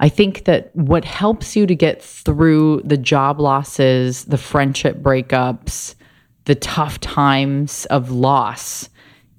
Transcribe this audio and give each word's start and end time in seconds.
I 0.00 0.08
think 0.08 0.44
that 0.44 0.74
what 0.74 1.04
helps 1.04 1.56
you 1.56 1.66
to 1.66 1.74
get 1.74 2.02
through 2.02 2.82
the 2.84 2.96
job 2.96 3.40
losses, 3.40 4.24
the 4.24 4.38
friendship 4.38 4.98
breakups, 4.98 5.94
the 6.44 6.54
tough 6.54 7.00
times 7.00 7.84
of 7.86 8.10
loss 8.10 8.88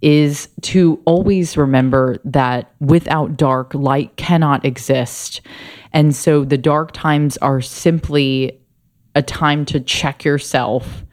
is 0.02 0.50
to 0.62 1.02
always 1.06 1.58
remember 1.58 2.18
that 2.24 2.72
without 2.80 3.36
dark, 3.36 3.74
light 3.74 4.16
cannot 4.16 4.64
exist. 4.66 5.42
And 5.92 6.16
so 6.16 6.46
the 6.46 6.58
dark 6.58 6.92
times 6.92 7.38
are 7.38 7.62
simply 7.62 8.62
a 9.16 9.22
time 9.22 9.66
to 9.66 9.80
check 9.80 10.24
yourself. 10.24 11.04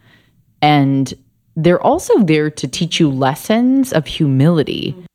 And 0.60 1.12
they're 1.56 1.82
also 1.82 2.18
there 2.18 2.50
to 2.50 2.68
teach 2.68 3.00
you 3.00 3.10
lessons 3.10 3.92
of 3.92 4.06
humility. 4.06 4.94
So 5.00 5.05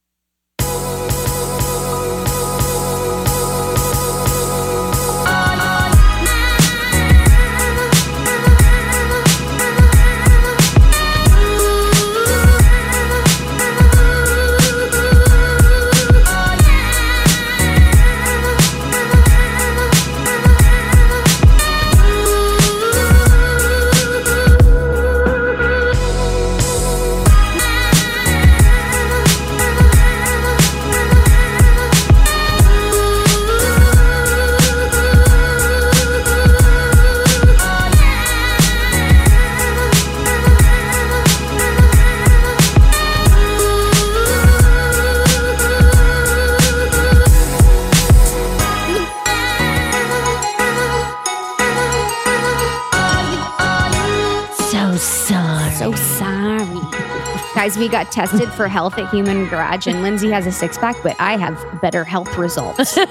got 57.91 58.11
tested 58.11 58.51
for 58.53 58.67
health 58.67 58.97
at 58.97 59.09
Human 59.09 59.47
Garage, 59.47 59.85
and 59.87 60.01
Lindsey 60.01 60.29
has 60.31 60.47
a 60.47 60.51
six 60.51 60.77
pack, 60.77 60.95
but 61.03 61.15
I 61.19 61.37
have 61.37 61.81
better 61.81 62.03
health 62.03 62.37
results. 62.37 62.97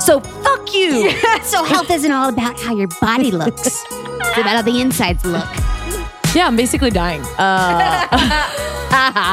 So 0.00 0.20
fuck 0.20 0.74
you. 0.74 1.10
so, 1.42 1.64
health 1.64 1.90
isn't 1.90 2.10
all 2.10 2.28
about 2.28 2.58
how 2.60 2.74
your 2.76 2.88
body 3.00 3.30
looks, 3.30 3.66
it's 3.66 4.38
about 4.38 4.56
how 4.56 4.62
the 4.62 4.80
insides 4.80 5.24
look. 5.24 5.46
yeah, 6.34 6.46
I'm 6.46 6.56
basically 6.56 6.90
dying. 6.90 7.22
Uh, 7.38 8.08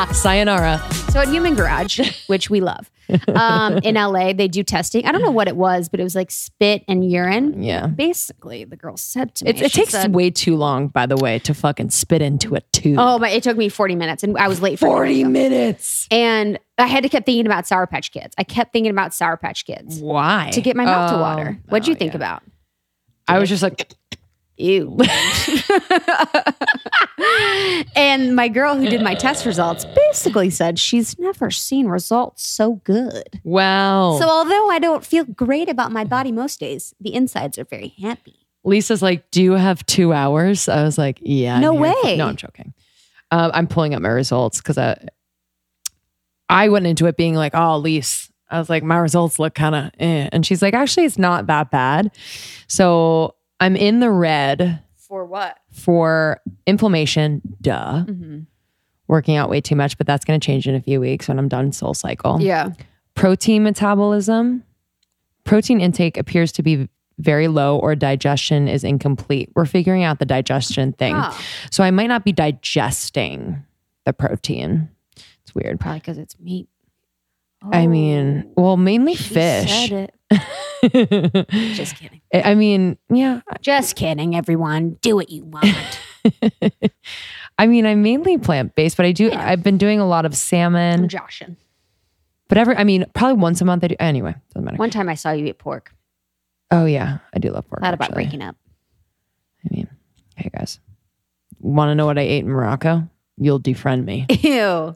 sayonara. 0.13 0.79
So, 1.11 1.19
at 1.21 1.27
Human 1.27 1.53
Garage, 1.55 1.99
which 2.27 2.49
we 2.49 2.59
love, 2.61 2.89
um, 3.35 3.77
in 3.83 3.95
LA, 3.95 4.33
they 4.33 4.47
do 4.47 4.63
testing. 4.63 5.05
I 5.05 5.11
don't 5.11 5.21
know 5.21 5.31
what 5.31 5.47
it 5.47 5.55
was, 5.55 5.89
but 5.89 5.99
it 5.99 6.03
was 6.03 6.15
like 6.15 6.31
spit 6.31 6.83
and 6.87 7.09
urine. 7.09 7.61
Yeah. 7.63 7.87
Basically, 7.87 8.63
the 8.63 8.75
girl 8.75 8.97
said 8.97 9.35
to 9.35 9.45
me, 9.45 9.51
It, 9.51 9.61
it 9.61 9.71
takes 9.73 9.91
said- 9.91 10.13
way 10.13 10.29
too 10.31 10.55
long, 10.55 10.87
by 10.87 11.05
the 11.05 11.15
way, 11.17 11.39
to 11.39 11.53
fucking 11.53 11.89
spit 11.91 12.21
into 12.21 12.55
a 12.55 12.61
tube. 12.71 12.97
Oh, 12.99 13.19
but 13.19 13.31
it 13.31 13.43
took 13.43 13.57
me 13.57 13.69
40 13.69 13.95
minutes 13.95 14.23
and 14.23 14.37
I 14.37 14.47
was 14.47 14.61
late 14.61 14.79
for 14.79 14.87
40 14.87 15.23
minutes. 15.25 16.07
And 16.11 16.59
I 16.77 16.87
had 16.87 17.03
to 17.03 17.09
keep 17.09 17.25
thinking 17.25 17.45
about 17.45 17.67
Sour 17.67 17.87
Patch 17.87 18.11
Kids. 18.11 18.33
I 18.37 18.43
kept 18.43 18.73
thinking 18.73 18.89
about 18.91 19.13
Sour 19.13 19.37
Patch 19.37 19.65
Kids 19.65 19.99
Why? 19.99 20.49
to 20.53 20.61
get 20.61 20.75
my 20.75 20.85
mouth 20.85 21.11
to 21.11 21.17
Oh, 21.17 21.21
water. 21.21 21.59
What'd 21.69 21.87
you 21.87 21.93
oh, 21.93 21.97
think 21.97 22.13
yeah. 22.13 22.17
about? 22.17 22.43
I 23.27 23.39
was 23.39 23.47
just 23.49 23.63
like, 23.63 23.93
Ew. 24.57 24.97
and 27.95 28.35
my 28.35 28.47
girl 28.47 28.75
who 28.75 28.87
did 28.87 29.01
my 29.01 29.15
test 29.15 29.45
results 29.45 29.85
basically 29.85 30.49
said 30.49 30.77
she's 30.79 31.17
never 31.19 31.49
seen 31.51 31.87
results 31.87 32.45
so 32.47 32.75
good. 32.83 33.39
wow. 33.43 34.17
So 34.19 34.27
although 34.29 34.69
I 34.69 34.79
don't 34.79 35.05
feel 35.05 35.25
great 35.25 35.69
about 35.69 35.91
my 35.91 36.03
body 36.03 36.31
most 36.31 36.59
days, 36.59 36.93
the 36.99 37.13
insides 37.13 37.57
are 37.57 37.65
very 37.65 37.89
happy. 38.01 38.35
Lisa's 38.63 39.01
like, 39.01 39.29
Do 39.31 39.41
you 39.41 39.53
have 39.53 39.85
two 39.85 40.13
hours? 40.13 40.69
I 40.69 40.83
was 40.83 40.97
like, 40.97 41.19
Yeah. 41.21 41.59
No 41.59 41.71
I'm 41.71 41.93
for-" 41.93 42.03
way. 42.03 42.17
No, 42.17 42.27
I'm 42.27 42.35
joking. 42.35 42.73
Um, 43.31 43.51
I'm 43.53 43.67
pulling 43.67 43.93
up 43.95 44.01
my 44.01 44.09
results 44.09 44.59
because 44.61 44.77
I, 44.77 44.97
I 46.47 46.69
went 46.69 46.85
into 46.85 47.07
it 47.07 47.17
being 47.17 47.35
like, 47.35 47.53
Oh, 47.55 47.77
Lise, 47.77 48.31
I 48.49 48.59
was 48.59 48.69
like, 48.69 48.83
My 48.83 48.97
results 48.97 49.39
look 49.39 49.55
kind 49.55 49.75
of 49.75 49.91
eh. 49.99 50.29
And 50.31 50.45
she's 50.45 50.61
like, 50.61 50.73
Actually, 50.73 51.05
it's 51.05 51.17
not 51.17 51.47
that 51.47 51.71
bad. 51.71 52.11
So 52.67 53.35
I'm 53.59 53.75
in 53.75 53.99
the 53.99 54.09
red 54.11 54.81
For 54.95 55.25
what? 55.25 55.57
for 55.71 56.41
inflammation, 56.65 57.41
duh. 57.61 58.03
Mm-hmm. 58.05 58.39
Working 59.07 59.35
out 59.35 59.49
way 59.49 59.61
too 59.61 59.75
much, 59.75 59.97
but 59.97 60.07
that's 60.07 60.25
going 60.25 60.39
to 60.39 60.45
change 60.45 60.67
in 60.67 60.75
a 60.75 60.81
few 60.81 60.99
weeks 60.99 61.27
when 61.27 61.37
I'm 61.37 61.47
done 61.47 61.71
soul 61.71 61.93
cycle. 61.93 62.41
Yeah. 62.41 62.69
Protein 63.15 63.63
metabolism. 63.63 64.63
Protein 65.43 65.81
intake 65.81 66.17
appears 66.17 66.51
to 66.53 66.63
be 66.63 66.89
very 67.19 67.47
low 67.47 67.77
or 67.77 67.95
digestion 67.95 68.67
is 68.67 68.83
incomplete. 68.83 69.49
We're 69.55 69.65
figuring 69.65 70.03
out 70.03 70.19
the 70.19 70.25
digestion 70.25 70.93
thing. 70.93 71.13
Oh. 71.15 71.39
So 71.69 71.83
I 71.83 71.91
might 71.91 72.07
not 72.07 72.23
be 72.23 72.31
digesting 72.31 73.63
the 74.05 74.13
protein. 74.13 74.89
It's 75.43 75.53
weird. 75.53 75.79
Probably 75.79 75.99
because 75.99 76.17
it's 76.17 76.39
meat. 76.39 76.67
I 77.71 77.87
mean, 77.87 78.51
oh, 78.57 78.61
well, 78.61 78.77
mainly 78.77 79.15
fish. 79.15 79.89
said 79.89 80.09
it. 80.31 80.41
Just 80.91 81.95
kidding. 81.95 82.21
I 82.33 82.55
mean, 82.55 82.97
yeah. 83.09 83.41
Just 83.61 83.95
kidding, 83.95 84.35
everyone. 84.35 84.97
Do 85.01 85.15
what 85.15 85.29
you 85.29 85.45
want. 85.45 85.99
I 87.57 87.67
mean, 87.67 87.85
I'm 87.85 88.01
mainly 88.01 88.37
plant 88.37 88.75
based, 88.75 88.97
but 88.97 89.05
I 89.05 89.11
do. 89.11 89.25
Yeah. 89.27 89.49
I've 89.49 89.63
been 89.63 89.77
doing 89.77 89.99
a 89.99 90.07
lot 90.07 90.25
of 90.25 90.35
salmon. 90.35 91.01
I'm 91.01 91.07
joshing. 91.07 91.57
But 92.47 92.57
every, 92.57 92.75
I 92.75 92.83
mean, 92.83 93.05
probably 93.13 93.41
once 93.41 93.61
a 93.61 93.65
month. 93.65 93.83
I 93.83 93.87
do. 93.87 93.95
Anyway, 93.99 94.35
doesn't 94.53 94.65
matter. 94.65 94.77
One 94.77 94.89
time 94.89 95.09
I 95.09 95.15
saw 95.15 95.31
you 95.31 95.45
eat 95.45 95.57
pork. 95.57 95.93
Oh 96.71 96.85
yeah, 96.85 97.19
I 97.33 97.39
do 97.39 97.49
love 97.51 97.67
pork. 97.67 97.81
Thought 97.81 97.93
about 97.93 98.13
breaking 98.13 98.41
up. 98.41 98.55
I 99.65 99.73
mean, 99.73 99.87
hey 100.35 100.49
guys, 100.53 100.79
want 101.59 101.89
to 101.89 101.95
know 101.95 102.05
what 102.05 102.17
I 102.17 102.21
ate 102.21 102.43
in 102.43 102.49
Morocco? 102.49 103.07
You'll 103.37 103.59
defriend 103.59 104.05
me. 104.05 104.25
Ew. 104.41 104.95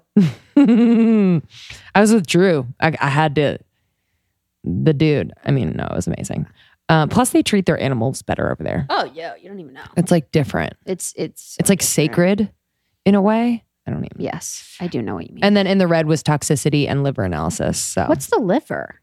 I 1.95 2.01
was 2.01 2.13
with 2.13 2.27
Drew. 2.27 2.67
I, 2.79 2.95
I 2.99 3.09
had 3.09 3.35
to. 3.35 3.59
The 4.63 4.93
dude. 4.93 5.33
I 5.45 5.51
mean, 5.51 5.73
no, 5.75 5.85
it 5.85 5.95
was 5.95 6.07
amazing. 6.07 6.47
Uh, 6.89 7.05
plus, 7.07 7.31
they 7.31 7.43
treat 7.43 7.65
their 7.65 7.79
animals 7.79 8.21
better 8.21 8.51
over 8.51 8.63
there. 8.63 8.85
Oh 8.89 9.05
yeah, 9.13 9.35
you 9.35 9.49
don't 9.49 9.59
even 9.59 9.73
know. 9.73 9.83
It's 9.97 10.11
like 10.11 10.31
different. 10.31 10.73
It's 10.85 11.13
it's 11.17 11.57
It's 11.59 11.69
like 11.69 11.81
sacred 11.81 12.51
in 13.05 13.15
a 13.15 13.21
way. 13.21 13.63
I 13.85 13.91
don't 13.91 14.03
even. 14.05 14.21
Yes, 14.21 14.75
I 14.79 14.87
do 14.87 15.01
know 15.01 15.15
what 15.15 15.27
you 15.29 15.35
mean. 15.35 15.43
And 15.43 15.55
then 15.55 15.67
in 15.67 15.77
the 15.77 15.87
red 15.87 16.07
was 16.07 16.21
toxicity 16.23 16.87
and 16.89 17.03
liver 17.03 17.23
analysis. 17.23 17.79
So 17.79 18.05
What's 18.07 18.27
the 18.27 18.39
liver? 18.39 19.01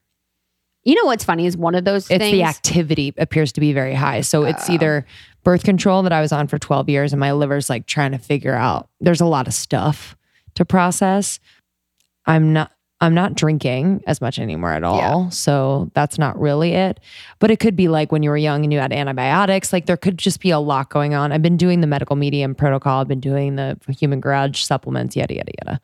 You 0.83 0.95
know 0.97 1.07
what's 1.07 1.25
funny 1.25 1.47
is 1.47 1.57
one 1.57 1.75
of 1.75 1.87
those 1.87 2.11
it's 2.11 2.19
things. 2.23 2.33
the 2.33 2.43
activity 2.43 3.15
appears 3.17 3.53
to 3.53 3.61
be 3.61 3.73
very 3.73 3.95
high. 3.95 4.21
So 4.21 4.45
it's 4.45 4.69
Oh. 4.69 4.73
either 4.75 5.07
birth 5.43 5.63
control 5.65 6.03
that 6.03 6.13
I 6.13 6.21
was 6.21 6.33
on 6.33 6.47
for 6.47 6.59
12 6.59 6.91
years 6.91 7.15
and 7.15 7.21
my 7.21 7.33
liver's 7.33 7.71
like 7.71 7.87
trying 7.87 8.13
to 8.13 8.19
figure 8.19 8.55
out 8.55 8.91
there's 9.01 9.23
a 9.23 9.27
lot 9.27 9.47
of 9.47 9.55
stuff 9.55 10.15
to 10.57 10.67
process. 10.67 11.41
I'm 12.27 12.53
not 12.53 12.71
I'm 13.01 13.13
not 13.13 13.35
drinking 13.35 14.03
as 14.07 14.21
much 14.21 14.39
anymore 14.39 14.71
at 14.73 14.83
all. 14.85 15.31
So 15.31 15.91
that's 15.95 16.17
not 16.19 16.39
really 16.41 16.73
it. 16.73 17.01
But 17.39 17.51
it 17.51 17.59
could 17.61 17.77
be 17.77 17.89
like 17.89 18.13
when 18.13 18.23
you 18.23 18.31
were 18.31 18.37
young 18.37 18.63
and 18.65 18.73
you 18.73 18.79
had 18.79 18.93
antibiotics, 18.93 19.73
like 19.73 19.87
there 19.87 19.97
could 19.97 20.17
just 20.17 20.41
be 20.41 20.51
a 20.51 20.59
lot 20.59 20.89
going 20.91 21.13
on. 21.13 21.33
I've 21.33 21.43
been 21.43 21.57
doing 21.57 21.81
the 21.81 21.87
medical 21.87 22.17
medium 22.17 22.55
protocol, 22.55 23.01
I've 23.01 23.09
been 23.09 23.21
doing 23.21 23.57
the 23.57 23.77
human 23.99 24.21
garage 24.21 24.63
supplements, 24.63 25.17
yada 25.17 25.35
yada 25.35 25.53
yada. 25.67 25.81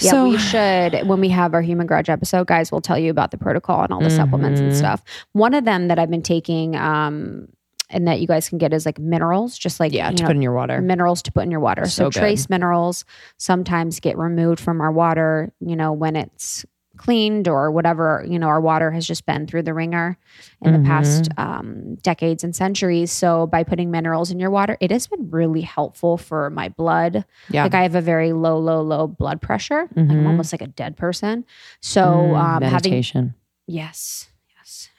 Yeah, 0.00 0.10
so 0.10 0.24
we 0.28 0.38
should. 0.38 1.06
When 1.08 1.20
we 1.20 1.28
have 1.30 1.54
our 1.54 1.62
human 1.62 1.86
garage 1.86 2.08
episode, 2.08 2.46
guys, 2.46 2.70
we'll 2.70 2.80
tell 2.80 2.98
you 2.98 3.10
about 3.10 3.30
the 3.30 3.38
protocol 3.38 3.82
and 3.82 3.92
all 3.92 4.00
the 4.02 4.10
supplements 4.10 4.60
and 4.60 4.72
Mhm. 4.72 4.76
stuff. 4.76 5.02
One 5.32 5.54
of 5.54 5.64
them 5.64 5.88
that 5.88 5.98
I've 5.98 6.10
been 6.10 6.22
taking, 6.22 6.76
um, 6.76 7.48
and 7.90 8.06
that 8.06 8.20
you 8.20 8.26
guys 8.26 8.48
can 8.48 8.58
get 8.58 8.72
is 8.72 8.84
like 8.86 8.98
minerals, 8.98 9.56
just 9.58 9.80
like 9.80 9.92
yeah, 9.92 10.10
you 10.10 10.16
to 10.16 10.22
know, 10.22 10.26
put 10.28 10.36
in 10.36 10.42
your 10.42 10.52
water. 10.52 10.80
minerals 10.80 11.22
to 11.22 11.32
put 11.32 11.44
in 11.44 11.50
your 11.50 11.60
water. 11.60 11.84
So, 11.86 12.04
So 12.04 12.10
good. 12.10 12.18
trace 12.20 12.48
minerals 12.50 13.04
sometimes 13.38 14.00
get 14.00 14.16
removed 14.18 14.60
from 14.60 14.80
our 14.80 14.92
water, 14.92 15.52
you 15.60 15.76
know, 15.76 15.92
when 15.92 16.16
it's 16.16 16.64
cleaned 16.96 17.46
or 17.46 17.70
whatever, 17.70 18.24
you 18.28 18.40
know, 18.40 18.48
our 18.48 18.60
water 18.60 18.90
has 18.90 19.06
just 19.06 19.24
been 19.24 19.46
through 19.46 19.62
the 19.62 19.72
ringer 19.72 20.18
in 20.62 20.72
the 20.72 20.80
past 20.80 21.28
Mm-hmm. 21.38 21.40
um, 21.60 21.94
decades 22.02 22.42
and 22.42 22.56
centuries. 22.56 23.12
So 23.12 23.46
by 23.46 23.62
putting 23.62 23.92
minerals 23.92 24.32
in 24.32 24.40
your 24.40 24.50
water, 24.50 24.76
it 24.80 24.90
has 24.90 25.06
been 25.06 25.30
really 25.30 25.60
helpful 25.60 26.18
for 26.18 26.50
my 26.50 26.70
blood. 26.70 27.24
Yeah. 27.50 27.62
Like 27.62 27.74
I 27.74 27.82
have 27.82 27.94
a 27.94 28.00
very 28.00 28.32
low, 28.32 28.58
low, 28.58 28.82
low 28.82 29.06
blood 29.06 29.40
pressure. 29.40 29.82
Like 29.94 30.10
I'm 30.10 30.24
Mhm. 30.24 30.26
almost 30.26 30.52
like 30.52 30.60
a 30.62 30.66
dead 30.66 30.96
person. 30.96 31.44
So 31.80 32.00
Mm, 32.34 32.38
um, 32.40 32.60
meditation. 32.62 33.34
Yes. 33.68 34.26
Yes. 34.26 34.27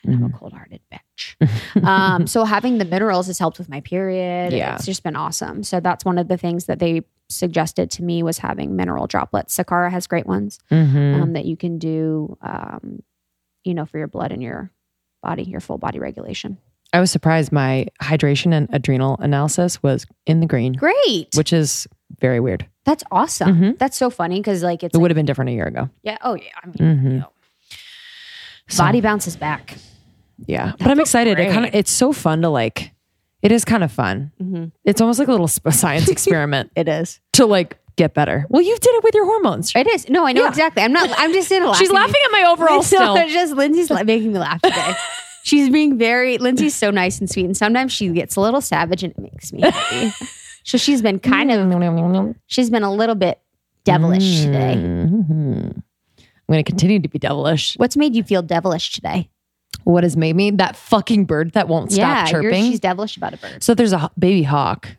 And 0.05 0.15
I'm 0.15 0.23
a 0.23 0.29
Mhm. 0.29 0.33
cold 0.39 0.53
hearted 0.53 0.79
bitch. 0.91 1.83
um, 1.83 2.25
so 2.27 2.45
having 2.45 2.77
the 2.77 2.85
minerals 2.85 3.27
has 3.27 3.37
helped 3.39 3.57
with 3.59 3.69
my 3.69 3.81
period. 3.81 4.53
Yeah. 4.53 4.75
It's 4.75 4.85
just 4.85 5.03
been 5.03 5.15
awesome. 5.15 5.63
So 5.63 5.79
that's 5.79 6.05
one 6.05 6.17
of 6.17 6.27
the 6.27 6.37
things 6.37 6.65
that 6.65 6.79
they 6.79 7.01
suggested 7.29 7.91
to 7.91 8.03
me 8.03 8.23
was 8.23 8.39
having 8.39 8.75
mineral 8.75 9.07
droplets. 9.07 9.55
Sakara 9.57 9.91
has 9.91 10.07
great 10.07 10.25
ones 10.25 10.57
Mhm. 10.71 11.21
um, 11.21 11.33
that 11.33 11.45
you 11.45 11.55
can 11.57 11.77
do, 11.77 12.37
um, 12.41 13.03
you 13.63 13.73
know, 13.73 13.85
for 13.85 13.97
your 13.97 14.07
blood 14.07 14.31
and 14.31 14.41
your 14.41 14.71
body, 15.21 15.43
your 15.43 15.59
full 15.59 15.77
body 15.77 15.99
regulation. 15.99 16.57
I 16.91 16.99
was 16.99 17.11
surprised 17.11 17.51
my 17.51 17.85
hydration 18.01 18.51
and 18.53 18.67
adrenal 18.73 19.17
analysis 19.19 19.83
was 19.83 20.07
in 20.25 20.39
the 20.39 20.47
green, 20.47 20.73
Great. 20.73 21.35
which 21.35 21.53
is 21.53 21.87
very 22.19 22.39
weird. 22.39 22.65
That's 22.85 23.03
awesome. 23.11 23.55
Mhm. 23.61 23.77
That's 23.77 23.95
so 23.97 24.09
funny 24.09 24.39
because 24.39 24.63
like 24.63 24.81
it's 24.83 24.95
It 24.95 24.97
like- 24.97 25.01
would 25.03 25.11
have 25.11 25.15
been 25.15 25.27
different 25.27 25.49
a 25.49 25.53
year 25.53 25.67
ago. 25.67 25.89
yeah. 26.01 26.17
Oh 26.23 26.33
yeah. 26.35 26.49
I 26.63 26.65
mean, 26.67 26.75
Mhm. 26.99 27.03
you 27.03 27.19
know, 27.19 27.29
So- 28.69 28.83
body 28.83 29.01
bounces 29.01 29.35
back. 29.35 29.75
Yeah, 30.45 30.71
but 30.79 30.87
I'm 30.87 30.99
excited. 31.01 31.37
It 31.37 31.51
kind 31.51 31.65
of 31.65 31.75
it's 31.75 31.91
so 31.91 32.13
fun 32.13 32.41
to 32.43 32.49
like. 32.49 32.91
It 33.41 33.51
is 33.51 33.65
kind 33.65 33.83
of 33.83 33.91
fun. 33.91 34.31
Mhm. 34.41 34.71
It's 34.85 35.01
almost 35.01 35.19
like 35.19 35.27
a 35.27 35.31
little 35.31 35.47
science 35.47 36.07
experiment 36.09 36.71
It 36.75 36.87
is. 36.87 37.19
to 37.33 37.45
like 37.45 37.77
get 37.97 38.13
better. 38.13 38.45
Well, 38.49 38.61
you 38.61 38.73
did 38.77 38.93
it 38.95 39.03
with 39.03 39.13
your 39.15 39.25
hormones. 39.25 39.73
It 39.75 39.85
is. 39.87 40.07
No, 40.09 40.25
I 40.25 40.31
know 40.31 40.43
Yeah. 40.43 40.49
exactly. 40.49 40.81
I'm 40.83 40.93
not. 40.93 41.09
I'm 41.17 41.33
just 41.33 41.51
in 41.51 41.63
a 41.63 41.67
lot. 41.67 41.75
She's 41.77 41.91
laughing 41.91 42.21
at 42.25 42.31
my 42.31 42.43
overall 42.51 42.81
still. 42.83 43.15
just 43.27 43.53
Lindsey's 43.53 43.89
making 43.91 44.31
me 44.33 44.39
laugh 44.39 44.61
today. 44.61 44.93
She's 45.43 45.69
being 45.69 45.97
very. 45.97 46.37
Lindsey's 46.37 46.75
so 46.75 46.89
nice 46.91 47.19
and 47.19 47.29
sweet, 47.29 47.45
and 47.45 47.55
sometimes 47.57 47.91
she 47.91 48.07
gets 48.09 48.35
a 48.35 48.41
little 48.41 48.61
savage, 48.61 49.03
and 49.03 49.11
it 49.13 49.19
makes 49.19 49.51
me 49.51 49.61
happy. 49.61 50.11
so 50.63 50.77
she's 50.77 51.01
been 51.01 51.19
kind 51.19 51.51
of. 51.51 52.35
She's 52.47 52.69
been 52.69 52.83
a 52.83 52.93
little 52.93 53.15
bit 53.15 53.41
devilish 53.83 54.41
today. 54.41 55.73
I'm 56.49 56.53
going 56.53 56.63
to 56.65 56.71
continue 56.71 56.99
to 56.99 57.07
be 57.07 57.19
devilish. 57.19 57.75
What's 57.77 57.95
made 57.95 58.15
you 58.15 58.23
feel 58.23 58.41
devilish 58.41 58.91
today? 58.91 59.29
What 59.83 60.03
has 60.03 60.17
made 60.17 60.35
me 60.35 60.49
that 60.49 60.75
fucking 60.75 61.25
bird 61.25 61.51
that 61.51 61.67
won't 61.67 61.91
stop 61.91 61.99
yeah, 61.99 62.29
you're- 62.31 62.43
chirping? 62.45 62.71
she's 62.71 62.79
devilish 62.79 63.17
about 63.17 63.35
a 63.35 63.37
bird. 63.37 63.63
So 63.63 63.75
there's 63.75 63.93
a 63.93 64.09
baby 64.17 64.41
hawk, 64.41 64.89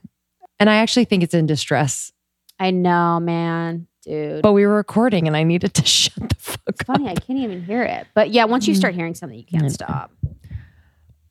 and 0.61 0.71
I 0.71 0.77
actually 0.77 1.07
think 1.07 1.25
it's 1.25 1.35
in 1.35 1.47
distress. 1.47 2.13
I 2.61 2.71
know, 2.71 3.19
man, 3.19 3.89
dude. 4.03 4.43
But 4.43 4.53
we 4.53 4.65
were 4.65 4.77
recording, 4.77 5.27
and 5.27 5.37
I 5.37 5.43
needed 5.43 5.75
to 5.75 5.85
shut 5.85 6.29
the 6.29 6.35
fuck 6.37 6.61
it's 6.69 6.81
up. 6.83 6.87
funny. 6.87 7.09
I 7.09 7.15
can't 7.17 7.41
even 7.41 7.65
hear 7.65 7.83
it. 7.83 8.07
But 8.15 8.31
yeah, 8.31 8.45
once 8.45 8.69
you 8.69 8.77
start 8.77 8.95
hearing 8.95 9.17
something, 9.17 9.37
you 9.37 9.45
can't 9.45 9.73
stop. 9.73 10.13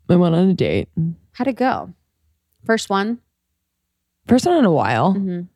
I 0.09 0.17
went 0.17 0.35
on 0.35 0.49
a 0.49 0.53
date. 0.53 0.89
How'd 1.31 1.47
it 1.47 1.53
go? 1.55 1.93
First 2.65 2.89
one. 2.89 3.19
First 4.27 4.45
one 4.45 4.57
in 4.57 4.65
a 4.65 4.71
while. 4.71 5.13
Mhm. 5.13 5.47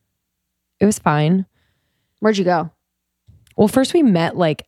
It 0.80 0.86
was 0.86 1.00
fine. 1.00 1.48
Where'd 2.22 2.38
you 2.38 2.46
go? 2.46 2.72
Well, 3.56 3.68
first 3.68 3.94
we 3.94 4.04
met 4.04 4.36
like 4.38 4.66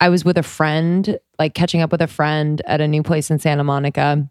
I 0.00 0.08
was 0.10 0.24
with 0.24 0.38
a 0.38 0.42
friend, 0.42 1.18
like 1.38 1.54
catching 1.54 1.80
up 1.80 1.90
with 1.92 2.00
a 2.02 2.06
friend 2.06 2.62
at 2.66 2.80
a 2.80 2.88
new 2.88 3.02
place 3.02 3.30
in 3.30 3.38
Santa 3.38 3.64
Monica. 3.64 4.28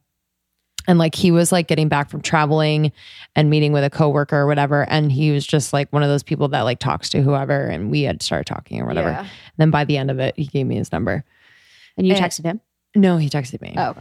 And 0.89 0.97
like 0.97 1.15
he 1.15 1.31
was 1.31 1.51
like 1.51 1.67
getting 1.67 1.89
back 1.89 2.09
from 2.09 2.21
traveling 2.21 2.93
and 3.35 3.49
meeting 3.49 3.73
with 3.73 3.83
a 3.83 3.89
coworker 3.89 4.37
or 4.37 4.47
whatever. 4.47 4.87
And 4.89 5.11
he 5.11 5.31
was 5.31 5.45
just 5.45 5.73
like 5.73 5.91
one 5.91 6.01
of 6.03 6.07
those 6.07 6.23
people 6.23 6.47
that 6.49 6.61
like 6.61 6.79
talks 6.79 7.09
to 7.09 7.21
whoever. 7.21 7.65
And 7.67 7.91
we 7.91 8.03
had 8.03 8.21
started 8.23 8.45
talking 8.45 8.81
or 8.81 8.85
whatever. 8.85 9.09
Yeah. 9.09 9.19
And 9.19 9.29
then 9.57 9.69
by 9.71 9.83
the 9.83 9.97
end 9.97 10.09
of 10.09 10.19
it, 10.19 10.33
he 10.37 10.45
gave 10.45 10.65
me 10.65 10.75
his 10.77 10.93
number. 10.93 11.25
And 11.97 12.07
you 12.07 12.13
Eh. 12.13 12.19
texted 12.21 12.45
him? 12.45 12.61
No, 12.95 13.17
he 13.17 13.29
texted 13.29 13.59
me. 13.61 13.73
Oh. 13.77 13.95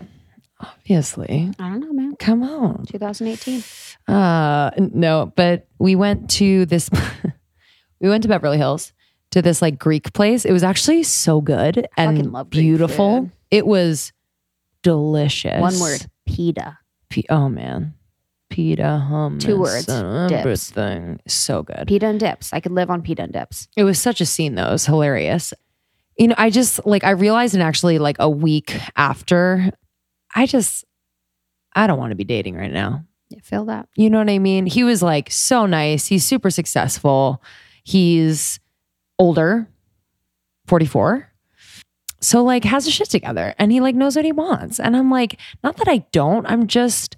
Obviously. 0.60 1.50
I 1.58 1.68
don't 1.70 1.80
know, 1.80 1.92
man. 1.92 2.14
Come 2.16 2.42
on. 2.44 2.86
2018. 2.86 3.64
Uh 4.06 4.70
no, 4.78 5.32
but 5.34 5.66
we 5.80 5.96
went 5.96 6.30
to 6.30 6.66
this 6.66 6.88
we 8.00 8.08
went 8.08 8.22
to 8.22 8.28
Beverly 8.28 8.58
Hills 8.58 8.92
to 9.30 9.42
this 9.42 9.60
like 9.62 9.78
Greek 9.78 10.12
place. 10.12 10.44
It 10.44 10.52
was 10.52 10.62
actually 10.62 11.02
so 11.02 11.40
good 11.40 11.86
and 11.96 12.32
love 12.32 12.50
beautiful. 12.50 13.30
It 13.50 13.66
was 13.66 14.12
delicious. 14.82 15.60
One 15.60 15.78
word. 15.78 16.06
Pita. 16.26 16.78
P- 17.08 17.26
oh 17.30 17.48
man. 17.48 17.94
Pita 18.48 19.04
hummus. 19.10 19.40
Two 19.40 19.60
words. 19.60 19.86
Dips. 19.86 20.32
Everything. 20.32 21.20
So 21.26 21.62
good. 21.62 21.84
Pita 21.86 22.06
and 22.06 22.20
dips. 22.20 22.52
I 22.52 22.60
could 22.60 22.72
live 22.72 22.90
on 22.90 23.02
pita 23.02 23.22
and 23.22 23.32
dips. 23.32 23.68
It 23.76 23.84
was 23.84 24.00
such 24.00 24.20
a 24.20 24.26
scene 24.26 24.54
though. 24.54 24.68
It 24.68 24.72
was 24.72 24.86
hilarious. 24.86 25.52
You 26.16 26.28
know, 26.28 26.34
I 26.38 26.50
just 26.50 26.86
like 26.86 27.04
I 27.04 27.10
realized 27.10 27.54
and 27.54 27.62
actually 27.62 27.98
like 27.98 28.16
a 28.18 28.30
week 28.30 28.78
after, 28.96 29.70
I 30.34 30.46
just 30.46 30.84
I 31.74 31.86
don't 31.86 31.98
want 31.98 32.12
to 32.12 32.16
be 32.16 32.24
dating 32.24 32.56
right 32.56 32.72
now. 32.72 33.04
Yeah, 33.28 33.40
feel 33.42 33.64
that. 33.66 33.88
You 33.96 34.08
know 34.08 34.18
what 34.18 34.30
I 34.30 34.38
mean? 34.38 34.66
He 34.66 34.84
was 34.84 35.02
like 35.02 35.30
so 35.30 35.66
nice. 35.66 36.06
He's 36.06 36.24
super 36.24 36.50
successful. 36.50 37.42
He's 37.82 38.60
older, 39.18 39.68
44. 40.66 41.30
So 42.20 42.42
like 42.42 42.64
has 42.64 42.84
his 42.86 42.94
shit 42.94 43.10
together 43.10 43.54
and 43.58 43.70
he 43.70 43.80
like 43.80 43.94
knows 43.94 44.16
what 44.16 44.24
he 44.24 44.32
wants. 44.32 44.80
And 44.80 44.96
I'm 44.96 45.10
like, 45.10 45.38
not 45.62 45.76
that 45.76 45.88
I 45.88 45.98
don't. 46.12 46.46
I'm 46.46 46.66
just 46.66 47.16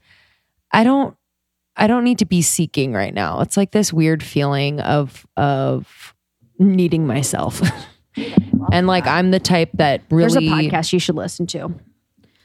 I 0.73 0.85
don't 0.85 1.17
I 1.77 1.87
don't 1.87 2.05
need 2.05 2.19
to 2.19 2.27
be 2.27 2.43
seeking 2.43 2.93
right 2.93 3.15
now. 3.15 3.41
It's 3.41 3.56
like 3.56 3.71
this 3.71 3.93
weird 3.93 4.23
feeling 4.23 4.81
of 4.81 5.27
of 5.37 6.15
needing 6.59 7.06
myself. 7.06 7.62
and 8.73 8.87
like 8.87 9.06
I'm 9.06 9.31
the 9.31 9.41
type 9.41 9.71
that 9.75 10.03
really 10.11 10.33
There's 10.33 10.37
a 10.37 10.41
podcast 10.41 10.93
you 10.93 10.99
should 10.99 11.15
listen 11.15 11.47
to. 11.49 11.73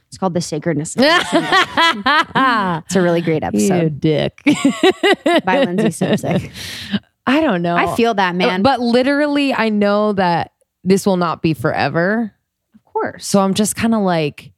It's 0.08 0.20
called 0.20 0.36
The 0.36 0.42
Sacredness. 0.42 0.96
it's 1.00 2.96
a 2.96 3.02
really 3.02 3.22
great 3.22 3.44
episode. 3.44 3.84
You 3.84 3.90
dick. 3.90 4.44
by 5.44 5.64
Lindsey 5.64 5.88
Simcik. 5.88 6.52
I 7.26 7.42
don't 7.42 7.62
know. 7.62 7.76
I 7.76 7.96
feel 7.96 8.14
that, 8.16 8.36
man. 8.36 8.62
But 8.64 8.80
literally, 8.80 9.54
I 9.54 9.70
know 9.70 10.14
that 10.14 10.52
this 10.84 11.06
will 11.06 11.18
not 11.18 11.42
be 11.42 11.54
forever. 11.54 12.34
of 12.74 12.84
course. 12.84 13.26
So 13.26 13.40
I'm 13.40 13.54
just 13.54 13.76
kind 13.76 13.96
of 13.96 14.02
like, 14.02 14.52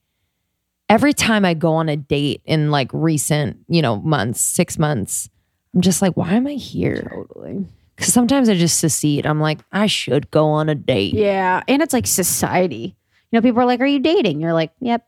every 0.89 1.13
time 1.13 1.45
I 1.45 1.53
go 1.53 1.73
on 1.73 1.89
a 1.89 1.95
date 1.97 2.41
in 2.45 2.71
like 2.71 2.89
recent, 2.93 3.57
you 3.67 3.81
know, 3.81 3.97
months, 3.97 4.41
six 4.41 4.79
months, 4.79 5.29
I'm 5.73 5.81
just 5.81 6.01
like, 6.01 6.15
why 6.17 6.33
am 6.33 6.47
I 6.47 6.53
here? 6.53 7.07
Totally. 7.13 7.65
Because 7.95 8.11
sometimes 8.13 8.49
I 8.49 8.55
just 8.55 8.79
secede. 8.79 9.25
I'm 9.25 9.39
like, 9.39 9.59
I 9.71 9.87
should 9.87 10.29
go 10.31 10.47
on 10.47 10.67
a 10.69 10.75
date. 10.75 11.13
Yeah. 11.13 11.61
And 11.67 11.81
it's 11.81 11.93
like 11.93 12.07
society. 12.07 12.95
You 13.31 13.37
know, 13.37 13.41
people 13.41 13.61
are 13.61 13.65
like, 13.65 13.79
Are 13.79 13.85
you 13.85 13.99
dating? 13.99 14.41
You're 14.41 14.53
like, 14.53 14.71
Yep. 14.81 15.05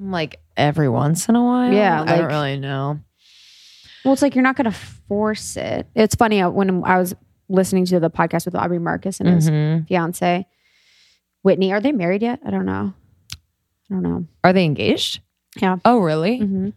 I'm 0.00 0.10
like, 0.10 0.40
every 0.56 0.88
once 0.88 1.28
in 1.28 1.36
a 1.36 1.42
while. 1.44 1.72
Yeah, 1.72 2.02
I 2.02 2.16
don't 2.16 2.26
really 2.26 2.58
know. 2.58 3.00
Well, 4.04 4.12
it's 4.12 4.22
like 4.22 4.34
you're 4.34 4.42
not 4.44 4.56
going 4.56 4.70
to 4.70 4.76
force 5.08 5.56
it. 5.56 5.86
It's 5.94 6.14
funny 6.14 6.40
uh, 6.42 6.50
when 6.50 6.84
I 6.84 6.98
was 6.98 7.14
listening 7.48 7.86
to 7.86 8.00
the 8.00 8.10
podcast 8.10 8.44
with 8.44 8.54
Aubrey 8.54 8.78
Marcus 8.78 9.20
and 9.20 9.28
his 9.28 9.48
Mhm. 9.50 9.86
fiance, 9.88 10.46
Whitney. 11.42 11.72
Are 11.72 11.80
they 11.80 11.92
married 11.92 12.22
yet? 12.22 12.40
I 12.44 12.50
don't 12.50 12.66
know. 12.66 12.92
I 13.90 13.94
don't 13.94 14.02
know. 14.02 14.26
Are 14.42 14.52
they 14.52 14.64
engaged? 14.64 15.20
Yeah. 15.60 15.76
Oh, 15.84 15.98
really? 15.98 16.38
hmm 16.38 16.70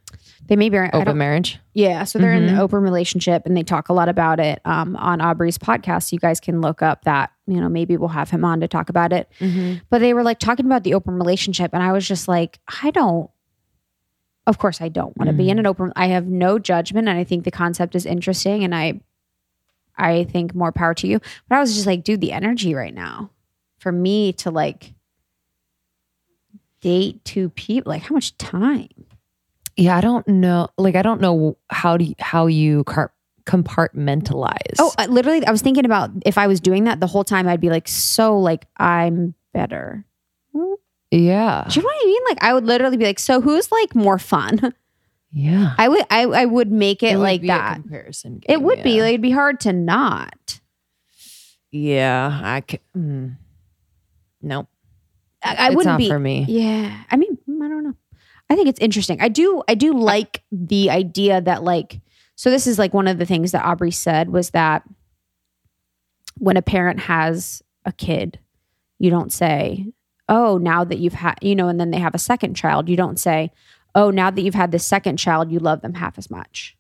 They 0.46 0.56
may 0.56 0.70
be. 0.70 0.78
Open 0.78 1.18
marriage? 1.18 1.60
yeah. 1.74 2.04
So 2.04 2.20
they're 2.20 2.34
in 2.34 2.44
Mhm. 2.48 2.56
the 2.56 2.62
open 2.62 2.82
relationship 2.84 3.44
and 3.46 3.58
they 3.58 3.64
talk 3.64 3.90
a 3.90 3.94
lot 3.94 4.08
about 4.08 4.40
it 4.40 4.62
um, 4.66 4.96
on 4.98 5.20
Aubrey's 5.20 5.58
podcast. 5.58 6.12
You 6.14 6.20
guys 6.20 6.40
can 6.40 6.62
look 6.62 6.82
up 6.82 7.04
that. 7.06 7.32
You 7.48 7.60
know, 7.60 7.70
maybe 7.70 7.98
we'll 7.98 8.10
have 8.10 8.30
him 8.30 8.46
on 8.46 8.60
to 8.62 8.68
talk 8.68 8.90
about 8.90 9.12
it. 9.14 9.30
Mm-hmm. 9.40 9.80
But 9.90 10.00
they 10.00 10.14
were 10.14 10.22
like 10.24 10.38
talking 10.40 10.66
about 10.66 10.84
the 10.84 10.94
open 10.94 11.16
relationship, 11.16 11.72
and 11.74 11.82
I 11.82 11.92
was 11.92 12.08
just 12.08 12.28
like, 12.28 12.60
I 12.84 12.92
don't. 12.92 13.30
Of 14.48 14.58
course, 14.60 14.80
I 14.80 14.88
don't 14.88 15.16
want 15.18 15.28
to 15.28 15.34
be 15.34 15.50
in 15.50 15.58
mm. 15.58 15.60
an 15.60 15.68
open. 15.68 15.92
I 15.98 16.08
have 16.08 16.26
no 16.26 16.58
judgment, 16.58 17.10
and 17.10 17.20
I 17.20 17.26
think 17.26 17.44
the 17.44 17.52
concept 17.52 17.96
is 17.96 18.06
interesting, 18.06 18.64
and 18.64 18.74
I, 18.74 19.02
I 19.98 20.24
think 20.24 20.56
more 20.56 20.72
power 20.72 20.94
to 20.96 21.08
you. 21.08 21.20
But 21.50 21.58
I 21.58 21.60
was 21.60 21.76
just 21.76 21.86
like, 21.86 22.06
dude, 22.06 22.22
the 22.22 22.32
energy 22.32 22.74
right 22.74 22.94
now, 22.94 23.30
for 23.78 23.92
me 23.92 24.32
to 24.34 24.50
like 24.50 24.94
date 26.80 27.24
two 27.26 27.50
people, 27.50 27.90
like 27.92 28.04
how 28.04 28.16
much 28.16 28.38
time? 28.38 28.88
Yeah, 29.76 29.98
I 29.98 30.02
don't 30.02 30.28
know. 30.28 30.70
Like, 30.78 30.96
I 30.96 31.02
don't 31.02 31.20
know 31.20 31.58
how 31.70 31.98
do 31.98 32.06
you, 32.06 32.16
how 32.20 32.48
you 32.48 32.86
car- 32.86 33.14
compartmentalize. 33.44 34.76
Oh, 34.80 34.94
I, 34.98 35.08
literally, 35.08 35.46
I 35.46 35.52
was 35.52 35.62
thinking 35.62 35.86
about 35.86 36.10
if 36.26 36.38
I 36.38 36.48
was 36.48 36.62
doing 36.62 36.86
that 36.86 37.02
the 37.02 37.08
whole 37.08 37.26
time, 37.26 37.50
I'd 37.50 37.60
be 37.60 37.70
like, 37.70 37.90
so 37.90 38.40
like 38.40 38.66
I'm 38.78 39.36
better. 39.54 40.06
Yeah, 41.12 41.66
Do 41.70 41.80
you 41.80 41.84
know 41.84 41.88
what 41.88 42.04
I 42.04 42.06
mean? 42.06 42.22
Like 42.30 42.44
I 42.44 42.54
would 42.54 42.66
literally 42.66 42.98
be 42.98 43.06
like, 43.06 43.20
so 43.20 43.42
who's 43.42 43.72
like 43.72 43.96
more 43.96 44.20
fun? 44.20 44.74
yeah. 45.32 45.74
I 45.78 45.88
would 45.88 46.04
I, 46.10 46.24
I 46.24 46.46
would 46.46 46.72
make 46.72 47.04
it, 47.04 47.16
would 47.16 47.22
like 47.24 47.42
be 47.42 47.48
a 47.48 47.52
that. 47.54 47.76
comparison. 47.76 48.42
It 48.44 48.58
game, 48.58 48.64
would 48.64 48.84
be 48.84 49.02
like 49.02 49.10
it'd 49.10 49.22
be 49.22 49.32
hard 49.32 49.60
to 49.62 49.74
not. 49.74 50.60
yeah. 51.72 52.40
I 52.44 52.62
can. 52.62 52.80
Mm. 52.96 53.36
Nope, 54.42 54.68
I, 55.44 55.56
I 55.56 55.70
wouldn't 55.70 55.86
not 55.86 55.98
be 55.98 56.08
for 56.08 56.20
me. 56.20 56.46
Yeah, 56.48 57.04
I 57.10 57.18
mean, 57.18 57.38
I 57.50 57.68
don't 57.68 57.84
know. 57.84 57.96
I 58.50 58.56
think 58.56 58.70
it's 58.70 58.80
interesting. 58.80 59.20
I 59.20 59.30
do 59.30 59.64
I 59.68 59.76
do 59.76 59.94
like 59.94 60.44
the 60.52 60.90
idea 60.90 61.42
that 61.42 61.64
like 61.64 62.00
so 62.36 62.52
this 62.52 62.68
is 62.68 62.78
like 62.78 62.94
one 62.94 63.08
of 63.08 63.18
the 63.18 63.26
things 63.26 63.52
that 63.52 63.66
Aubrey 63.66 63.92
said 63.92 64.30
was 64.30 64.52
that 64.52 64.84
when 66.38 66.56
a 66.56 66.62
parent 66.62 67.00
has 67.00 67.64
a 67.84 67.92
kid, 67.92 68.40
you 69.00 69.10
don't 69.10 69.34
say, 69.34 69.88
"Oh, 70.30 70.58
now 70.58 70.84
that 70.84 71.00
you've 71.00 71.14
had, 71.14 71.36
you 71.42 71.56
know," 71.56 71.68
and 71.68 71.80
then 71.80 71.92
they 71.92 72.00
have 72.00 72.16
a 72.16 72.20
second 72.20 72.56
child, 72.56 72.90
you 72.90 72.96
don't 72.98 73.20
say, 73.20 73.52
"Oh, 73.96 74.10
now 74.12 74.30
that 74.32 74.42
you've 74.42 74.56
had 74.56 74.72
the 74.72 74.80
second 74.80 75.18
child, 75.18 75.52
you 75.52 75.60
love 75.60 75.82
them 75.82 75.96
half 75.96 76.18
as 76.18 76.30
much." 76.30 76.76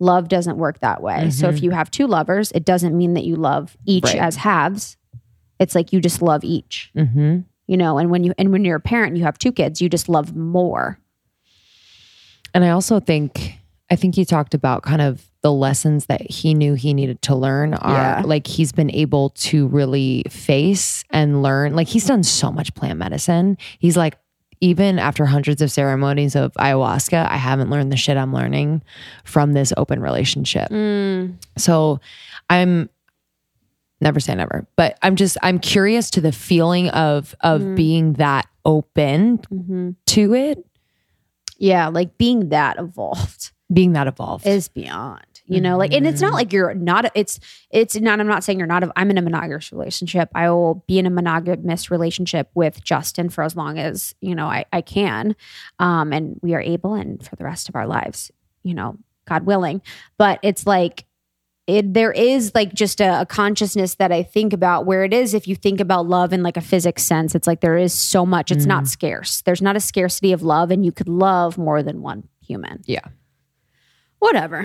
Love 0.00 0.28
doesn't 0.28 0.58
work 0.58 0.78
that 0.80 1.02
way. 1.02 1.28
So 1.30 1.48
if 1.48 1.60
you 1.62 1.72
have 1.72 1.90
two 1.90 2.06
lovers, 2.06 2.52
it 2.52 2.64
doesn't 2.64 2.96
mean 2.96 3.14
that 3.14 3.24
you 3.24 3.34
love 3.34 3.76
each 3.84 4.04
Right. 4.04 4.16
as 4.16 4.36
halves. 4.36 4.96
It's 5.58 5.74
like 5.74 5.92
you 5.92 6.00
just 6.00 6.22
love 6.22 6.44
each 6.44 6.92
Mm-hmm. 6.96 7.38
you 7.66 7.76
know 7.76 7.98
and 7.98 8.08
when 8.10 8.22
you 8.22 8.32
and 8.38 8.52
when 8.52 8.64
you're 8.64 8.76
a 8.76 8.80
parent 8.80 9.08
and 9.08 9.18
you 9.18 9.24
have 9.24 9.38
two 9.38 9.50
kids 9.50 9.80
you 9.82 9.88
just 9.88 10.08
love 10.08 10.36
more 10.36 11.00
And 12.54 12.64
I 12.64 12.70
also 12.70 13.00
think 13.00 13.54
I 13.90 13.96
think 13.96 14.16
you 14.16 14.24
talked 14.24 14.54
about 14.54 14.82
kind 14.84 15.02
of 15.02 15.27
the 15.42 15.52
lessons 15.52 16.06
that 16.06 16.28
he 16.30 16.52
knew 16.52 16.74
he 16.74 16.92
needed 16.94 17.22
to 17.22 17.34
learn 17.34 17.74
are 17.74 17.92
Yeah. 17.92 18.22
like 18.24 18.46
he's 18.46 18.72
been 18.72 18.90
able 18.92 19.30
to 19.30 19.68
really 19.68 20.24
face 20.28 21.04
and 21.10 21.42
learn. 21.42 21.74
Like 21.74 21.86
he's 21.88 22.06
done 22.06 22.22
so 22.24 22.50
much 22.50 22.74
plant 22.74 22.98
medicine. 22.98 23.56
He's 23.78 23.96
like, 23.96 24.18
even 24.60 24.98
after 24.98 25.24
hundreds 25.24 25.62
of 25.62 25.70
ceremonies 25.70 26.34
of 26.34 26.52
ayahuasca, 26.54 27.30
I 27.30 27.36
haven't 27.36 27.70
learned 27.70 27.92
the 27.92 27.96
shit 27.96 28.16
I'm 28.16 28.32
learning 28.34 28.82
from 29.24 29.52
this 29.52 29.72
open 29.76 30.00
relationship. 30.00 30.68
Mm. 30.70 31.34
So 31.56 32.00
I'm 32.50 32.90
never 34.00 34.18
say 34.18 34.34
never, 34.34 34.66
but 34.74 34.98
I'm 35.02 35.14
just 35.14 35.38
I'm 35.42 35.60
curious 35.60 36.10
to 36.10 36.20
the 36.20 36.32
feeling 36.32 36.88
of 36.90 37.36
of 37.42 37.60
Mm. 37.62 37.76
being 37.76 38.12
that 38.14 38.46
open 38.64 39.38
Mhm. 39.38 39.94
to 40.06 40.34
it, 40.34 40.64
Yeah, 41.58 41.86
like 41.88 42.18
being 42.18 42.48
that 42.48 42.78
evolved 42.78 43.52
being 43.72 43.92
that 43.92 44.06
evolved. 44.06 44.46
is 44.46 44.66
beyond. 44.68 45.20
You 45.48 45.62
know, 45.62 45.78
like, 45.78 45.94
and 45.94 46.06
it's 46.06 46.20
not 46.20 46.34
like 46.34 46.52
you're 46.52 46.74
not. 46.74 47.10
It's 47.14 47.40
it's 47.70 47.96
not. 47.96 48.20
I'm 48.20 48.26
not 48.26 48.44
saying 48.44 48.58
you're 48.58 48.66
not. 48.66 48.84
I'm 48.96 49.10
in 49.10 49.16
a 49.16 49.22
monogamous 49.22 49.72
relationship. 49.72 50.28
I 50.34 50.50
will 50.50 50.84
be 50.86 50.98
in 50.98 51.06
a 51.06 51.10
monogamous 51.10 51.90
relationship 51.90 52.50
with 52.54 52.84
Justin 52.84 53.30
for 53.30 53.42
as 53.42 53.56
long 53.56 53.78
as 53.78 54.14
you 54.20 54.34
know 54.34 54.46
I 54.46 54.66
I 54.72 54.82
can, 54.82 55.34
um, 55.78 56.12
and 56.12 56.38
we 56.42 56.54
are 56.54 56.60
able, 56.60 56.92
and 56.94 57.24
for 57.26 57.34
the 57.36 57.44
rest 57.44 57.70
of 57.70 57.76
our 57.76 57.86
lives, 57.86 58.30
you 58.62 58.74
know, 58.74 58.98
God 59.26 59.46
willing. 59.46 59.80
But 60.18 60.38
it's 60.42 60.66
like 60.66 61.06
it 61.66 61.94
there 61.94 62.12
is 62.12 62.52
like 62.54 62.72
just 62.72 63.00
a, 63.00 63.20
a 63.20 63.26
consciousness 63.26 63.94
that 63.96 64.10
I 64.10 64.22
think 64.22 64.52
about 64.52 64.86
where 64.86 65.04
it 65.04 65.12
is 65.12 65.34
if 65.34 65.46
you 65.46 65.54
think 65.54 65.80
about 65.80 66.06
love 66.06 66.32
in 66.32 66.42
like 66.42 66.56
a 66.56 66.62
physics 66.62 67.04
sense, 67.04 67.34
it's 67.34 67.46
like 67.46 67.60
there 67.60 67.76
is 67.76 67.92
so 67.92 68.24
much, 68.26 68.50
it's 68.50 68.66
not 68.66 68.86
scarce. 68.88 69.42
There's 69.42 69.62
not 69.62 69.76
a 69.76 69.80
scarcity 69.80 70.32
of 70.32 70.42
love, 70.42 70.70
and 70.70 70.84
you 70.84 70.92
could 70.92 71.08
love 71.08 71.58
more 71.58 71.82
than 71.82 72.02
one 72.02 72.28
human. 72.40 72.82
yeah. 72.86 73.06
Whatever. 74.18 74.64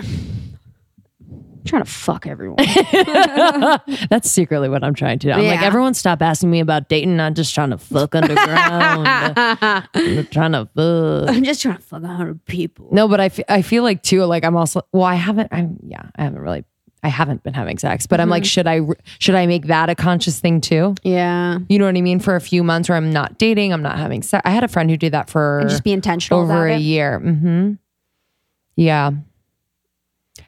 I'm 1.64 1.68
trying 1.68 1.84
to 1.84 1.90
fuck 1.90 2.26
everyone. 2.26 2.56
That's 4.10 4.30
secretly 4.30 4.68
what 4.68 4.84
I'm 4.84 4.92
trying 4.94 5.18
to 5.18 5.26
do. 5.28 5.32
I'm 5.32 5.38
like, 5.46 5.60
Yeah. 5.60 5.66
everyone 5.66 5.94
stop 5.94 6.20
asking 6.20 6.50
me 6.50 6.60
about 6.60 6.88
dating. 6.90 7.18
I'm 7.20 7.32
just 7.34 7.54
trying 7.54 7.70
to 7.70 7.78
fuck 7.78 8.14
underground. 8.14 9.08
I'm 9.94 10.26
trying 10.26 10.52
to 10.52 10.68
fuck. 10.74 11.34
I'm 11.34 11.42
just 11.42 11.62
trying 11.62 11.76
to 11.76 11.82
fuck 11.82 12.02
a 12.02 12.06
hundred 12.06 12.44
people. 12.44 12.88
No, 12.92 13.08
but 13.08 13.18
I 13.20 13.30
fe- 13.30 13.44
I 13.48 13.62
feel 13.62 13.82
like 13.82 14.02
too, 14.02 14.24
like 14.24 14.44
I'm 14.44 14.56
also, 14.56 14.82
well, 14.92 15.04
I 15.04 15.14
haven't, 15.14 15.48
I'm, 15.52 15.78
yeah, 15.86 16.02
I 16.16 16.24
haven't 16.24 16.40
really, 16.40 16.64
I 17.02 17.08
haven't 17.08 17.42
been 17.42 17.54
having 17.54 17.78
sex, 17.78 18.06
but 18.06 18.20
I'm 18.20 18.28
like, 18.28 18.44
should 18.44 18.66
I, 18.66 18.76
re- 18.76 18.96
should 19.18 19.34
I 19.34 19.46
make 19.46 19.66
that 19.68 19.88
a 19.90 19.94
conscious 19.94 20.40
thing 20.40 20.60
too? 20.60 20.94
Yeah. 21.02 21.58
You 21.68 21.78
know 21.78 21.86
what 21.86 21.96
I 21.96 22.00
mean? 22.02 22.20
For 22.20 22.36
a 22.36 22.40
few 22.40 22.62
months 22.62 22.88
where 22.90 22.96
I'm 22.96 23.10
not 23.10 23.38
dating, 23.38 23.72
I'm 23.72 23.82
not 23.82 23.98
having 23.98 24.22
sex. 24.22 24.42
I 24.44 24.50
had 24.50 24.64
a 24.64 24.68
friend 24.68 24.90
who 24.90 24.96
did 24.98 25.12
that 25.12 25.30
for 25.30 25.60
And 25.60 25.70
just 25.70 25.84
be 25.84 25.92
intentional 25.92 26.40
over 26.42 26.66
about 26.66 26.74
a 26.74 26.76
it. 26.76 26.80
year. 26.82 27.20
hmm 27.20 27.72
Yeah. 28.76 29.12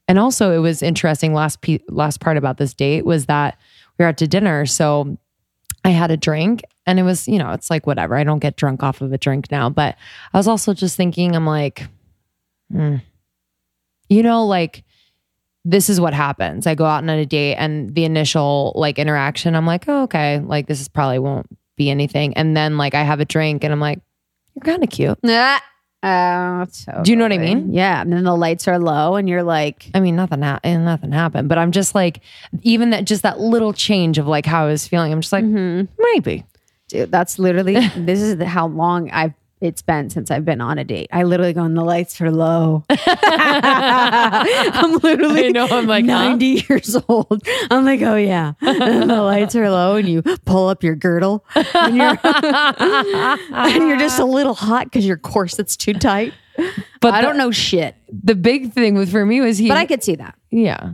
And 0.08 0.18
also, 0.18 0.52
it 0.52 0.58
was 0.58 0.82
interesting. 0.82 1.34
Last 1.34 1.60
pe- 1.60 1.80
last 1.88 2.20
part 2.20 2.36
about 2.36 2.58
this 2.58 2.74
date 2.74 3.04
was 3.04 3.26
that 3.26 3.58
we 3.98 4.04
were 4.04 4.08
out 4.08 4.18
to 4.18 4.28
dinner, 4.28 4.66
so 4.66 5.18
I 5.84 5.90
had 5.90 6.10
a 6.10 6.16
drink, 6.16 6.62
and 6.86 6.98
it 6.98 7.02
was 7.02 7.26
you 7.26 7.38
know 7.38 7.50
it's 7.52 7.70
like 7.70 7.86
whatever. 7.86 8.14
I 8.14 8.24
don't 8.24 8.38
get 8.38 8.56
drunk 8.56 8.82
off 8.82 9.00
of 9.00 9.12
a 9.12 9.18
drink 9.18 9.50
now, 9.50 9.68
but 9.68 9.96
I 10.32 10.36
was 10.36 10.46
also 10.46 10.74
just 10.74 10.96
thinking, 10.96 11.34
I'm 11.34 11.46
like, 11.46 11.86
hmm. 12.70 12.96
you 14.08 14.22
know, 14.22 14.46
like 14.46 14.84
this 15.64 15.90
is 15.90 16.00
what 16.00 16.14
happens. 16.14 16.68
I 16.68 16.76
go 16.76 16.84
out 16.84 17.02
on 17.02 17.10
a 17.10 17.26
date, 17.26 17.56
and 17.56 17.92
the 17.94 18.04
initial 18.04 18.72
like 18.76 19.00
interaction, 19.00 19.56
I'm 19.56 19.66
like, 19.66 19.88
oh, 19.88 20.04
okay, 20.04 20.38
like 20.38 20.68
this 20.68 20.80
is 20.80 20.88
probably 20.88 21.18
won't 21.18 21.46
be 21.76 21.90
anything, 21.90 22.34
and 22.34 22.56
then 22.56 22.76
like 22.76 22.94
I 22.94 23.02
have 23.02 23.18
a 23.18 23.24
drink, 23.24 23.64
and 23.64 23.72
I'm 23.72 23.80
like, 23.80 24.00
you're 24.54 24.62
kind 24.62 24.84
of 24.84 24.90
cute. 24.90 25.18
Uh, 26.06 26.66
so 26.70 27.00
Do 27.02 27.10
you 27.10 27.16
know 27.16 27.24
what 27.24 27.32
I 27.32 27.38
mean? 27.38 27.72
Yeah. 27.72 28.00
And 28.00 28.12
then 28.12 28.22
the 28.24 28.36
lights 28.36 28.68
are 28.68 28.78
low 28.78 29.16
and 29.16 29.28
you're 29.28 29.42
like, 29.42 29.90
I 29.94 30.00
mean, 30.00 30.14
nothing, 30.16 30.42
ha- 30.42 30.60
nothing 30.64 31.10
happened, 31.12 31.48
but 31.48 31.58
I'm 31.58 31.72
just 31.72 31.94
like, 31.94 32.20
even 32.62 32.90
that, 32.90 33.04
just 33.04 33.22
that 33.22 33.40
little 33.40 33.72
change 33.72 34.18
of 34.18 34.26
like 34.26 34.46
how 34.46 34.64
I 34.64 34.68
was 34.68 34.86
feeling. 34.86 35.12
I'm 35.12 35.20
just 35.20 35.32
like, 35.32 35.44
Mm-hmm. 35.44 35.92
maybe. 35.98 36.44
dude, 36.88 37.10
that's 37.10 37.38
literally, 37.38 37.74
this 37.96 38.20
is 38.20 38.36
the, 38.36 38.46
how 38.46 38.68
long 38.68 39.10
I've, 39.10 39.34
it's 39.66 39.82
been 39.82 40.10
since 40.10 40.30
I've 40.30 40.44
been 40.44 40.60
on 40.60 40.78
a 40.78 40.84
date. 40.84 41.08
I 41.12 41.24
literally 41.24 41.52
go, 41.52 41.62
and 41.64 41.76
the 41.76 41.84
lights 41.84 42.20
are 42.20 42.30
low. 42.30 42.84
I'm 42.90 42.98
literally 44.98 45.46
I 45.46 45.48
know, 45.50 45.66
I'm 45.70 45.86
like, 45.86 46.04
huh? 46.06 46.28
90 46.30 46.46
years 46.68 46.96
old. 47.08 47.42
I'm 47.70 47.84
like, 47.84 48.02
oh 48.02 48.16
yeah. 48.16 48.52
And 48.62 49.10
the 49.10 49.22
lights 49.22 49.54
are 49.56 49.68
low 49.70 49.96
and 49.96 50.08
you 50.08 50.22
pull 50.22 50.68
up 50.68 50.82
your 50.82 50.94
girdle 50.94 51.44
and 51.54 51.96
you're, 51.96 52.18
and 52.24 53.74
you're 53.88 53.98
just 53.98 54.18
a 54.18 54.24
little 54.24 54.54
hot 54.54 54.84
because 54.84 55.06
your 55.06 55.16
corset's 55.16 55.76
too 55.76 55.94
tight. 55.94 56.32
But 57.00 57.14
I 57.14 57.20
the- 57.20 57.28
don't 57.28 57.36
know 57.38 57.50
shit, 57.50 57.94
The 58.10 58.34
big 58.34 58.72
thing 58.72 58.94
with 58.94 59.10
for 59.10 59.24
me 59.26 59.40
was 59.40 59.58
he, 59.58 59.68
but 59.68 59.76
I 59.76 59.86
could 59.86 60.02
see 60.02 60.16
that. 60.16 60.36
yeah. 60.50 60.92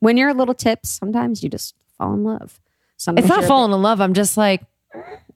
When 0.00 0.16
you're 0.16 0.34
little 0.34 0.54
tips, 0.54 0.88
sometimes 0.90 1.44
you 1.44 1.48
just 1.48 1.76
fall 1.96 2.14
in 2.14 2.24
love. 2.24 2.58
Sometimes 2.96 3.26
It's 3.26 3.34
not 3.36 3.44
falling 3.44 3.72
in 3.72 3.80
love. 3.82 4.00
I'm 4.00 4.14
just 4.14 4.36
like, 4.36 4.62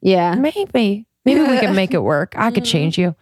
Yeah. 0.00 0.34
maybe, 0.34 1.06
maybe 1.26 1.40
we 1.42 1.58
can 1.58 1.74
make 1.82 1.92
it 1.92 1.98
work. 2.02 2.34
I 2.38 2.50
could 2.50 2.64
change 2.64 2.96
you. 2.96 3.14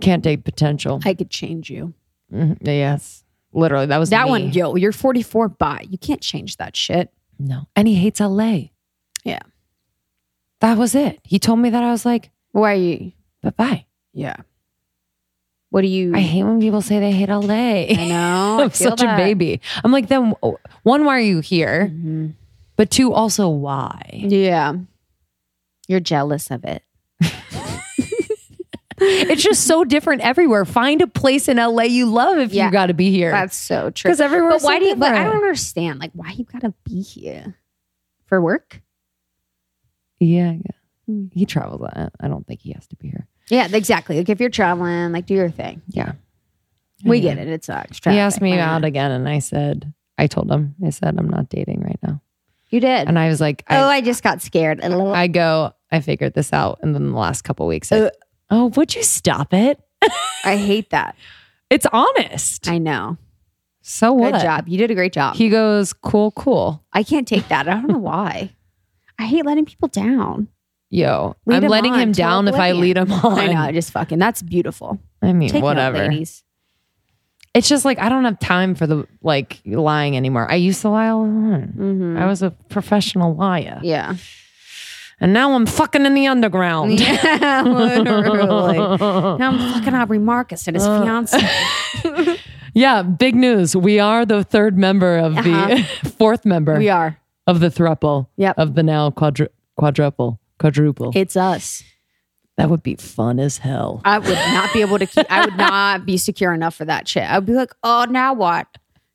Can't 0.00 0.22
date 0.22 0.44
potential. 0.44 1.00
I 1.04 1.14
could 1.14 1.30
change 1.30 1.68
you. 1.70 1.94
Mhm. 2.32 2.58
Yes. 2.60 3.24
Literally, 3.52 3.86
that 3.86 3.98
was 3.98 4.10
That 4.10 4.24
me. 4.26 4.30
one, 4.30 4.52
yo, 4.52 4.76
you're 4.76 4.92
44. 4.92 5.48
Bye. 5.48 5.86
You 5.88 5.96
can't 5.98 6.20
change 6.20 6.58
that 6.58 6.76
shit. 6.76 7.10
No. 7.38 7.66
And 7.74 7.88
he 7.88 7.94
hates 7.94 8.20
LA. 8.20 8.70
Yeah. 9.24 9.40
That 10.60 10.76
was 10.78 10.94
it. 10.94 11.18
He 11.24 11.38
told 11.38 11.58
me 11.60 11.70
that 11.70 11.82
I 11.82 11.90
was 11.90 12.04
like, 12.04 12.30
Why 12.52 12.72
are 12.72 12.76
you? 12.76 13.12
bye 13.42 13.50
bye. 13.50 13.84
Yeah. 14.12 14.36
What 15.70 15.82
do 15.82 15.88
you? 15.88 16.14
I 16.14 16.20
hate 16.20 16.44
when 16.44 16.60
people 16.60 16.80
say 16.80 17.00
they 17.00 17.12
hate 17.12 17.28
LA. 17.28 17.86
I 17.90 18.06
know. 18.08 18.58
I 18.60 18.64
I'm 18.64 18.70
feel 18.70 18.90
such 18.90 19.00
that. 19.00 19.14
a 19.14 19.22
baby. 19.22 19.60
I'm 19.84 19.92
like, 19.92 20.08
then 20.08 20.32
one, 20.82 21.04
why 21.04 21.16
are 21.16 21.20
you 21.20 21.40
here? 21.40 21.90
Mhm. 21.92 22.34
But 22.76 22.90
two, 22.90 23.12
also 23.12 23.48
why? 23.48 24.10
Yeah. 24.12 24.74
You're 25.88 26.00
jealous 26.00 26.50
of 26.50 26.64
it. 26.64 26.82
It's 29.30 29.42
just 29.42 29.64
so 29.66 29.84
different 29.84 30.22
everywhere. 30.22 30.64
Find 30.64 31.00
a 31.02 31.06
place 31.06 31.48
in 31.48 31.56
LA 31.58 31.84
you 31.84 32.06
love 32.06 32.38
if 32.38 32.52
Yeah. 32.52 32.66
you 32.66 32.72
got 32.72 32.86
to 32.86 32.94
be 32.94 33.10
here. 33.10 33.30
That's 33.30 33.56
so 33.56 33.90
true. 33.90 34.08
Because 34.08 34.20
everywhere's 34.20 34.62
But 34.62 34.66
why 34.68 34.74
so 34.76 34.80
do 34.80 34.86
you? 34.86 34.96
But 34.96 35.14
I 35.14 35.24
don't 35.24 35.34
understand. 35.36 36.00
Like, 36.00 36.10
why 36.14 36.30
you 36.32 36.44
gotta 36.44 36.74
be 36.84 37.02
here 37.02 37.56
for 38.26 38.40
work? 38.40 38.82
Yeah, 40.20 40.52
yeah. 40.52 40.76
Hmm. 41.06 41.26
He 41.32 41.46
travels. 41.46 41.82
I 41.82 42.08
I 42.20 42.28
don't 42.28 42.46
think 42.46 42.60
he 42.60 42.72
has 42.72 42.86
to 42.88 42.96
be 42.96 43.08
here. 43.08 43.26
Yeah, 43.48 43.68
exactly. 43.72 44.16
Like 44.18 44.28
if 44.28 44.40
you're 44.40 44.50
traveling, 44.50 45.12
like 45.12 45.26
do 45.26 45.34
your 45.34 45.50
thing. 45.50 45.82
Yeah. 45.88 46.12
We 47.04 47.18
Yeah. 47.18 47.34
get 47.34 47.46
it. 47.46 47.48
It 47.52 47.64
sucks. 47.64 48.00
He 48.04 48.18
asked 48.18 48.40
me 48.40 48.58
out 48.58 48.84
again, 48.84 49.10
and 49.10 49.28
I 49.28 49.38
said, 49.38 49.92
I 50.18 50.26
told 50.26 50.50
him, 50.50 50.74
I 50.84 50.90
said, 50.90 51.14
I'm 51.18 51.28
not 51.28 51.48
dating 51.50 51.82
right 51.82 51.98
now. 52.02 52.22
You 52.70 52.80
did. 52.80 53.06
And 53.06 53.18
I 53.18 53.28
was 53.28 53.40
like, 53.40 53.62
oh, 53.70 53.76
I, 53.76 53.96
I 53.96 54.00
just 54.00 54.22
got 54.24 54.42
scared 54.42 54.80
a 54.82 54.88
little. 54.88 55.12
I 55.12 55.28
go, 55.28 55.72
I 55.92 56.00
figured 56.00 56.34
this 56.34 56.52
out. 56.52 56.80
And 56.82 56.94
then 56.94 57.10
the 57.12 57.16
last 57.18 57.42
couple 57.42 57.66
weeks, 57.66 57.92
I, 57.92 57.98
Uh. 58.00 58.10
Oh, 58.50 58.66
would 58.76 58.94
you 58.94 59.02
stop 59.02 59.52
it? 59.54 59.80
I 60.44 60.56
hate 60.56 60.90
that. 60.90 61.16
It's 61.68 61.84
honest. 61.92 62.68
I 62.70 62.78
know. 62.78 63.16
so 63.82 64.12
what? 64.12 64.34
Good 64.34 64.42
job. 64.42 64.68
You 64.68 64.78
did 64.78 64.92
a 64.92 64.94
great 64.94 65.12
job. 65.12 65.34
He 65.34 65.48
goes, 65.48 65.92
cool, 65.92 66.30
cool. 66.30 66.84
I 66.92 67.02
can't 67.02 67.26
take 67.26 67.48
that. 67.48 67.66
I 67.68 67.72
don't 67.74 67.88
know 67.88 67.98
why. 67.98 68.54
I 69.18 69.24
hate 69.26 69.44
letting 69.44 69.64
people 69.64 69.88
down. 69.88 70.46
Yo, 70.90 71.34
Lead 71.44 71.56
I'm 71.56 71.64
him 71.64 71.70
letting 71.70 71.92
on 71.94 71.98
him 71.98 72.12
down 72.12 72.46
if 72.46 72.54
I 72.54 72.70
lead 72.70 72.96
him 72.98 73.10
on. 73.10 73.36
I 73.36 73.46
know. 73.48 73.60
I 73.62 73.72
just 73.72 73.90
fucking. 73.90 74.20
That's 74.20 74.42
beautiful. 74.42 75.00
I 75.20 75.32
mean, 75.32 75.48
Take 75.48 75.60
note, 75.60 75.64
whatever. 75.66 75.98
ladies. 76.06 76.44
it's 77.52 77.68
just 77.68 77.84
like 77.84 77.98
I 77.98 78.08
don't 78.08 78.24
have 78.26 78.38
time 78.38 78.76
for 78.76 78.86
the 78.86 79.08
like 79.22 79.60
lying 79.66 80.16
anymore. 80.16 80.48
I 80.48 80.54
used 80.54 80.82
to 80.82 80.88
lie 80.90 81.08
all 81.08 81.24
the 81.24 81.32
time. 81.32 81.74
Mhm. 81.76 82.16
I 82.20 82.26
was 82.26 82.42
a 82.42 82.52
professional 82.68 83.34
liar, 83.34 83.80
Yeah. 83.82 84.14
And 85.20 85.32
now 85.32 85.52
I'm 85.54 85.66
fucking 85.66 86.04
in 86.06 86.14
the 86.14 86.26
underground. 86.26 87.00
Yeah, 87.00 87.62
literally. 87.66 88.76
Now 88.78 89.50
I'm 89.50 89.72
fucking 89.74 89.94
Aubrey 89.94 90.18
Marcus 90.18 90.66
and 90.66 90.76
his 90.76 90.84
Uh. 90.86 91.02
fiance. 91.02 92.36
yeah, 92.74 93.02
big 93.02 93.34
news. 93.34 93.74
We 93.76 93.98
are 93.98 94.24
the 94.26 94.44
third 94.44 94.76
member 94.78 95.16
of 95.18 95.34
the 95.34 95.86
fourth 96.18 96.44
member 96.44 96.76
We 96.78 96.88
are. 96.88 97.18
of 97.46 97.60
the 97.60 97.68
thruple 97.68 98.28
Yep. 98.36 98.58
of 98.58 98.74
the 98.74 98.82
now 98.82 99.10
quadru- 99.10 99.48
quadruple 99.76 100.38
quadruple. 100.58 101.12
It's 101.14 101.36
us. 101.36 101.82
that 102.56 102.70
would 102.70 102.82
be 102.82 102.94
fun 102.96 103.38
as 103.38 103.58
hell. 103.58 104.00
I 104.04 104.18
would 104.18 104.28
not 104.32 104.72
be 104.72 104.80
able 104.80 104.98
to 104.98 105.06
keep, 105.06 105.26
I 105.30 105.44
would 105.44 105.56
not 105.58 106.06
be 106.06 106.16
secure 106.16 106.54
enough 106.54 106.74
for 106.74 106.86
that 106.86 107.06
shit. 107.06 107.22
I'd 107.24 107.44
be 107.44 107.52
like, 107.52 107.72
oh, 107.82 108.06
now 108.08 108.32
what? 108.32 108.66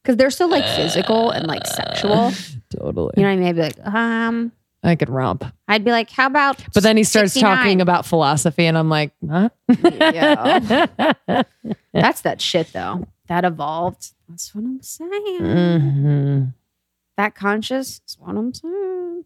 Because 0.03 0.17
they're 0.17 0.29
so 0.29 0.45
like 0.47 0.63
physical 0.75 1.31
and 1.31 1.47
like 1.47 1.65
sexual. 1.65 2.31
Totally. 2.69 3.13
You 3.17 3.23
know 3.23 3.29
what 3.29 3.33
I 3.33 3.35
mean? 3.37 3.47
I'd 3.47 3.55
be 3.55 3.61
like, 3.61 3.79
um, 3.87 4.51
I 4.83 4.95
could 4.95 5.09
romp. 5.09 5.45
I'd 5.67 5.83
be 5.85 5.91
like, 5.91 6.09
how 6.09 6.25
about. 6.27 6.61
But 6.73 6.81
then 6.83 6.97
he 6.97 7.03
starts 7.03 7.33
69? 7.33 7.57
talking 7.57 7.81
about 7.81 8.05
philosophy, 8.05 8.65
and 8.65 8.77
I'm 8.77 8.89
like, 8.89 9.11
huh? 9.29 9.49
Yeah. 9.83 10.83
That's 11.93 12.21
that 12.21 12.41
shit 12.41 12.73
though. 12.73 13.05
That 13.27 13.45
evolved. 13.45 14.13
That's 14.27 14.53
what 14.55 14.63
I'm 14.63 14.81
saying. 14.81 15.37
hmm 15.39 16.43
That 17.17 17.35
conscious 17.35 18.01
is 18.07 18.17
what 18.19 18.35
I'm 18.35 18.53
saying. 18.53 19.25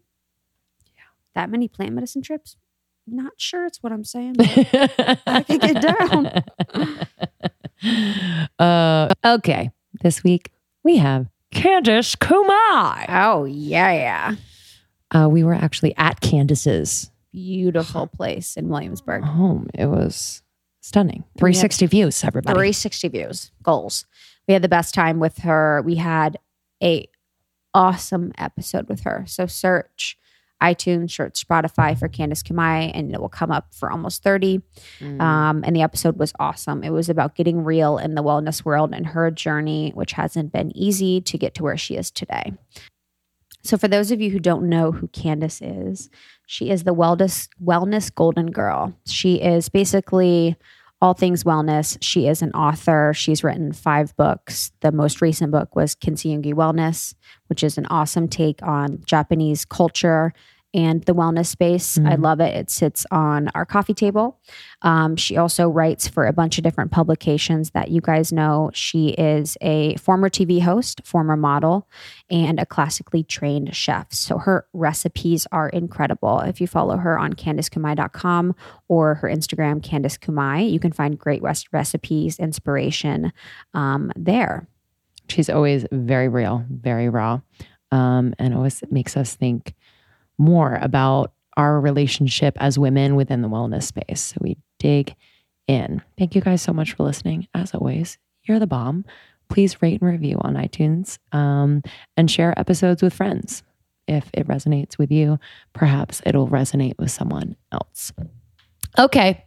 Yeah. 0.94 1.02
That 1.34 1.48
many 1.50 1.68
plant 1.68 1.94
medicine 1.94 2.22
trips? 2.22 2.56
Not 3.06 3.34
sure 3.36 3.64
it's 3.66 3.82
what 3.82 3.92
I'm 3.92 4.04
saying. 4.04 4.34
but 4.34 4.46
I 5.26 5.42
can 5.42 5.58
get 5.58 5.80
down. 5.80 7.06
uh, 8.58 9.08
okay. 9.24 9.70
This 10.02 10.22
week, 10.22 10.50
we 10.82 10.96
have 10.98 11.28
Candice 11.54 12.16
Kumai. 12.16 13.06
Oh 13.08 13.44
yeah, 13.44 13.92
yeah. 13.92 14.34
Uh, 15.14 15.28
we 15.30 15.44
were 15.44 15.54
actually 15.54 15.94
at 15.96 16.20
Candice's 16.20 17.10
Beautiful 17.32 18.06
place 18.06 18.56
in 18.56 18.68
Williamsburg. 18.68 19.22
home. 19.22 19.68
It 19.74 19.86
was 19.86 20.42
stunning. 20.80 21.24
360 21.38 21.86
views, 21.86 22.24
everybody. 22.24 22.54
360 22.54 23.08
views, 23.08 23.50
goals. 23.62 24.06
We 24.48 24.54
had 24.54 24.62
the 24.62 24.68
best 24.68 24.94
time 24.94 25.18
with 25.18 25.38
her. 25.38 25.82
We 25.84 25.96
had 25.96 26.38
a 26.82 27.08
awesome 27.74 28.32
episode 28.38 28.88
with 28.88 29.00
her. 29.02 29.24
So 29.26 29.46
search 29.46 30.16
iTunes, 30.62 31.10
search 31.10 31.46
Spotify 31.46 31.98
for 31.98 32.08
Candice 32.08 32.42
Kumai, 32.42 32.90
and 32.94 33.14
it 33.14 33.20
will 33.20 33.28
come 33.28 33.50
up 33.50 33.74
for 33.74 33.90
almost 33.90 34.22
30. 34.22 34.62
Mm. 35.00 35.20
Um, 35.20 35.62
and 35.66 35.76
the 35.76 35.82
episode 35.82 36.18
was 36.18 36.32
awesome. 36.38 36.82
It 36.82 36.90
was 36.90 37.10
about 37.10 37.34
getting 37.34 37.62
real 37.62 37.98
in 37.98 38.14
the 38.14 38.22
wellness 38.22 38.64
world 38.64 38.94
and 38.94 39.06
her 39.08 39.30
journey, 39.30 39.92
which 39.94 40.12
hasn't 40.12 40.52
been 40.52 40.74
easy 40.74 41.20
to 41.20 41.36
get 41.36 41.54
to 41.56 41.62
where 41.62 41.76
she 41.76 41.96
is 41.96 42.10
today. 42.10 42.54
So, 43.66 43.76
for 43.76 43.88
those 43.88 44.12
of 44.12 44.20
you 44.20 44.30
who 44.30 44.38
don't 44.38 44.68
know 44.68 44.92
who 44.92 45.08
Candice 45.08 45.60
is, 45.60 46.08
she 46.46 46.70
is 46.70 46.84
the 46.84 46.94
wellness 46.94 47.48
wellness 47.62 48.14
golden 48.14 48.52
girl. 48.52 48.94
She 49.06 49.42
is 49.42 49.68
basically 49.68 50.56
all 51.02 51.14
things 51.14 51.42
wellness. 51.42 51.98
She 52.00 52.28
is 52.28 52.42
an 52.42 52.52
author. 52.52 53.12
She's 53.12 53.42
written 53.42 53.72
five 53.72 54.16
books. 54.16 54.70
The 54.80 54.92
most 54.92 55.20
recent 55.20 55.50
book 55.50 55.74
was 55.74 55.96
Kintsugi 55.96 56.54
Wellness, 56.54 57.14
which 57.48 57.64
is 57.64 57.76
an 57.76 57.86
awesome 57.86 58.28
take 58.28 58.62
on 58.62 59.02
Japanese 59.04 59.64
culture 59.64 60.32
and 60.76 61.02
the 61.04 61.14
wellness 61.14 61.46
space. 61.46 61.96
I 61.98 62.16
Mhm. 62.16 62.22
love 62.22 62.38
it. 62.40 62.54
It 62.54 62.68
sits 62.70 63.06
on 63.10 63.48
our 63.54 63.64
coffee 63.64 63.94
table. 63.94 64.38
Um, 64.82 65.16
she 65.16 65.36
also 65.38 65.68
writes 65.68 66.06
for 66.06 66.26
a 66.26 66.32
bunch 66.34 66.58
of 66.58 66.64
different 66.64 66.90
publications 66.92 67.70
that 67.70 67.90
you 67.90 68.00
guys 68.02 68.30
know. 68.32 68.70
She 68.74 69.08
is 69.08 69.56
a 69.62 69.96
former 69.96 70.28
TV 70.28 70.60
host, 70.60 71.00
former 71.04 71.36
model, 71.36 71.88
and 72.30 72.60
a 72.60 72.66
classically 72.66 73.24
trained 73.24 73.74
chef. 73.74 74.12
So 74.12 74.36
her 74.38 74.66
recipes 74.74 75.46
are 75.50 75.70
incredible. 75.70 76.40
If 76.40 76.60
you 76.60 76.66
follow 76.66 76.98
her 76.98 77.18
on 77.18 77.32
CandiceKumai.com 77.32 78.54
or 78.88 79.14
her 79.16 79.28
Instagram, 79.28 79.80
Candice 79.80 80.18
Kumai, 80.18 80.70
you 80.70 80.78
can 80.78 80.92
find 80.92 81.18
great 81.18 81.42
res- 81.42 81.64
recipes, 81.72 82.38
inspiration 82.38 83.32
um, 83.74 84.12
there. 84.14 84.68
She's 85.28 85.48
always 85.50 85.86
very 85.90 86.28
real, 86.28 86.64
very 86.70 87.08
raw, 87.08 87.40
um, 87.90 88.34
and 88.38 88.54
always 88.54 88.82
makes 88.90 89.16
us 89.16 89.34
think 89.34 89.74
more 90.38 90.78
about 90.80 91.32
our 91.56 91.80
relationship 91.80 92.56
as 92.60 92.78
women 92.78 93.16
within 93.16 93.42
the 93.42 93.48
wellness 93.48 93.84
space. 93.84 94.20
So 94.20 94.36
we 94.40 94.56
dig 94.78 95.14
in. 95.66 96.02
Thank 96.18 96.34
you 96.34 96.40
guys 96.40 96.62
so 96.62 96.72
much 96.72 96.92
for 96.94 97.02
listening. 97.02 97.48
As 97.54 97.74
always, 97.74 98.18
you're 98.44 98.58
the 98.58 98.66
bomb. 98.66 99.04
Please 99.48 99.80
rate 99.80 100.00
and 100.02 100.10
review 100.10 100.38
on 100.40 100.54
iTunes 100.54 101.18
um, 101.32 101.82
and 102.16 102.30
share 102.30 102.58
episodes 102.58 103.02
with 103.02 103.14
friends. 103.14 103.62
If 104.08 104.30
it 104.34 104.46
resonates 104.46 104.98
with 104.98 105.10
you, 105.10 105.38
perhaps 105.72 106.20
it'll 106.26 106.48
resonate 106.48 106.98
with 106.98 107.10
someone 107.10 107.56
else. 107.72 108.12
Okay. 108.98 109.44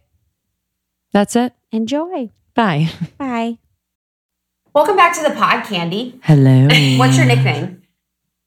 That's 1.12 1.36
it. 1.36 1.54
Enjoy. 1.72 2.30
Bye. 2.54 2.90
Bye. 3.18 3.58
Welcome 4.74 4.96
back 4.96 5.16
to 5.16 5.22
the 5.22 5.34
pod, 5.34 5.64
Candy. 5.64 6.20
Hello. 6.22 6.68
What's 6.98 7.16
your 7.16 7.26
nickname? 7.26 7.82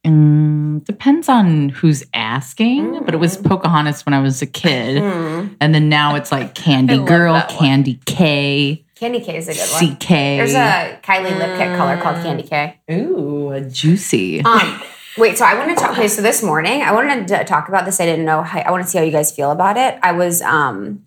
Mm, 0.06 0.53
depends 0.80 1.30
on 1.30 1.70
who's 1.70 2.04
asking, 2.14 3.04
but 3.06 3.14
it 3.14 3.18
was 3.18 3.38
Pocahontas 3.38 4.06
when 4.06 4.14
I 4.14 4.20
was 4.22 4.42
a 4.42 4.46
kid. 4.46 5.02
Hmm. 5.02 5.54
And 5.60 5.74
then 5.74 5.90
now 5.90 6.16
it's 6.16 6.32
like 6.32 6.56
Candy 6.56 6.98
Girl. 7.04 7.42
Candy 7.50 8.00
K, 8.06 8.84
Candy 8.96 9.20
K 9.20 9.38
is 9.38 9.48
a 9.50 9.54
good 9.54 9.88
one. 9.90 9.96
CK. 9.98 10.08
There's 10.08 10.54
a 10.54 11.00
Kylie 11.04 11.38
lip 11.38 11.58
kit 11.58 11.76
color 11.78 11.98
called 11.98 12.18
Mm. 12.18 12.24
Candy 12.24 12.44
K. 12.44 12.80
Ooh, 12.92 13.60
juicy. 13.70 14.42
Um, 14.44 14.82
wait, 15.18 15.38
so 15.38 15.46
I 15.46 15.56
wanted 15.56 15.76
to 15.78 15.82
talk. 15.82 15.92
Okay, 15.92 16.08
so 16.08 16.22
this 16.22 16.42
morning 16.42 16.82
I 16.82 16.92
wanted 16.94 17.28
to 17.28 17.44
talk 17.44 17.68
about 17.70 17.86
this. 17.86 18.00
I 18.00 18.06
didn't 18.06 18.26
know. 18.26 18.44
How, 18.44 18.60
I 18.60 18.72
want 18.72 18.84
to 18.84 18.90
see 18.90 18.98
how 18.98 19.04
you 19.04 19.12
guys 19.12 19.32
feel 19.36 19.52
about 19.52 19.78
it. 19.78 20.00
I 20.02 20.12
was 20.14 20.42
um, 20.42 21.06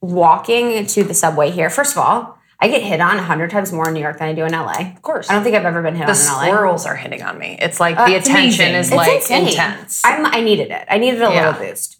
walking 0.00 0.86
to 0.86 1.04
the 1.04 1.14
subway 1.14 1.50
here. 1.50 1.70
First 1.70 1.92
of 1.96 1.98
all, 1.98 2.35
I 2.58 2.68
get 2.68 2.82
hit 2.82 3.00
on 3.00 3.18
a 3.18 3.22
hundred 3.22 3.50
times 3.50 3.70
more 3.72 3.88
in 3.88 3.94
New 3.94 4.00
York 4.00 4.18
than 4.18 4.28
I 4.28 4.32
do 4.32 4.44
in 4.44 4.52
LA. 4.52 4.92
Of 4.94 5.02
course. 5.02 5.28
I 5.28 5.34
don't 5.34 5.44
think 5.44 5.54
I've 5.56 5.66
ever 5.66 5.82
been 5.82 5.94
hit 5.94 6.06
the 6.06 6.12
on 6.12 6.18
in 6.18 6.26
LA. 6.26 6.44
squirrels 6.46 6.86
are 6.86 6.96
hitting 6.96 7.22
on 7.22 7.38
me. 7.38 7.58
It's 7.60 7.78
like 7.80 7.98
Uh, 7.98 8.06
the 8.06 8.14
attention 8.14 8.68
amazing. 8.70 8.74
is 8.74 8.86
It's 8.88 8.96
like 8.96 9.12
insane. 9.16 9.48
intense. 9.48 10.02
I'm, 10.04 10.24
I 10.24 10.40
needed 10.40 10.70
it. 10.70 10.84
I 10.88 10.96
needed 10.98 11.20
a 11.20 11.30
Yeah. 11.32 11.48
little 11.50 11.66
boost. 11.68 11.98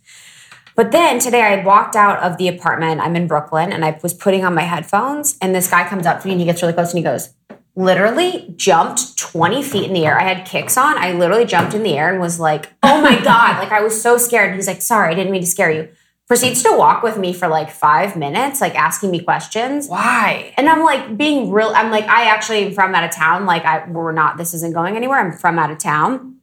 But 0.75 0.93
then 0.93 1.19
today 1.19 1.43
I 1.43 1.65
walked 1.65 1.95
out 1.97 2.21
of 2.21 2.37
the 2.39 2.49
apartment. 2.49 3.01
I'm 3.01 3.17
in 3.17 3.27
Brooklyn 3.27 3.73
and 3.73 3.85
I 3.85 3.99
was 4.03 4.13
putting 4.15 4.45
on 4.45 4.55
my 4.55 4.63
headphones, 4.63 5.37
and 5.41 5.55
this 5.55 5.71
guy 5.71 5.89
comes 5.89 6.07
up 6.07 6.21
to 6.21 6.27
me 6.27 6.33
and 6.33 6.41
he 6.41 6.47
gets 6.47 6.61
really 6.63 6.75
close 6.75 6.91
and 6.93 6.99
he 6.99 7.05
goes, 7.05 7.31
literally 7.75 8.53
jumped 8.57 9.19
20 9.19 9.63
feet 9.63 9.85
in 9.85 9.93
the 9.93 10.07
air. 10.07 10.19
I 10.19 10.23
had 10.23 10.47
kicks 10.47 10.77
on. 10.79 10.97
I 10.97 11.13
literally 11.13 11.45
jumped 11.45 11.75
in 11.75 11.83
the 11.83 11.97
air 11.97 12.11
and 12.11 12.21
was 12.21 12.41
like, 12.41 12.73
oh 12.83 13.01
my 13.03 13.21
God. 13.25 13.59
like 13.59 13.73
I 13.73 13.83
was 13.83 14.01
so 14.01 14.17
scared. 14.17 14.55
He's 14.55 14.67
like, 14.67 14.81
sorry, 14.83 15.13
I 15.13 15.15
didn't 15.15 15.33
mean 15.33 15.43
to 15.43 15.47
scare 15.47 15.71
you. 15.71 15.89
Proceeds 16.29 16.63
to 16.65 16.77
walk 16.77 17.03
with 17.03 17.19
me 17.19 17.33
for 17.33 17.47
like 17.47 17.71
five 17.71 18.17
minutes, 18.17 18.61
like 18.61 18.75
asking 18.75 19.11
me 19.13 19.21
questions. 19.21 19.89
Why? 19.89 20.53
And 20.57 20.69
I'm 20.69 20.83
like 20.83 21.17
being 21.17 21.53
real. 21.53 21.73
I'm 21.75 21.91
like, 21.91 22.05
I 22.07 22.27
actually 22.27 22.67
am 22.67 22.73
from 22.73 22.95
out 22.95 23.05
of 23.05 23.13
town. 23.13 23.47
Like, 23.47 23.65
I 23.65 23.89
we're 23.89 24.13
not. 24.13 24.37
This 24.37 24.53
isn't 24.55 24.75
going 24.75 24.97
anywhere. 24.97 25.21
I'm 25.21 25.33
from 25.33 25.59
out 25.59 25.71
of 25.71 25.79
town. 25.79 26.39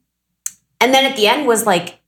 And 0.79 0.93
then 0.93 1.03
at 1.03 1.17
the 1.17 1.27
end 1.27 1.47
was 1.47 1.65
like, 1.65 1.99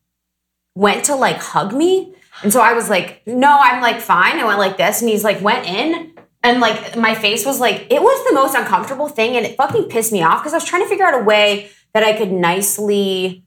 went 0.76 1.06
to 1.06 1.16
like 1.16 1.38
hug 1.38 1.74
me, 1.74 2.14
and 2.44 2.52
so 2.52 2.60
I 2.60 2.74
was 2.74 2.90
like, 2.90 3.22
no, 3.26 3.58
I'm 3.58 3.82
like 3.82 4.02
fine. 4.02 4.38
I 4.40 4.46
went 4.46 4.60
like 4.60 4.76
this, 4.78 5.02
and 5.02 5.10
he's 5.10 5.24
like 5.24 5.42
went 5.42 5.66
in, 5.66 6.14
and 6.44 6.60
like 6.60 6.98
my 6.98 7.16
face 7.16 7.46
was 7.46 7.60
like, 7.62 7.88
it 7.90 8.02
was 8.02 8.28
the 8.28 8.36
most 8.36 8.56
uncomfortable 8.56 9.08
thing, 9.08 9.38
and 9.38 9.46
it 9.46 9.56
fucking 9.56 9.86
pissed 9.86 10.12
me 10.12 10.22
off 10.22 10.42
because 10.42 10.54
I 10.54 10.58
was 10.58 10.66
trying 10.66 10.84
to 10.84 10.90
figure 10.90 11.06
out 11.06 11.20
a 11.20 11.24
way 11.24 11.70
that 11.94 12.04
I 12.04 12.12
could 12.12 12.32
nicely 12.32 13.46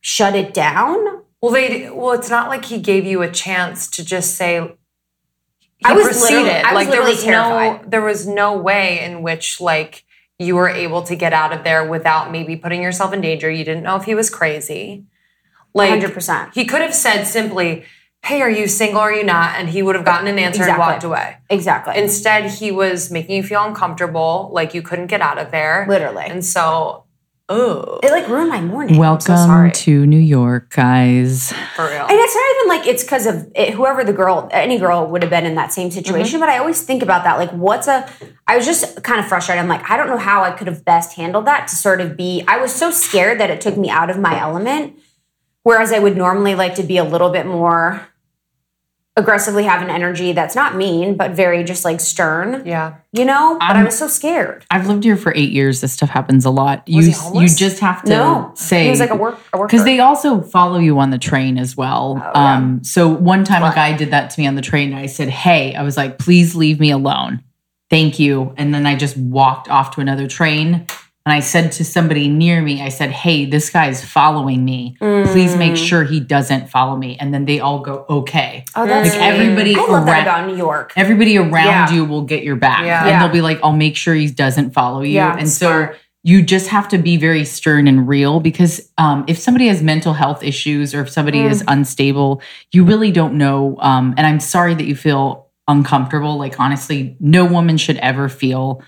shut 0.00 0.36
it 0.36 0.54
down. 0.54 1.22
Well, 1.42 1.52
they 1.52 1.88
well, 1.90 2.12
it's 2.12 2.28
not 2.30 2.48
like 2.48 2.66
he 2.66 2.78
gave 2.80 3.04
you 3.06 3.22
a 3.22 3.30
chance 3.30 3.88
to 3.90 4.04
just 4.04 4.34
say. 4.36 4.60
He 5.78 5.86
I 5.86 5.92
was 5.94 6.04
proceeded. 6.08 6.42
literally- 6.42 6.60
I 6.62 6.74
was 6.74 6.84
like 6.84 6.90
there 6.90 7.02
was 7.02 7.22
terrified. 7.24 7.82
no 7.84 7.88
there 7.88 8.02
was 8.02 8.26
no 8.26 8.56
way 8.58 9.00
in 9.00 9.22
which 9.22 9.60
like 9.62 10.04
you 10.38 10.54
were 10.56 10.68
able 10.68 11.02
to 11.02 11.16
get 11.16 11.32
out 11.32 11.52
of 11.52 11.64
there 11.64 11.86
without 11.88 12.30
maybe 12.30 12.56
putting 12.56 12.82
yourself 12.82 13.12
in 13.14 13.20
danger. 13.22 13.50
You 13.50 13.64
didn't 13.64 13.82
know 13.82 13.96
if 13.96 14.04
he 14.04 14.14
was 14.14 14.28
crazy. 14.30 15.04
Like 15.72 16.00
100%. 16.02 16.52
He 16.54 16.64
could 16.64 16.80
have 16.82 16.94
said 16.94 17.24
simply, 17.24 17.84
"Hey, 18.24 18.42
are 18.42 18.50
you 18.50 18.66
single? 18.66 19.00
Or 19.00 19.04
are 19.04 19.12
you 19.14 19.22
not?" 19.24 19.54
And 19.56 19.68
he 19.70 19.82
would 19.82 19.94
have 19.94 20.04
gotten 20.04 20.26
an 20.26 20.38
answer 20.38 20.62
Exactly. 20.62 20.72
and 20.82 20.92
walked 20.92 21.04
away. 21.04 21.36
Exactly. 21.48 21.96
Instead, 21.96 22.50
he 22.50 22.70
was 22.72 23.10
making 23.10 23.36
you 23.36 23.42
feel 23.42 23.64
uncomfortable, 23.64 24.50
like 24.52 24.74
you 24.74 24.82
couldn't 24.82 25.06
get 25.06 25.20
out 25.22 25.38
of 25.38 25.50
there. 25.52 25.86
Literally. 25.88 26.24
And 26.26 26.44
so, 26.44 27.04
oh, 27.50 27.98
it 28.02 28.10
like 28.10 28.28
ruined 28.28 28.48
my 28.48 28.60
morning. 28.60 28.96
Welcome 28.96 29.36
sorry. 29.36 29.72
to 29.72 30.06
New 30.06 30.18
York, 30.18 30.70
guys. 30.70 31.52
for 31.74 31.84
real. 31.84 32.02
And 32.02 32.12
it's 32.12 32.34
not 32.34 32.56
even 32.56 32.68
like 32.68 32.86
it's 32.86 33.02
because 33.02 33.26
of 33.26 33.52
it, 33.54 33.74
whoever 33.74 34.04
the 34.04 34.12
girl, 34.12 34.48
any 34.52 34.78
girl 34.78 35.06
would 35.08 35.22
have 35.22 35.30
been 35.30 35.44
in 35.44 35.56
that 35.56 35.72
same 35.72 35.90
situation. 35.90 36.34
Mm-hmm. 36.34 36.40
But 36.40 36.48
I 36.48 36.58
always 36.58 36.80
think 36.82 37.02
about 37.02 37.24
that. 37.24 37.36
Like, 37.36 37.50
what's 37.50 37.88
a, 37.88 38.08
I 38.46 38.56
was 38.56 38.64
just 38.64 39.02
kind 39.02 39.20
of 39.20 39.26
frustrated. 39.26 39.60
I'm 39.62 39.68
like, 39.68 39.90
I 39.90 39.96
don't 39.96 40.06
know 40.06 40.16
how 40.16 40.42
I 40.42 40.52
could 40.52 40.68
have 40.68 40.84
best 40.84 41.16
handled 41.16 41.46
that 41.46 41.68
to 41.68 41.76
sort 41.76 42.00
of 42.00 42.16
be, 42.16 42.44
I 42.46 42.58
was 42.58 42.72
so 42.72 42.90
scared 42.90 43.40
that 43.40 43.50
it 43.50 43.60
took 43.60 43.76
me 43.76 43.90
out 43.90 44.08
of 44.08 44.18
my 44.18 44.40
element. 44.40 44.98
Whereas 45.62 45.92
I 45.92 45.98
would 45.98 46.16
normally 46.16 46.54
like 46.54 46.76
to 46.76 46.82
be 46.82 46.96
a 46.96 47.04
little 47.04 47.28
bit 47.30 47.44
more 47.44 48.08
aggressively 49.16 49.64
have 49.64 49.82
an 49.82 49.90
energy 49.90 50.32
that's 50.32 50.54
not 50.54 50.76
mean, 50.76 51.16
but 51.16 51.32
very 51.32 51.64
just 51.64 51.84
like 51.84 52.00
stern, 52.00 52.62
yeah. 52.64 52.94
you 53.12 53.24
know? 53.24 53.56
But 53.58 53.70
I 53.70 53.74
I'm- 53.74 53.84
was 53.86 53.98
so 53.98 54.06
scared. 54.08 54.64
I've 54.70 54.86
lived 54.86 55.04
here 55.04 55.16
for 55.16 55.34
eight 55.34 55.50
years. 55.50 55.80
This 55.80 55.92
stuff 55.92 56.08
happens 56.10 56.44
a 56.44 56.50
lot. 56.50 56.88
Was 56.88 57.06
you 57.34 57.40
you 57.40 57.48
just 57.48 57.80
have 57.80 58.02
to 58.04 58.08
No. 58.10 58.52
say 58.54 58.84
He 58.84 58.90
was 58.90 59.00
like 59.00 59.10
a 59.10 59.16
work, 59.16 59.38
because 59.52 59.84
they 59.84 59.98
also 60.00 60.40
follow 60.40 60.78
you 60.78 60.98
on 61.00 61.10
the 61.10 61.18
train 61.18 61.58
as 61.58 61.76
well. 61.76 62.22
Oh, 62.24 62.30
yeah. 62.34 62.56
um, 62.56 62.84
so 62.84 63.08
one 63.08 63.44
time 63.44 63.62
a 63.64 63.74
guy 63.74 63.96
did 63.96 64.12
that 64.12 64.30
to 64.30 64.40
me 64.40 64.46
on 64.46 64.54
the 64.54 64.62
train. 64.62 64.92
And 64.92 65.00
I 65.00 65.06
said, 65.06 65.28
"Hey," 65.28 65.74
I 65.74 65.82
was 65.82 65.96
like, 65.96 66.18
"Please 66.18 66.54
leave 66.54 66.78
me 66.80 66.90
alone, 66.90 67.42
thank 67.90 68.18
you." 68.18 68.54
And 68.56 68.72
then 68.72 68.86
I 68.86 68.94
just 68.94 69.16
walked 69.16 69.68
off 69.68 69.90
to 69.96 70.00
another 70.00 70.28
train. 70.28 70.86
And 71.30 71.36
I 71.36 71.40
said 71.40 71.70
to 71.72 71.84
somebody 71.84 72.26
near 72.26 72.60
me, 72.60 72.82
I 72.82 72.88
said, 72.88 73.12
"Hey, 73.12 73.44
this 73.44 73.70
guy's 73.70 74.04
following 74.04 74.64
me. 74.64 74.96
Please 74.98 75.54
make 75.56 75.74
Mm. 75.74 75.86
sure 75.88 76.02
he 76.02 76.18
doesn't 76.18 76.68
follow 76.68 76.96
me." 76.96 77.16
And 77.20 77.32
then 77.32 77.44
they 77.44 77.60
all 77.60 77.78
go, 77.78 78.04
"Okay." 78.10 78.64
Oh, 78.74 78.84
that's 78.84 79.10
Like 79.10 79.22
everybody 79.22 79.76
I 79.76 79.78
love 79.78 80.06
that 80.06 80.12
around- 80.12 80.22
about 80.22 80.46
New 80.48 80.56
York. 80.56 80.92
everybody 80.96 81.38
around 81.38 81.52
Yeah. 81.66 81.92
you 81.92 82.04
will 82.04 82.22
get 82.22 82.42
your 82.42 82.56
back 82.56 82.84
Yeah. 82.84 83.06
and 83.06 83.22
they'll 83.22 83.28
be 83.32 83.42
like 83.42 83.60
i'll 83.62 83.72
make 83.86 83.94
sure 83.96 84.12
he 84.14 84.26
doesn't 84.26 84.74
follow 84.74 85.02
you 85.02 85.14
Yeah, 85.14 85.36
and 85.38 85.48
so 85.48 85.90
you 86.24 86.42
just 86.42 86.66
have 86.70 86.88
to 86.88 86.98
be 86.98 87.16
very 87.16 87.44
stern 87.44 87.86
and 87.86 88.08
real 88.08 88.40
because 88.40 88.90
um, 88.98 89.22
if 89.28 89.38
somebody 89.38 89.68
has 89.68 89.82
mental 89.82 90.14
health 90.14 90.42
issues 90.42 90.92
or 90.94 91.00
if 91.02 91.10
somebody 91.10 91.38
Mm. 91.42 91.50
is 91.52 91.62
unstable 91.68 92.42
you 92.72 92.82
really 92.82 93.12
don't 93.12 93.34
know 93.34 93.76
um, 93.80 94.14
and 94.16 94.26
i'm 94.26 94.40
sorry 94.40 94.74
that 94.74 94.86
you 94.86 94.96
feel 94.96 95.46
uncomfortable 95.68 96.36
like 96.38 96.58
honestly 96.58 97.16
no 97.20 97.44
woman 97.44 97.76
should 97.76 97.98
ever 97.98 98.28
feel 98.28 98.82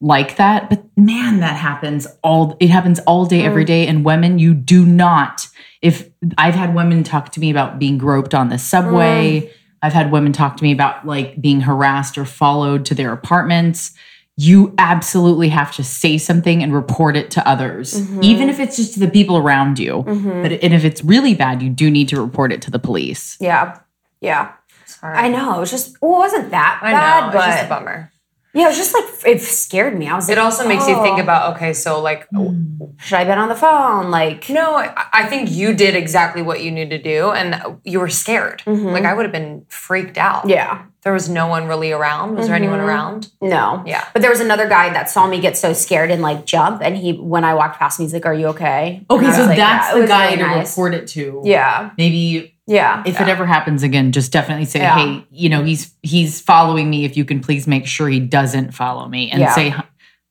like 0.00 0.36
that 0.36 0.68
but 0.70 0.82
man 0.96 1.40
that 1.40 1.56
happens 1.56 2.06
all 2.22 2.56
it 2.60 2.70
happens 2.70 2.98
all 3.00 3.26
day 3.26 3.42
Mm. 3.42 3.46
every 3.46 3.64
day 3.64 3.86
and 3.86 4.04
women 4.04 4.38
you 4.38 4.54
do 4.54 4.86
not 4.86 5.46
if 5.82 6.08
i've 6.38 6.54
had 6.54 6.74
women 6.74 7.02
talk 7.02 7.30
to 7.32 7.40
me 7.40 7.50
about 7.50 7.78
being 7.78 7.98
groped 7.98 8.34
on 8.34 8.48
the 8.48 8.58
subway 8.58 9.40
Mm. 9.42 9.50
I've 9.82 9.94
had 9.94 10.12
women 10.12 10.32
talk 10.34 10.58
to 10.58 10.62
me 10.62 10.72
about 10.72 11.06
like 11.06 11.40
being 11.40 11.62
harassed 11.62 12.18
or 12.18 12.26
followed 12.26 12.84
to 12.84 12.94
their 12.94 13.12
apartments. 13.14 13.92
you 14.36 14.74
absolutely 14.76 15.48
have 15.48 15.72
to 15.76 15.82
say 15.82 16.18
something 16.18 16.62
and 16.62 16.72
report 16.74 17.16
it 17.16 17.30
to 17.30 17.46
others, 17.48 17.94
Mm-hmm. 18.00 18.22
even 18.22 18.48
if 18.50 18.60
it's 18.60 18.76
just 18.76 18.92
to 18.94 19.00
the 19.00 19.08
people 19.08 19.36
around 19.38 19.78
you. 19.78 20.02
But 20.06 20.52
and 20.64 20.74
if 20.74 20.84
it's 20.84 21.02
really 21.02 21.34
bad, 21.34 21.62
you 21.62 21.70
do 21.70 21.90
need 21.90 22.08
to 22.10 22.20
report 22.20 22.52
it 22.52 22.60
to 22.62 22.70
the 22.70 22.78
police. 22.78 23.36
Yeah. 23.40 23.78
Yeah. 24.20 24.52
Sorry. 24.84 25.16
I 25.16 25.28
know. 25.28 25.56
It 25.56 25.60
was 25.60 25.70
just, 25.70 25.96
well, 26.02 26.12
it 26.16 26.18
wasn't 26.18 26.50
that 26.50 26.80
I 26.82 26.92
bad, 26.92 27.26
know. 27.26 27.32
but 27.32 27.48
It's 27.48 27.56
just 27.56 27.66
a 27.66 27.68
bummer. 27.70 28.12
Yeah, 28.52 28.64
it 28.64 28.68
was 28.68 28.76
just 28.76 28.94
like, 28.94 29.34
it 29.34 29.40
scared 29.40 29.98
me. 29.98 30.08
I 30.08 30.14
was 30.14 30.28
like, 30.28 30.36
It 30.36 30.40
also 30.40 30.66
makes 30.66 30.88
you 30.88 30.94
think 31.02 31.18
oh, 31.18 31.22
about 31.22 31.56
okay, 31.56 31.72
so 31.72 32.00
like, 32.00 32.28
hmm. 32.28 32.84
should 32.98 33.16
I 33.16 33.24
been 33.24 33.38
on 33.38 33.48
the 33.48 33.54
phone? 33.54 34.10
Like, 34.10 34.48
no, 34.48 34.76
I, 34.76 35.06
I 35.12 35.26
think 35.26 35.50
you 35.50 35.72
did 35.74 35.94
exactly 35.94 36.42
what 36.42 36.62
you 36.62 36.70
needed 36.70 37.02
to 37.02 37.02
do, 37.02 37.30
and 37.30 37.78
you 37.84 38.00
were 38.00 38.08
scared. 38.08 38.62
Mm-hmm. 38.66 38.86
Like 38.86 39.04
I 39.04 39.14
would 39.14 39.24
have 39.24 39.32
been 39.32 39.66
freaked 39.68 40.18
out. 40.18 40.48
yeah. 40.48 40.84
There 41.02 41.14
was 41.14 41.30
no 41.30 41.46
one 41.46 41.66
really 41.66 41.92
around. 41.92 42.36
Was 42.36 42.46
there 42.46 42.56
anyone 42.56 42.78
mm-hmm. 42.78 42.88
around? 42.88 43.32
No. 43.40 43.82
Yeah. 43.86 44.06
But 44.12 44.20
there 44.20 44.30
was 44.30 44.40
another 44.40 44.68
guy 44.68 44.90
that 44.90 45.08
saw 45.08 45.26
me 45.26 45.40
get 45.40 45.56
so 45.56 45.72
scared 45.72 46.10
and 46.10 46.20
like 46.20 46.44
jump. 46.44 46.82
And 46.82 46.94
he, 46.94 47.14
when 47.14 47.42
I 47.42 47.54
walked 47.54 47.78
past 47.78 47.98
him, 47.98 48.04
he's 48.04 48.12
like, 48.12 48.26
Are 48.26 48.34
you 48.34 48.48
okay? 48.48 49.06
Okay, 49.08 49.32
so 49.32 49.44
like, 49.46 49.56
that's 49.56 49.88
yeah, 49.88 49.94
the 49.94 50.00
was 50.00 50.08
guy 50.10 50.24
really 50.26 50.36
to 50.36 50.42
nice. 50.42 50.70
report 50.70 50.94
it 50.94 51.06
to. 51.08 51.40
Yeah. 51.42 51.92
Maybe 51.96 52.54
Yeah. 52.66 53.02
if 53.06 53.18
it 53.18 53.28
ever 53.28 53.46
happens 53.46 53.82
again, 53.82 54.12
just 54.12 54.30
definitely 54.30 54.66
say, 54.66 54.80
Yeah. 54.80 54.98
"Hey, 54.98 55.26
you 55.30 55.48
know, 55.48 55.64
he's 55.64 55.94
he's 56.02 56.40
following 56.40 56.90
me. 56.90 57.06
If 57.06 57.16
you 57.16 57.24
can 57.24 57.40
please 57.40 57.66
make 57.66 57.86
sure 57.86 58.06
he 58.08 58.20
doesn't 58.20 58.74
follow 58.74 59.08
me, 59.08 59.30
and 59.30 59.40
Yeah. 59.40 59.54
say, 59.54 59.74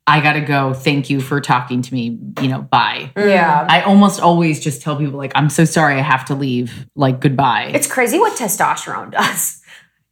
I 0.06 0.22
gotta 0.22 0.42
go. 0.42 0.74
Thank 0.74 1.10
you 1.10 1.20
for 1.20 1.40
talking 1.42 1.82
to 1.82 1.94
me. 1.94 2.18
You 2.42 2.48
know, 2.48 2.62
bye." 2.62 3.12
Mm. 3.16 3.30
yeah. 3.30 3.66
I 3.68 3.82
almost 3.82 4.20
always 4.22 4.60
just 4.60 4.84
tell 4.84 4.96
people 4.96 5.18
like, 5.18 5.32
"I'm 5.34 5.50
so 5.50 5.66
sorry, 5.66 5.96
I 5.96 6.02
have 6.02 6.26
to 6.26 6.36
leave. 6.36 6.86
Like, 6.96 7.20
goodbye." 7.20 7.72
It's 7.74 7.88
crazy 7.88 8.20
what 8.20 8.38
testosterone 8.38 9.12
does. 9.12 9.59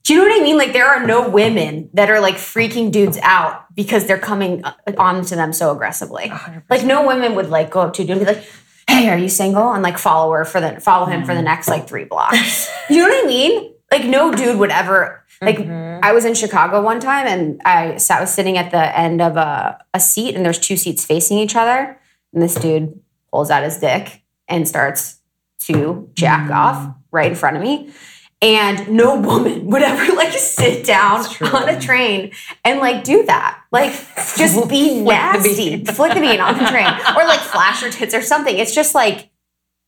Do 0.07 0.13
you 0.13 0.21
know 0.21 0.29
what 0.29 0.39
I 0.39 0.41
mean? 0.41 0.57
Like, 0.57 0.71
there 0.71 0.87
are 0.87 1.05
no 1.05 1.27
women 1.27 1.89
that 1.93 2.09
are 2.09 2.21
like 2.21 2.35
freaking 2.35 2.93
dudes 2.93 3.19
out 3.21 3.65
because 3.75 4.07
they're 4.07 4.17
coming 4.17 4.63
uh, 4.63 4.71
on 4.97 5.25
to 5.25 5.35
them 5.35 5.51
so 5.51 5.69
aggressively. 5.69 6.31
Like, 6.69 6.85
no 6.85 7.05
women 7.05 7.35
would 7.35 7.49
like 7.49 7.71
go 7.71 7.81
up 7.81 7.93
to 7.95 8.03
a 8.03 8.05
dude 8.05 8.15
and 8.15 8.25
be 8.25 8.33
like, 8.33 8.45
"Hey, 8.87 9.09
are 9.09 9.17
you 9.17 9.27
single?" 9.27 9.73
and 9.73 9.83
like 9.83 9.97
follow 9.97 10.31
her 10.31 10.45
for 10.45 10.61
the 10.61 10.79
follow 10.79 11.07
him 11.07 11.25
for 11.25 11.35
the 11.35 11.41
next 11.41 11.67
like 11.67 11.89
three 11.89 12.05
blocks. 12.05 12.71
you 12.89 12.99
know 13.01 13.09
what 13.09 13.25
I 13.25 13.27
mean? 13.27 13.73
Like, 13.91 14.05
no 14.05 14.33
dude 14.33 14.57
would 14.57 14.71
ever. 14.71 15.25
Like, 15.41 15.59
I 15.67 16.13
was 16.13 16.23
in 16.23 16.35
Chicago 16.35 16.81
one 16.81 17.01
time 17.01 17.27
and 17.27 17.61
I 17.65 17.97
sat 17.97 18.21
was 18.21 18.33
sitting 18.33 18.57
at 18.57 18.71
the 18.71 18.97
end 18.97 19.21
of 19.21 19.35
a, 19.35 19.77
a 19.93 19.99
seat 19.99 20.35
and 20.35 20.45
there's 20.45 20.57
two 20.57 20.77
seats 20.77 21.03
facing 21.03 21.37
each 21.37 21.57
other, 21.57 21.99
and 22.31 22.41
this 22.41 22.55
dude 22.55 22.97
pulls 23.29 23.49
out 23.49 23.63
his 23.63 23.77
dick 23.77 24.23
and 24.47 24.65
starts 24.65 25.19
to 25.65 26.09
jack 26.13 26.49
off 26.49 26.95
right 27.11 27.31
in 27.31 27.35
front 27.35 27.57
of 27.57 27.61
me. 27.61 27.91
And 28.39 28.89
no 28.89 29.19
woman 29.19 29.65
would 29.67 29.81
ever 29.81 30.13
like 30.15 30.31
sit 30.33 30.85
down 30.85 31.25
on 31.41 31.69
a 31.69 31.79
train 31.79 32.31
and 32.63 32.79
like 32.79 33.03
do 33.03 33.25
that. 33.25 33.63
Like 33.71 33.91
just 34.37 34.69
be 34.69 35.01
nasty. 35.01 35.83
Flick 35.85 36.13
the 36.13 36.19
bean 36.19 36.39
on 36.39 36.57
the 36.57 36.65
train. 36.65 36.87
Or 37.15 37.25
like 37.25 37.39
flash 37.39 37.81
your 37.81 37.91
tits 37.91 38.13
or 38.13 38.21
something. 38.21 38.57
It's 38.57 38.75
just 38.75 38.93
like 38.93 39.29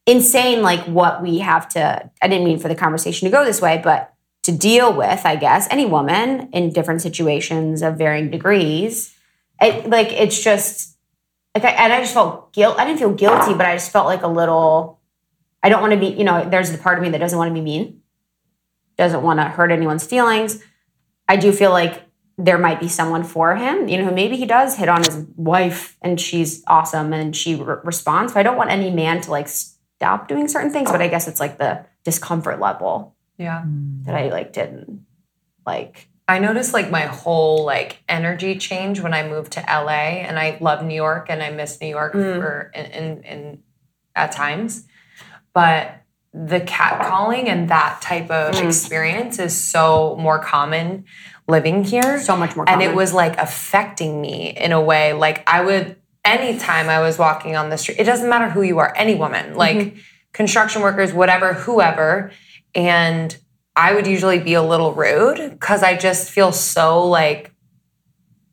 insane 0.07 0.63
like 0.63 0.83
what 0.85 1.21
we 1.21 1.38
have 1.39 1.69
to 1.69 2.09
I 2.21 2.27
didn't 2.27 2.45
mean 2.45 2.57
for 2.57 2.67
the 2.67 2.75
conversation 2.75 3.27
to 3.27 3.31
go 3.31 3.45
this 3.45 3.62
way, 3.62 3.79
but 3.83 4.15
to 4.43 4.51
deal 4.57 4.93
with, 4.93 5.25
I 5.25 5.35
guess, 5.35 5.67
any 5.69 5.85
woman 5.85 6.49
in 6.53 6.71
different 6.71 7.01
situations 7.01 7.81
of 7.81 7.97
varying 7.97 8.31
degrees. 8.31 9.15
It, 9.62 9.89
like 9.89 10.12
it's 10.12 10.41
just 10.41 10.97
like 11.53 11.65
I, 11.65 11.69
and 11.71 11.93
I 11.93 11.99
just 11.99 12.13
felt 12.13 12.53
guilt. 12.53 12.77
I 12.79 12.85
didn't 12.85 12.99
feel 12.99 13.13
guilty, 13.13 13.53
but 13.53 13.65
I 13.65 13.75
just 13.75 13.91
felt 13.91 14.05
like 14.05 14.23
a 14.23 14.27
little. 14.27 14.99
I 15.62 15.67
don't 15.67 15.81
want 15.81 15.91
to 15.93 15.99
be, 15.99 16.07
you 16.07 16.23
know, 16.23 16.47
there's 16.49 16.71
the 16.71 16.77
part 16.77 16.97
of 16.97 17.03
me 17.03 17.09
that 17.09 17.17
doesn't 17.17 17.38
want 17.38 17.49
to 17.49 17.53
be 17.53 17.59
mean, 17.59 18.01
doesn't 18.99 19.23
want 19.23 19.39
to 19.39 19.45
hurt 19.45 19.71
anyone's 19.71 20.05
feelings. 20.05 20.62
I 21.27 21.38
do 21.38 21.51
feel 21.51 21.71
like 21.71 22.03
there 22.38 22.57
might 22.57 22.79
be 22.79 22.88
someone 22.88 23.23
for 23.23 23.55
him, 23.55 23.89
you 23.89 23.97
know, 24.01 24.12
maybe 24.12 24.38
he 24.38 24.45
does 24.45 24.77
hit 24.77 24.88
on 24.88 25.03
his 25.03 25.25
wife 25.35 25.97
and 26.01 26.19
she's 26.21 26.63
awesome 26.67 27.12
and 27.12 27.35
she 27.35 27.55
re- 27.55 27.77
responds. 27.83 28.33
So 28.33 28.39
I 28.39 28.43
don't 28.43 28.55
want 28.55 28.71
any 28.71 28.91
man 28.91 29.19
to 29.21 29.31
like 29.31 29.49
stop 29.49 30.29
doing 30.29 30.47
certain 30.47 30.71
things, 30.71 30.89
but 30.89 31.01
I 31.01 31.09
guess 31.09 31.27
it's 31.27 31.41
like 31.41 31.57
the 31.57 31.85
discomfort 32.05 32.62
level 32.62 33.15
Yeah. 33.38 33.63
that 34.05 34.15
I 34.15 34.29
like 34.29 34.53
didn't 34.53 35.05
like. 35.65 36.07
I 36.29 36.39
noticed 36.39 36.73
like 36.73 36.89
my 36.89 37.01
whole 37.01 37.65
like 37.65 38.03
energy 38.07 38.57
change 38.57 39.01
when 39.01 39.13
I 39.13 39.27
moved 39.27 39.53
to 39.53 39.62
LA, 39.62 40.21
and 40.21 40.38
I 40.38 40.59
love 40.62 40.85
New 40.85 40.95
York 40.95 41.25
and 41.29 41.41
I 41.41 41.49
miss 41.49 41.81
New 41.81 41.88
York 41.88 42.13
mm. 42.13 42.39
for 42.39 42.71
in, 42.75 42.85
in, 42.85 43.23
in 43.23 43.63
at 44.15 44.31
times, 44.31 44.85
but 45.53 45.91
the 46.33 46.61
catcalling 46.61 47.47
and 47.47 47.69
that 47.69 48.01
type 48.01 48.29
of 48.29 48.55
mm. 48.55 48.65
experience 48.65 49.39
is 49.39 49.59
so 49.59 50.15
more 50.19 50.39
common 50.39 51.05
living 51.47 51.83
here. 51.83 52.19
So 52.19 52.37
much 52.37 52.55
more 52.55 52.69
and 52.69 52.81
it 52.81 52.95
was 52.95 53.13
like 53.13 53.37
affecting 53.37 54.21
me 54.21 54.55
in 54.55 54.71
a 54.71 54.81
way. 54.81 55.13
Like 55.13 55.47
I 55.49 55.61
would 55.61 55.95
anytime 56.23 56.89
I 56.89 56.99
was 56.99 57.17
walking 57.17 57.55
on 57.55 57.69
the 57.69 57.77
street, 57.77 57.99
it 57.99 58.03
doesn't 58.03 58.29
matter 58.29 58.49
who 58.49 58.61
you 58.61 58.77
are, 58.79 58.93
any 58.95 59.15
woman, 59.15 59.47
mm-hmm. 59.47 59.57
like 59.57 59.95
construction 60.33 60.81
workers, 60.81 61.13
whatever, 61.13 61.53
whoever, 61.53 62.31
and 62.75 63.35
I 63.75 63.93
would 63.93 64.05
usually 64.05 64.39
be 64.39 64.53
a 64.53 64.61
little 64.61 64.93
rude 64.93 65.51
because 65.51 65.81
I 65.83 65.97
just 65.97 66.29
feel 66.29 66.51
so 66.51 67.07
like, 67.07 67.53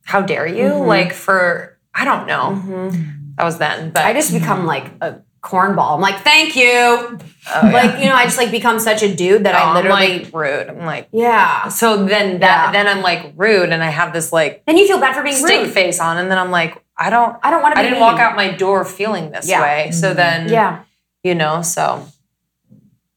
how 0.04 0.22
dare 0.22 0.46
you? 0.46 0.64
Mm-hmm. 0.64 0.86
Like 0.86 1.12
for 1.12 1.78
I 1.94 2.04
don't 2.04 2.26
know. 2.26 2.62
Mm-hmm. 2.64 3.12
That 3.36 3.44
was 3.44 3.58
then, 3.58 3.90
but 3.90 4.04
I 4.04 4.14
just 4.14 4.32
become 4.32 4.64
like 4.64 4.92
a 5.02 5.22
cornball. 5.46 5.94
I'm 5.94 6.00
like, 6.00 6.20
thank 6.22 6.56
you. 6.56 6.66
oh, 6.68 7.18
yeah. 7.54 7.70
Like, 7.72 8.00
you 8.00 8.06
know, 8.06 8.14
I 8.14 8.24
just 8.24 8.36
like 8.38 8.50
become 8.50 8.78
such 8.80 9.02
a 9.02 9.14
dude 9.14 9.44
that 9.44 9.54
Oh, 9.54 9.58
I 9.58 9.62
I'm, 9.68 9.74
literally, 9.76 10.24
like 10.24 10.34
rude. 10.34 10.68
I'm 10.68 10.84
like 10.84 11.08
yeah. 11.12 11.68
so 11.68 12.04
then 12.04 12.40
that 12.40 12.66
Yeah. 12.66 12.72
then 12.72 12.86
I'm 12.96 13.02
like 13.02 13.32
rude 13.36 13.70
and 13.70 13.82
I 13.82 13.90
have 13.90 14.12
this 14.12 14.32
like 14.32 14.64
Then 14.66 14.76
you 14.76 14.86
feel 14.86 14.98
bad 14.98 15.14
for 15.14 15.22
being 15.22 15.36
stink 15.36 15.64
rude. 15.66 15.72
face 15.74 16.00
on 16.00 16.16
and 16.18 16.30
then 16.30 16.38
I'm 16.38 16.50
like 16.50 16.82
I 16.98 17.10
don't 17.10 17.36
I 17.42 17.50
don't 17.50 17.62
want 17.62 17.74
to 17.74 17.76
be. 17.76 17.80
I 17.80 17.82
didn't 17.84 18.00
mean. 18.00 18.08
walk 18.08 18.18
out 18.18 18.34
my 18.36 18.50
door 18.52 18.84
feeling 18.84 19.30
this 19.30 19.48
Yeah. 19.48 19.62
way. 19.62 19.90
So 19.92 20.08
mm-hmm. 20.08 20.16
then 20.16 20.48
Yeah. 20.48 20.82
you 21.22 21.34
know, 21.34 21.62
so 21.62 22.06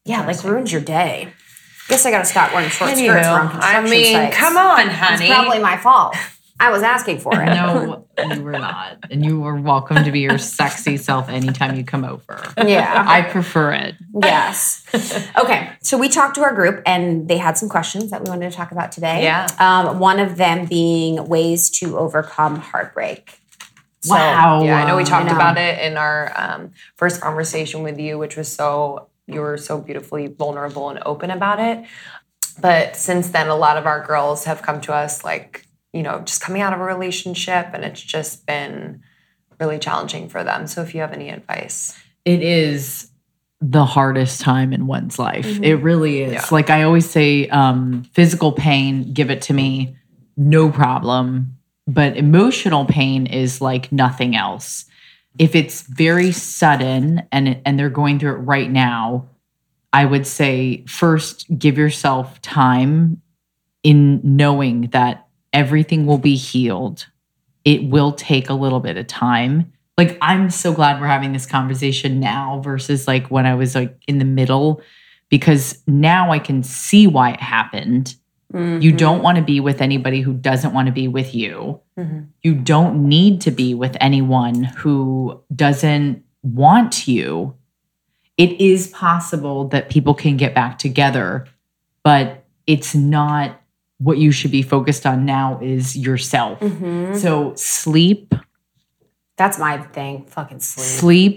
Yeah, 0.05 0.25
like 0.27 0.43
ruins 0.43 0.71
your 0.71 0.81
day. 0.81 1.29
Guess 1.87 2.05
I 2.05 2.11
gotta 2.11 2.25
stop 2.25 2.53
wearing 2.53 2.69
short 2.69 2.91
skirts 2.91 3.01
Anywho, 3.01 3.15
around 3.15 3.49
I 3.63 3.81
mean, 3.81 4.13
sites. 4.13 4.37
come 4.37 4.57
on, 4.57 4.87
It's 4.89 4.95
honey. 4.95 5.27
probably 5.29 5.59
my 5.59 5.77
fault. 5.77 6.15
I 6.61 6.71
was 6.71 6.83
asking 6.83 7.19
for 7.19 7.33
it. 7.41 7.45
no, 7.45 8.05
you 8.35 8.43
were 8.43 8.51
not, 8.51 8.97
and 9.09 9.23
you 9.23 9.45
are 9.45 9.55
welcome 9.55 10.03
to 10.03 10.11
be 10.11 10.19
your 10.19 10.37
sexy 10.37 10.97
self 10.97 11.29
anytime 11.29 11.75
you 11.77 11.85
come 11.85 12.03
over. 12.03 12.41
Yeah. 12.57 13.05
I 13.07 13.21
prefer 13.21 13.73
it. 13.73 13.95
Yes. 14.21 14.85
Okay. 15.39 15.69
So 15.81 15.97
we 15.97 16.09
talked 16.09 16.35
to 16.35 16.41
our 16.41 16.53
group 16.53 16.81
and 16.85 17.27
they 17.29 17.37
had 17.37 17.57
some 17.57 17.69
questions 17.69 18.11
that 18.11 18.23
we 18.23 18.29
wanted 18.29 18.51
to 18.51 18.55
talk 18.55 18.71
about 18.71 18.91
today. 18.91 19.23
Yeah. 19.23 19.47
Um, 19.57 19.99
one 19.99 20.19
of 20.19 20.35
them 20.35 20.65
being 20.65 21.25
ways 21.27 21.69
to 21.79 21.97
overcome 21.97 22.57
heartbreak. 22.57 23.39
So, 24.01 24.15
Wow. 24.15 24.63
Yeah, 24.63 24.83
I 24.83 24.87
know 24.87 24.97
we 24.97 25.03
talked 25.05 25.27
know. 25.27 25.35
about 25.35 25.57
it 25.57 25.79
in 25.79 25.97
our 25.97 26.33
um, 26.35 26.71
first 26.97 27.21
conversation 27.21 27.83
with 27.83 27.97
you, 27.99 28.17
which 28.17 28.35
was 28.35 28.51
so 28.51 29.07
you 29.27 29.39
were 29.41 29.57
so 29.57 29.79
beautifully 29.79 30.27
vulnerable 30.27 30.89
and 30.89 30.99
open 31.05 31.31
about 31.31 31.59
it. 31.59 31.85
But 32.59 32.95
since 32.97 33.29
then, 33.29 33.47
a 33.47 33.55
lot 33.55 33.77
of 33.77 33.85
our 33.85 34.05
girls 34.05 34.43
have 34.45 34.61
come 34.61 34.81
to 34.81 34.93
us 34.93 35.23
like, 35.23 35.65
you 35.93 36.03
know, 36.03 36.21
just 36.21 36.41
coming 36.41 36.61
out 36.61 36.73
of 36.73 36.79
a 36.79 36.83
relationship, 36.83 37.67
and 37.73 37.83
it's 37.83 38.01
just 38.01 38.45
been 38.45 39.01
really 39.59 39.79
challenging 39.79 40.29
for 40.29 40.43
them. 40.43 40.67
So, 40.67 40.81
if 40.81 40.93
you 40.93 41.01
have 41.01 41.13
any 41.13 41.29
advice, 41.29 41.97
it 42.25 42.41
is 42.41 43.09
the 43.61 43.85
hardest 43.85 44.41
time 44.41 44.71
in 44.71 44.87
one's 44.87 45.19
life. 45.19 45.45
Mm-hmm. 45.45 45.63
It 45.63 45.73
really 45.81 46.21
is. 46.21 46.33
Yeah. 46.33 46.45
Like 46.51 46.69
I 46.69 46.83
always 46.83 47.09
say, 47.09 47.47
um, 47.49 48.03
physical 48.13 48.51
pain, 48.53 49.13
give 49.13 49.29
it 49.29 49.41
to 49.43 49.53
me, 49.53 49.95
no 50.37 50.71
problem. 50.71 51.57
But 51.85 52.15
emotional 52.15 52.85
pain 52.85 53.25
is 53.25 53.61
like 53.61 53.91
nothing 53.91 54.35
else. 54.35 54.85
If 55.37 55.55
it's 55.55 55.81
very 55.81 56.31
sudden 56.31 57.23
and 57.31 57.61
and 57.65 57.79
they're 57.79 57.89
going 57.89 58.19
through 58.19 58.33
it 58.33 58.39
right 58.39 58.69
now, 58.69 59.27
I 59.91 60.05
would 60.05 60.27
say 60.27 60.83
first 60.85 61.45
give 61.57 61.77
yourself 61.77 62.41
time 62.41 63.21
in 63.83 64.21
knowing 64.23 64.89
that 64.91 65.27
everything 65.53 66.05
will 66.05 66.17
be 66.17 66.35
healed. 66.35 67.07
It 67.65 67.83
will 67.83 68.11
take 68.11 68.49
a 68.49 68.53
little 68.53 68.79
bit 68.79 68.97
of 68.97 69.07
time. 69.07 69.71
Like 69.97 70.17
I'm 70.21 70.49
so 70.49 70.73
glad 70.73 71.01
we're 71.01 71.07
having 71.07 71.33
this 71.33 71.45
conversation 71.45 72.19
now 72.19 72.61
versus 72.63 73.07
like 73.07 73.29
when 73.29 73.45
I 73.45 73.55
was 73.55 73.75
like 73.75 73.97
in 74.07 74.17
the 74.17 74.25
middle 74.25 74.81
because 75.29 75.83
now 75.85 76.31
I 76.31 76.39
can 76.39 76.63
see 76.63 77.05
why 77.05 77.31
it 77.31 77.41
happened. 77.41 78.15
You 78.51 78.59
mm-hmm. 78.59 78.97
don't 78.97 79.21
want 79.21 79.37
to 79.37 79.43
be 79.43 79.59
with 79.59 79.79
anybody 79.79 80.21
who 80.21 80.33
doesn't 80.33 80.73
want 80.73 80.87
to 80.87 80.91
be 80.91 81.07
with 81.07 81.35
you. 81.35 81.81
Mm-hmm. 81.99 82.21
You 82.41 82.55
don't 82.55 83.07
need 83.07 83.41
to 83.41 83.51
be 83.51 83.75
with 83.75 83.95
anyone 84.01 84.63
who 84.63 85.39
doesn't 85.55 86.23
want 86.41 87.07
you. 87.07 87.55
It 88.37 88.59
is 88.59 88.87
possible 88.87 89.67
that 89.67 89.89
people 89.89 90.15
can 90.15 90.35
get 90.35 90.55
back 90.55 90.79
together, 90.79 91.45
but 92.03 92.45
it's 92.65 92.95
not 92.95 93.61
what 93.99 94.17
you 94.17 94.31
should 94.31 94.51
be 94.51 94.61
focused 94.61 95.05
on 95.05 95.25
now 95.25 95.59
is 95.61 95.95
yourself. 95.97 96.59
Mhm. 96.59 97.15
So 97.17 97.53
sleep, 97.55 98.33
That's 99.37 99.57
my 99.57 99.77
thing. 99.77 100.25
Fucking 100.27 100.59
sleep. 100.59 100.85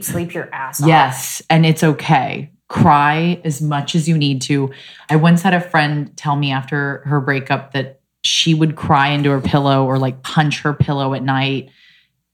sleep, 0.02 0.04
Sleep 0.04 0.34
your 0.34 0.48
ass 0.52 0.82
off. 0.82 0.88
Yes, 0.88 1.42
and 1.48 1.64
it's 1.64 1.84
okay. 1.84 2.50
Cry 2.68 3.40
as 3.44 3.60
much 3.62 3.94
as 3.94 4.08
you 4.08 4.18
need 4.18 4.42
to. 4.42 4.70
I 5.08 5.16
once 5.16 5.42
had 5.42 5.54
a 5.54 5.60
friend 5.60 6.10
tell 6.16 6.34
me 6.34 6.50
after 6.50 7.02
her 7.04 7.20
breakup 7.20 7.72
that 7.74 8.00
she 8.24 8.54
would 8.54 8.74
cry 8.76 9.08
into 9.08 9.30
her 9.30 9.40
pillow 9.40 9.84
or 9.84 9.98
like 9.98 10.22
punch 10.22 10.62
her 10.62 10.72
pillow 10.72 11.14
at 11.14 11.22
night. 11.22 11.68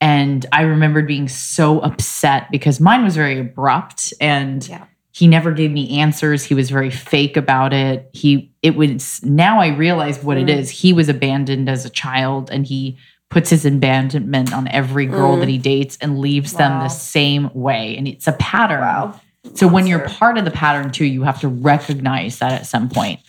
And 0.01 0.43
I 0.51 0.61
remembered 0.61 1.05
being 1.07 1.27
so 1.27 1.79
upset 1.81 2.47
because 2.51 2.79
mine 2.79 3.03
was 3.03 3.15
very 3.15 3.39
abrupt 3.39 4.13
and 4.21 4.67
Yeah. 4.67 4.85
He 5.19 5.27
never 5.27 5.51
gave 5.51 5.69
me 5.69 5.99
answers. 5.99 6.45
He 6.45 6.53
was 6.53 6.69
very 6.69 6.89
fake 6.89 7.35
about 7.35 7.73
it. 7.73 8.09
He, 8.13 8.53
it 8.61 8.77
was, 8.77 9.21
now 9.21 9.59
I 9.59 9.67
realize 9.67 10.23
what 10.23 10.37
it 10.37 10.47
Mm. 10.47 10.57
is. 10.59 10.69
He 10.69 10.93
was 10.93 11.09
abandoned 11.09 11.67
as 11.67 11.83
a 11.83 11.89
child 11.89 12.49
and 12.49 12.65
he 12.65 12.97
puts 13.29 13.49
his 13.49 13.65
abandonment 13.65 14.53
on 14.53 14.69
every 14.69 15.05
girl 15.05 15.35
Mm. 15.35 15.39
that 15.41 15.49
he 15.49 15.57
dates 15.57 15.97
and 15.99 16.19
leaves 16.19 16.53
them 16.53 16.79
the 16.79 16.87
same 16.87 17.49
way. 17.53 17.97
And 17.97 18.07
it's 18.07 18.27
a 18.27 18.31
pattern. 18.31 18.79
Wow. 18.79 19.19
So 19.55 19.67
when 19.67 19.87
you're 19.87 20.07
part 20.07 20.37
of 20.37 20.45
the 20.45 20.51
pattern 20.51 20.89
too, 20.89 21.03
you 21.05 21.23
have 21.23 21.41
to 21.41 21.49
recognize 21.49 22.39
that 22.39 22.53
at 22.53 22.65
some 22.65 22.87
point. 22.87 23.19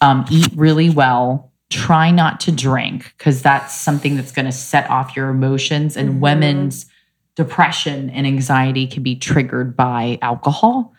Um, 0.00 0.24
eat 0.30 0.50
really 0.54 0.88
well. 0.88 1.50
Try 1.70 2.12
not 2.12 2.38
to 2.40 2.52
drink 2.52 3.12
because 3.18 3.42
that's 3.42 3.74
something 3.74 4.14
that's 4.14 4.30
going 4.30 4.46
to 4.46 4.52
set 4.52 4.88
off 4.88 5.16
your 5.16 5.30
emotions. 5.30 5.96
And 5.96 6.10
Mhm. 6.14 6.18
women's 6.20 6.86
depression 7.34 8.08
and 8.10 8.24
anxiety 8.24 8.86
can 8.86 9.02
be 9.02 9.16
triggered 9.16 9.76
by 9.76 10.16
alcohol. 10.22 10.92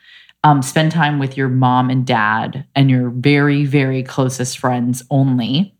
Um, 0.45 0.61
spend 0.61 0.91
time 0.91 1.17
with 1.17 1.35
your 1.35 1.49
mom 1.49 1.89
and 1.89 2.05
dad 2.05 2.67
and 2.75 2.87
your 2.87 3.09
very, 3.09 3.65
very 3.65 4.03
closest 4.03 4.59
friends 4.59 5.01
only. 5.09 5.75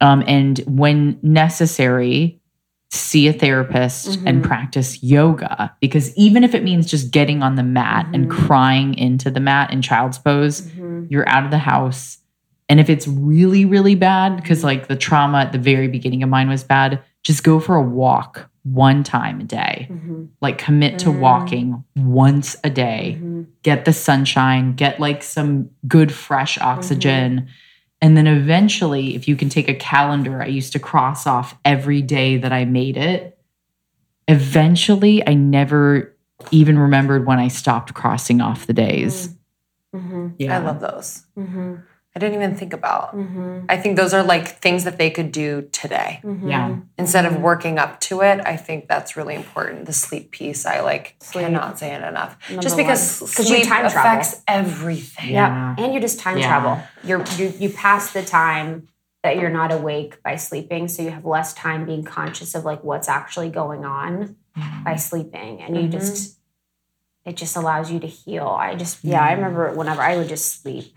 Um, 0.00 0.24
and 0.26 0.58
when 0.60 1.18
necessary, 1.22 2.40
see 2.90 3.28
a 3.28 3.34
therapist 3.34 4.18
and 4.24 4.38
Mhm. 4.42 4.44
practice 4.44 5.02
yoga 5.02 5.74
because 5.82 6.16
even 6.16 6.42
if 6.42 6.54
it 6.54 6.64
means 6.64 6.86
just 6.90 7.10
getting 7.12 7.42
on 7.42 7.56
the 7.56 7.62
mat 7.62 8.06
and 8.14 8.26
Mhm. 8.26 8.30
crying 8.30 8.94
into 8.94 9.30
the 9.30 9.40
mat 9.40 9.70
in 9.70 9.82
child's 9.82 10.16
pose, 10.18 10.62
Mhm. 10.70 11.06
you're 11.10 11.28
out 11.28 11.44
of 11.44 11.50
the 11.50 11.58
house. 11.58 12.16
And 12.70 12.80
if 12.80 12.88
it's 12.88 13.06
really, 13.06 13.66
really 13.66 13.94
bad, 13.94 14.36
because 14.36 14.64
like 14.64 14.88
the 14.88 14.96
trauma 14.96 15.40
at 15.40 15.52
the 15.52 15.58
very 15.58 15.88
beginning 15.88 16.22
of 16.22 16.30
mine 16.30 16.48
was 16.48 16.64
bad, 16.64 16.98
just 17.22 17.44
go 17.44 17.60
for 17.60 17.76
a 17.76 17.82
walk 17.82 18.48
one 18.64 19.02
time 19.02 19.40
a 19.40 19.44
day. 19.44 19.88
Mhm. 19.90 20.28
Like 20.40 20.56
commit 20.58 20.98
to 21.00 21.08
Mm. 21.10 21.18
walking 21.18 21.84
once 21.96 22.56
a 22.62 22.70
day 22.70 23.18
Mhm. 23.20 23.46
get 23.62 23.84
the 23.84 23.92
sunshine, 23.92 24.74
get 24.74 25.00
like 25.00 25.22
some 25.22 25.70
good 25.88 26.12
fresh 26.12 26.58
oxygen. 26.60 27.48
And 28.00 28.16
then 28.16 28.26
eventually, 28.26 29.14
if 29.14 29.26
you 29.28 29.36
can 29.36 29.48
take 29.48 29.68
a 29.68 29.74
calendar, 29.74 30.42
I 30.42 30.46
used 30.46 30.72
to 30.74 30.78
cross 30.78 31.26
off 31.26 31.56
every 31.64 32.02
day 32.02 32.36
that 32.36 32.52
I 32.52 32.64
made 32.64 32.96
it. 32.96 33.38
Eventually, 34.28 35.26
I 35.26 35.34
never 35.34 36.14
even 36.50 36.78
remembered 36.78 37.26
when 37.26 37.38
I 37.38 37.48
stopped 37.48 37.94
crossing 37.94 38.40
off 38.40 38.66
the 38.66 38.72
days. 38.72 39.36
Mhm. 39.94 40.34
Yeah. 40.38 40.56
I 40.56 40.58
love 40.58 40.80
those. 40.80 41.24
I 42.14 42.18
didn't 42.18 42.34
even 42.34 42.54
think 42.54 42.74
about. 42.74 43.16
Mhm. 43.16 43.64
I 43.70 43.78
think 43.78 43.96
those 43.96 44.12
are 44.12 44.22
like 44.22 44.46
things 44.60 44.84
that 44.84 44.98
they 44.98 45.08
could 45.10 45.32
do 45.32 45.62
today. 45.72 46.20
Mhm. 46.22 46.50
Yeah. 46.50 46.76
Instead 46.98 47.24
Mm-hmm. 47.24 47.36
of 47.36 47.40
working 47.42 47.78
up 47.78 48.00
to 48.00 48.20
it, 48.20 48.40
I 48.44 48.56
think 48.56 48.86
that's 48.86 49.16
really 49.16 49.34
important. 49.34 49.86
The 49.86 49.94
sleep 49.94 50.30
piece, 50.30 50.66
I 50.66 50.80
like 50.80 51.16
Sleep. 51.20 51.46
cannot 51.46 51.78
say 51.78 51.92
it 51.94 52.02
enough. 52.02 52.36
Number 52.50 52.62
Just 52.62 52.76
because 52.76 53.20
one. 53.22 53.30
'Cause 53.30 53.48
you 53.48 53.56
sleep 53.56 53.66
time 53.68 53.88
travel. 53.90 53.98
affects 54.00 54.42
everything. 54.46 55.30
Yeah. 55.32 55.74
And 55.78 55.94
you 55.94 56.00
just 56.00 56.20
time 56.20 56.36
Yeah. 56.36 56.48
travel. 56.48 56.82
You're 57.02 57.24
you 57.38 57.52
you 57.58 57.70
pass 57.70 58.12
the 58.12 58.22
time 58.22 58.88
that 59.22 59.36
you're 59.38 59.50
not 59.50 59.72
awake 59.72 60.22
by 60.22 60.36
sleeping, 60.36 60.88
so 60.88 61.02
you 61.02 61.10
have 61.10 61.24
less 61.24 61.54
time 61.54 61.86
being 61.86 62.04
conscious 62.04 62.54
of 62.54 62.64
like 62.66 62.84
what's 62.84 63.08
actually 63.08 63.48
going 63.48 63.84
on 63.86 64.36
by 64.84 64.96
sleeping, 64.96 65.62
and 65.62 65.76
you 65.76 65.84
Mhm. 65.84 65.92
just 65.92 66.38
it 67.24 67.36
just 67.36 67.56
allows 67.56 67.90
you 67.90 68.00
to 68.00 68.06
heal. 68.06 68.48
I 68.48 68.74
just 68.74 69.02
yeah, 69.02 69.22
I 69.24 69.32
remember 69.32 69.72
whenever 69.72 70.02
I 70.02 70.16
would 70.18 70.28
just 70.28 70.60
sleep. 70.60 70.94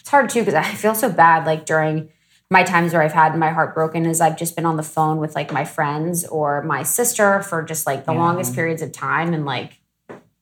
It's 0.00 0.08
hard 0.08 0.30
too 0.30 0.40
because 0.40 0.54
I 0.54 0.62
feel 0.62 0.94
so 0.94 1.10
bad 1.10 1.46
like 1.46 1.66
during 1.66 2.08
my 2.50 2.62
times 2.62 2.92
where 2.92 3.02
I've 3.02 3.12
had 3.12 3.36
my 3.36 3.50
heart 3.50 3.74
broken 3.74 4.06
is 4.06 4.20
I've 4.20 4.38
just 4.38 4.56
been 4.56 4.64
on 4.64 4.76
the 4.76 4.82
phone 4.82 5.18
with 5.18 5.34
like 5.34 5.52
my 5.52 5.64
friends 5.64 6.24
or 6.26 6.62
my 6.62 6.82
sister 6.82 7.42
for 7.42 7.62
just 7.62 7.86
like 7.86 8.06
the 8.06 8.12
Yeah. 8.12 8.18
longest 8.20 8.54
periods 8.54 8.80
of 8.82 8.92
time 8.92 9.34
and 9.34 9.44
like 9.44 9.72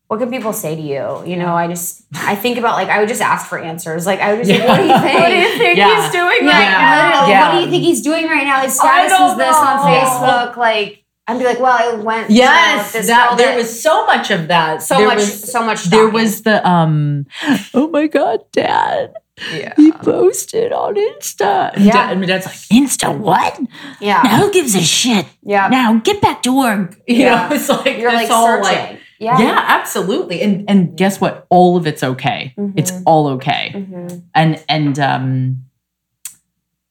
what 0.08 0.20
can 0.20 0.30
people 0.30 0.52
say 0.52 0.76
to 0.76 0.80
you? 0.80 1.24
You 1.26 1.36
know, 1.36 1.56
I 1.56 1.66
just 1.66 2.04
I 2.14 2.36
think 2.36 2.58
about 2.58 2.76
like 2.76 2.88
I 2.88 3.00
would 3.00 3.08
just 3.08 3.20
ask 3.20 3.48
for 3.48 3.58
answers. 3.58 4.06
Like 4.06 4.20
I 4.20 4.34
would 4.34 4.46
just 4.46 4.60
like, 4.60 4.68
what 4.68 4.76
do 4.76 4.84
you 4.86 4.98
think? 5.00 5.18
What 5.20 5.28
do 5.30 5.34
you 5.34 5.58
think 5.58 5.76
Yeah. 5.78 6.02
he's 6.02 6.12
doing 6.12 6.38
Yeah, 6.46 6.52
right 6.52 7.10
now? 7.10 7.26
Yeah. 7.28 7.48
What 7.48 7.58
do 7.58 7.64
you 7.64 7.70
think 7.72 7.82
he's 7.82 8.02
doing 8.02 8.26
right 8.26 8.44
now? 8.44 8.60
His 8.60 8.76
status 8.78 9.10
is 9.10 9.18
don't 9.18 9.36
this 9.38 9.56
on. 9.56 9.78
Facebook. 9.80 10.56
Like 10.56 11.02
I'd 11.26 11.40
be 11.40 11.44
like, 11.44 11.58
well, 11.58 11.76
I 11.76 11.96
went. 11.96 12.30
you 12.30 12.36
know, 12.36 12.42
Yes, 12.44 12.92
this 12.92 13.08
that, 13.08 13.36
there 13.36 13.48
that- 13.48 13.56
was 13.56 13.82
so 13.82 14.06
much 14.06 14.30
of 14.30 14.46
that. 14.46 14.80
so 14.80 14.96
There 14.96 15.08
much, 15.08 15.16
was- 15.16 15.50
so 15.52 15.60
much. 15.64 15.82
there 15.86 16.02
stalking. 16.08 16.12
was 16.12 16.42
the 16.42 16.68
um, 16.70 17.26
oh 17.74 17.88
my 17.88 18.06
god, 18.06 18.44
Dad, 18.52 19.12
Yeah. 19.52 19.74
he 19.76 19.92
posted 19.92 20.72
on 20.72 20.94
Insta. 20.94 21.74
And 21.74 21.84
Yeah. 21.84 21.92
Dad, 21.92 22.12
and 22.12 22.20
my 22.20 22.26
dad's 22.26 22.46
like, 22.46 22.54
Insta 22.72 23.16
what? 23.16 23.60
yeah, 24.00 24.22
Now 24.24 24.38
who 24.38 24.50
gives 24.52 24.74
a 24.74 24.80
shit? 24.82 25.26
yeah. 25.42 25.68
Now 25.68 25.94
get 25.98 26.20
back 26.22 26.42
to 26.44 26.52
work. 26.56 26.96
You 27.06 27.16
Yeah. 27.16 27.48
know, 27.48 27.54
it's 27.54 27.68
like 27.68 27.98
You're 27.98 28.10
this 28.10 28.22
like 28.22 28.28
whole, 28.30 28.64
searching. 28.64 28.98
yeah, 29.18 29.38
yeah, 29.38 29.64
absolutely. 29.68 30.40
And 30.40 30.64
and 30.70 30.96
guess 30.96 31.20
what? 31.20 31.46
All 31.50 31.76
of 31.76 31.86
it's 31.86 32.02
okay. 32.02 32.54
It's 32.76 32.90
Mhm. 32.92 33.02
all 33.06 33.28
okay. 33.36 33.72
Mhm. 33.74 34.22
And 34.34 34.64
and 34.68 34.98
um 34.98 35.56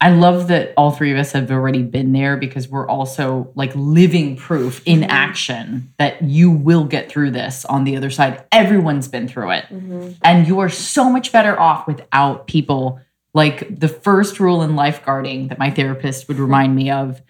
I 0.01 0.09
love 0.09 0.49
that 0.49 0.73
all 0.75 0.91
three 0.91 1.11
of 1.11 1.17
us 1.17 1.31
have 1.31 1.49
already 1.49 1.81
been 1.81 2.11
there 2.11 2.35
because 2.37 2.67
we're 2.67 2.87
also 2.87 3.51
like 3.55 3.71
living 3.75 4.35
proof 4.35 4.81
in 4.85 4.99
Mhm. 5.01 5.07
action 5.09 5.93
that 5.97 6.21
you 6.21 6.51
will 6.51 6.83
get 6.83 7.09
through 7.09 7.31
this 7.31 7.63
on 7.65 7.85
the 7.85 7.95
other 7.95 8.09
side. 8.09 8.43
Everyone's 8.51 9.07
been 9.07 9.27
through 9.27 9.51
it. 9.51 9.65
Mhm. 9.71 10.15
And 10.23 10.47
you 10.47 10.59
are 10.59 10.69
so 10.69 11.09
much 11.09 11.31
better 11.31 11.57
off 11.59 11.87
without 11.87 12.45
people. 12.45 12.99
Like 13.33 13.79
the 13.79 13.87
first 13.87 14.39
rule 14.39 14.61
in 14.61 14.71
lifeguarding 14.71 15.49
that 15.49 15.59
my 15.59 15.71
therapist 15.71 16.27
would 16.27 16.39
remind 16.39 16.75
me 16.75 16.91
of 16.91 17.21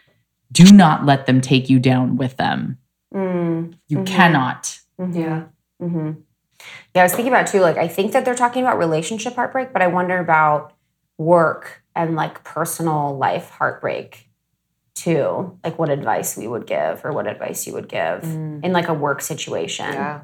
do 0.52 0.72
not 0.74 1.06
let 1.06 1.28
them 1.28 1.42
take 1.42 1.70
you 1.70 1.80
down 1.80 2.18
with 2.18 2.38
them. 2.38 2.78
Mm. 3.14 3.74
You 3.88 4.00
Mhm. 4.00 4.06
cannot. 4.08 4.80
Mhm. 5.00 5.16
Yeah. 5.16 5.42
hmm 5.80 6.12
Yeah, 6.96 7.02
I 7.02 7.06
was 7.06 7.14
thinking 7.14 7.32
about 7.34 7.48
too. 7.48 7.60
Like, 7.60 7.78
I 7.78 7.88
think 7.88 8.14
that 8.14 8.26
they're 8.26 8.34
talking 8.36 8.64
about 8.64 8.78
relationship 8.80 9.36
heartbreak, 9.36 9.72
but 9.74 9.82
I 9.82 9.88
wonder 9.88 10.18
about 10.18 10.74
work 11.18 11.84
and 11.96 12.16
like 12.16 12.44
personal 12.44 13.18
life 13.18 13.50
heartbreak 13.50 14.30
too. 14.96 15.58
Like, 15.64 15.78
what 15.78 15.90
advice 15.90 16.38
we 16.38 16.48
would 16.48 16.66
give, 16.68 17.04
or 17.04 17.12
what 17.12 17.28
advice 17.28 17.68
you 17.68 17.74
would 17.74 17.90
give 17.90 18.22
Mm. 18.24 18.64
in 18.64 18.72
like 18.74 18.88
a 18.88 18.94
work 18.94 19.22
situation. 19.22 19.92
Yeah. 19.92 20.22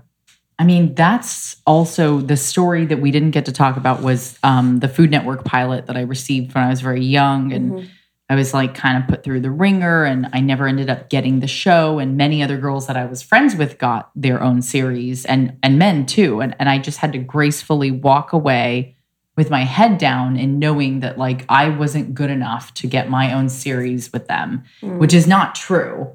I 0.58 0.64
mean, 0.64 0.94
that's 0.96 1.58
also 1.66 2.20
the 2.20 2.38
story 2.38 2.86
that 2.86 3.02
we 3.02 3.10
didn't 3.12 3.32
get 3.32 3.46
to 3.46 3.52
talk 3.52 3.78
about 3.78 4.02
was 4.02 4.38
um, 4.44 4.80
the 4.80 4.88
Food 4.88 5.10
Network 5.12 5.44
pilot 5.44 5.88
that 5.88 5.98
I 5.98 6.02
received 6.02 6.54
when 6.54 6.64
I 6.64 6.70
was 6.70 6.82
very 6.82 7.04
young. 7.04 7.52
And 7.52 7.72
Mhm. 7.74 7.88
I 8.30 8.36
was 8.36 8.54
like 8.54 8.76
kind 8.76 9.02
of 9.02 9.10
put 9.10 9.24
through 9.24 9.42
the 9.42 9.52
ringer 9.52 10.06
and 10.06 10.30
I 10.32 10.40
never 10.40 10.68
ended 10.68 10.90
up 10.90 11.10
getting 11.10 11.40
the 11.42 11.48
show. 11.48 12.00
And 12.00 12.16
many 12.16 12.42
other 12.44 12.58
girls 12.58 12.88
that 12.88 12.96
I 12.96 13.06
was 13.06 13.22
friends 13.22 13.56
with 13.58 13.78
got 13.78 14.12
their 14.16 14.42
own 14.42 14.62
series 14.62 15.26
and 15.26 15.58
and 15.64 15.78
men 15.80 16.06
too. 16.06 16.40
And 16.42 16.56
and 16.60 16.70
I 16.70 16.78
just 16.78 17.00
had 17.00 17.12
to 17.14 17.18
gracefully 17.18 17.92
walk 17.92 18.32
away 18.32 18.96
with 19.38 19.50
my 19.50 19.64
head 19.64 19.98
down 19.98 20.38
and 20.38 20.60
knowing 20.60 21.00
that 21.00 21.18
like 21.18 21.46
I 21.50 21.70
wasn't 21.70 22.14
good 22.14 22.30
enough 22.30 22.74
to 22.76 22.88
get 22.88 23.10
my 23.10 23.34
own 23.34 23.50
series 23.50 24.12
with 24.12 24.28
them, 24.28 24.64
Mm. 24.82 24.98
which 25.00 25.14
is 25.14 25.28
not 25.28 25.56
true. 25.56 26.10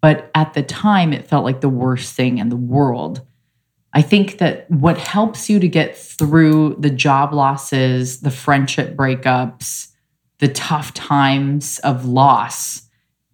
But 0.00 0.30
at 0.34 0.54
the 0.54 0.62
time 0.62 1.12
it 1.12 1.26
felt 1.28 1.44
like 1.44 1.60
the 1.60 1.68
worst 1.68 2.14
thing 2.14 2.38
in 2.38 2.48
the 2.48 2.56
world. 2.56 3.20
I 3.92 4.00
think 4.02 4.38
that 4.38 4.70
what 4.70 4.96
helps 4.96 5.50
you 5.50 5.60
to 5.60 5.68
get 5.68 5.96
through 5.96 6.76
the 6.78 6.90
job 6.90 7.34
losses, 7.34 8.20
the 8.20 8.30
friendship 8.30 8.96
breakups, 8.96 9.88
the 10.38 10.48
tough 10.48 10.94
times 10.94 11.78
of 11.80 12.06
loss 12.06 12.82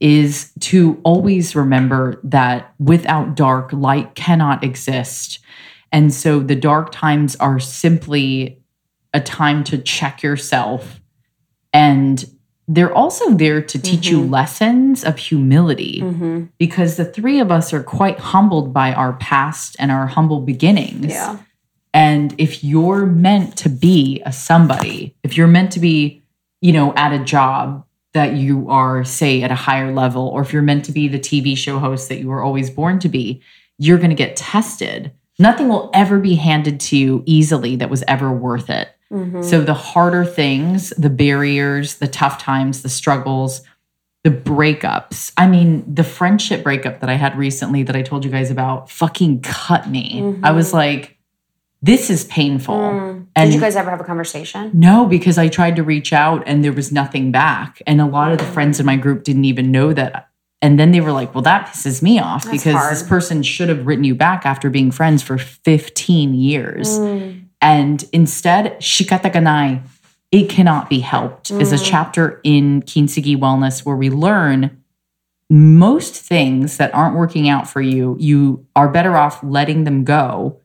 is 0.00 0.52
to 0.60 1.00
always 1.04 1.54
remember 1.56 2.20
that 2.24 2.74
without 2.78 3.34
dark, 3.36 3.72
light 3.72 4.14
cannot 4.14 4.62
exist. 4.62 5.38
And 5.90 6.12
so 6.12 6.40
the 6.40 6.54
dark 6.56 6.92
times 6.92 7.34
are 7.36 7.58
simply 7.58 8.60
a 9.14 9.20
time 9.20 9.64
to 9.64 9.78
check 9.78 10.22
yourself. 10.22 11.00
And 11.72 12.24
they're 12.66 12.92
also 12.94 13.30
there 13.30 13.62
to 13.62 13.78
teach 13.78 14.08
you 14.08 14.20
Mhm. 14.20 14.30
lessons 14.30 15.02
of 15.02 15.16
humility 15.16 16.00
Mhm. 16.02 16.48
because 16.58 16.96
the 16.96 17.04
three 17.04 17.40
of 17.40 17.50
us 17.50 17.72
are 17.72 17.82
quite 17.82 18.18
humbled 18.18 18.74
by 18.74 18.92
our 18.92 19.14
past 19.14 19.74
and 19.78 19.90
our 19.90 20.06
humble 20.06 20.40
beginnings. 20.40 21.06
Yeah. 21.06 21.36
And 21.94 22.34
if 22.36 22.62
you're 22.62 23.06
meant 23.06 23.56
to 23.58 23.70
be 23.70 24.20
a 24.26 24.32
somebody, 24.32 25.14
if 25.22 25.36
you're 25.36 25.46
meant 25.46 25.72
to 25.72 25.80
be, 25.80 26.22
you 26.60 26.72
know, 26.72 26.92
at 26.94 27.12
a 27.14 27.18
job 27.18 27.84
that 28.12 28.36
you 28.36 28.68
are, 28.68 29.02
say, 29.04 29.42
at 29.42 29.50
a 29.50 29.54
higher 29.54 29.92
level, 29.94 30.26
or 30.28 30.42
if 30.42 30.52
you're 30.52 30.60
meant 30.62 30.84
to 30.84 30.92
be 30.92 31.08
the 31.08 31.18
TV 31.18 31.54
show 31.54 31.78
host 31.78 32.10
that 32.10 32.18
you 32.20 32.28
were 32.28 32.42
always 32.42 32.68
born 32.68 32.98
to 32.98 33.08
be, 33.08 33.40
you're 33.78 33.98
going 33.98 34.10
to 34.10 34.16
get 34.16 34.36
tested. 34.36 35.10
Nothing 35.38 35.68
will 35.68 35.88
ever 35.94 36.18
be 36.18 36.34
handed 36.34 36.80
to 36.80 36.96
you 36.98 37.22
easily 37.24 37.76
that 37.76 37.88
was 37.90 38.04
ever 38.08 38.30
worth 38.30 38.68
it. 38.68 38.88
Mhm. 39.12 39.42
So 39.44 39.62
the 39.62 39.74
harder 39.74 40.24
things, 40.24 40.90
the 40.98 41.10
barriers, 41.10 41.96
the 41.96 42.08
tough 42.08 42.38
times, 42.42 42.82
the 42.82 42.88
struggles, 42.88 43.62
the 44.24 44.30
breakups. 44.30 45.32
I 45.36 45.46
mean, 45.46 45.84
the 45.92 46.04
friendship 46.04 46.62
breakup 46.62 47.00
that 47.00 47.08
I 47.08 47.14
had 47.14 47.38
recently 47.38 47.82
that 47.84 47.96
I 47.96 48.02
told 48.02 48.24
you 48.24 48.30
guys 48.30 48.50
about 48.50 48.90
fucking 48.90 49.40
cut 49.42 49.88
me. 49.88 50.20
Mhm. 50.20 50.40
I 50.42 50.50
was 50.52 50.74
like, 50.74 51.16
this 51.80 52.10
is 52.10 52.24
painful. 52.24 52.74
Mm. 52.76 53.26
And 53.36 53.50
Did 53.50 53.54
you 53.54 53.60
guys 53.60 53.76
ever 53.76 53.88
have 53.88 54.00
a 54.00 54.04
conversation? 54.04 54.72
no, 54.74 55.06
because 55.06 55.38
I 55.38 55.46
tried 55.48 55.76
to 55.76 55.82
reach 55.84 56.12
out 56.12 56.42
and 56.46 56.64
there 56.64 56.72
was 56.72 56.90
nothing 56.90 57.30
back. 57.30 57.80
And 57.86 58.00
a 58.00 58.06
lot 58.06 58.32
of 58.32 58.38
the 58.38 58.44
friends 58.44 58.80
in 58.80 58.84
my 58.86 58.96
group 58.96 59.22
didn't 59.22 59.44
even 59.44 59.70
know 59.70 59.92
that. 59.92 60.28
And 60.60 60.78
then 60.78 60.90
they 60.90 61.00
were 61.00 61.12
like, 61.12 61.32
well, 61.36 61.42
that 61.42 61.68
pisses 61.68 62.02
me 62.02 62.18
off 62.18 62.42
That's 62.44 62.56
because 62.58 62.74
hard. 62.74 62.92
this 62.92 63.04
person 63.04 63.44
should 63.44 63.68
have 63.68 63.86
written 63.86 64.02
you 64.02 64.16
back 64.16 64.44
after 64.44 64.68
being 64.68 64.90
friends 64.90 65.22
for 65.22 65.38
15 65.38 66.34
years. 66.34 66.98
Mm. 66.98 67.42
And 67.60 68.04
instead, 68.12 68.78
shikataganai, 68.80 69.82
it 70.30 70.48
cannot 70.48 70.88
be 70.90 71.00
helped, 71.00 71.50
is 71.50 71.72
a 71.72 71.76
Mm. 71.76 71.84
chapter 71.84 72.40
in 72.44 72.82
Kintsugi 72.82 73.36
Wellness 73.36 73.84
where 73.84 73.96
we 73.96 74.10
learn 74.10 74.70
most 75.50 76.14
things 76.14 76.76
that 76.76 76.94
aren't 76.94 77.16
working 77.16 77.48
out 77.48 77.68
for 77.68 77.80
you, 77.80 78.16
you 78.20 78.66
are 78.76 78.88
better 78.88 79.16
off 79.16 79.42
letting 79.42 79.84
them 79.84 80.04
go. 80.04 80.58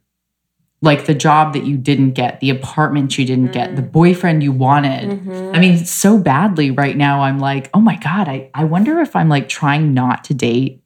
Like 0.81 1.05
the 1.05 1.13
job 1.13 1.53
that 1.53 1.63
you 1.63 1.77
didn't 1.77 2.11
get, 2.11 2.41
the 2.41 2.49
apartment 2.49 3.17
you 3.17 3.23
didn't 3.23 3.53
get, 3.53 3.77
the 3.77 3.81
boyfriend 3.81 4.43
you 4.43 4.51
wanted. 4.51 5.21
Mhm. 5.21 5.55
I 5.55 5.59
mean, 5.59 5.77
so 5.85 6.17
badly 6.17 6.71
right 6.71 6.97
now, 6.97 7.21
I'm 7.21 7.39
like, 7.39 7.69
oh 7.73 7.79
my 7.79 7.95
God, 7.95 8.27
I, 8.27 8.49
I 8.53 8.65
wonder 8.65 8.99
if 8.99 9.15
I'm 9.15 9.29
like 9.29 9.47
trying 9.47 9.93
not 9.93 10.25
to 10.25 10.33
date 10.33 10.83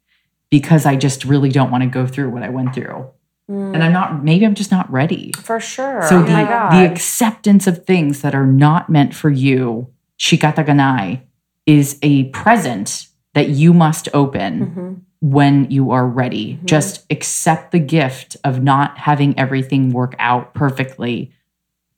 because 0.52 0.86
I 0.86 0.96
just 0.96 1.26
really 1.26 1.50
don't 1.50 1.72
want 1.72 1.82
to 1.82 1.90
go 1.90 2.06
through 2.06 2.30
what 2.30 2.44
I 2.44 2.50
went 2.50 2.76
through. 2.76 3.08
And 3.50 3.82
I'm 3.82 3.94
not, 3.94 4.24
maybe 4.24 4.46
I'm 4.46 4.56
just 4.56 4.72
not 4.72 4.92
ready. 4.92 5.32
For 5.42 5.60
sure. 5.60 6.02
So 6.10 6.18
oh 6.18 6.22
the, 6.24 6.28
the 6.34 6.92
acceptance 6.92 7.66
of 7.66 7.86
things 7.86 8.22
that 8.22 8.36
are 8.36 8.46
not 8.46 8.90
meant 8.90 9.16
for 9.16 9.30
you, 9.30 9.88
shikataganai, 10.20 11.22
is 11.66 11.98
a 12.02 12.26
present 12.26 13.08
that 13.34 13.50
you 13.50 13.74
must 13.74 14.10
open 14.14 14.66
Mhm. 14.76 15.02
when 15.22 15.72
you 15.72 15.92
are 15.92 16.06
ready. 16.08 16.56
Mhm. 16.62 16.66
Just 16.66 17.06
accept 17.10 17.72
the 17.72 17.80
gift 17.80 18.36
of 18.44 18.62
not 18.62 18.98
having 18.98 19.38
everything 19.40 19.92
work 19.92 20.16
out 20.20 20.54
perfectly. 20.54 21.32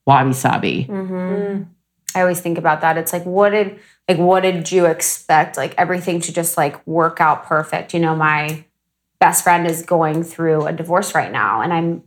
Wabi 0.06 0.34
sabi. 0.34 0.86
Mhm. 0.90 1.66
I 2.16 2.22
always 2.22 2.42
think 2.42 2.58
about 2.58 2.82
that. 2.82 2.98
It's 2.98 3.14
like, 3.14 3.26
what 3.26 3.52
did 3.52 3.80
like 4.08 4.18
what 4.18 4.42
did 4.42 4.72
you 4.72 4.86
expect? 4.86 5.58
Like 5.58 5.76
everything 5.78 6.20
to 6.22 6.34
just 6.34 6.58
like 6.58 6.86
work 6.88 7.22
out 7.22 7.46
perfect. 7.46 7.94
You 7.94 8.00
know, 8.00 8.16
my 8.16 8.64
best 9.20 9.44
friend 9.44 9.68
is 9.68 9.84
going 9.84 10.24
through 10.24 10.66
a 10.66 10.74
divorce 10.74 11.14
right 11.14 11.32
now, 11.32 11.62
and 11.62 11.74
I'm 11.74 12.04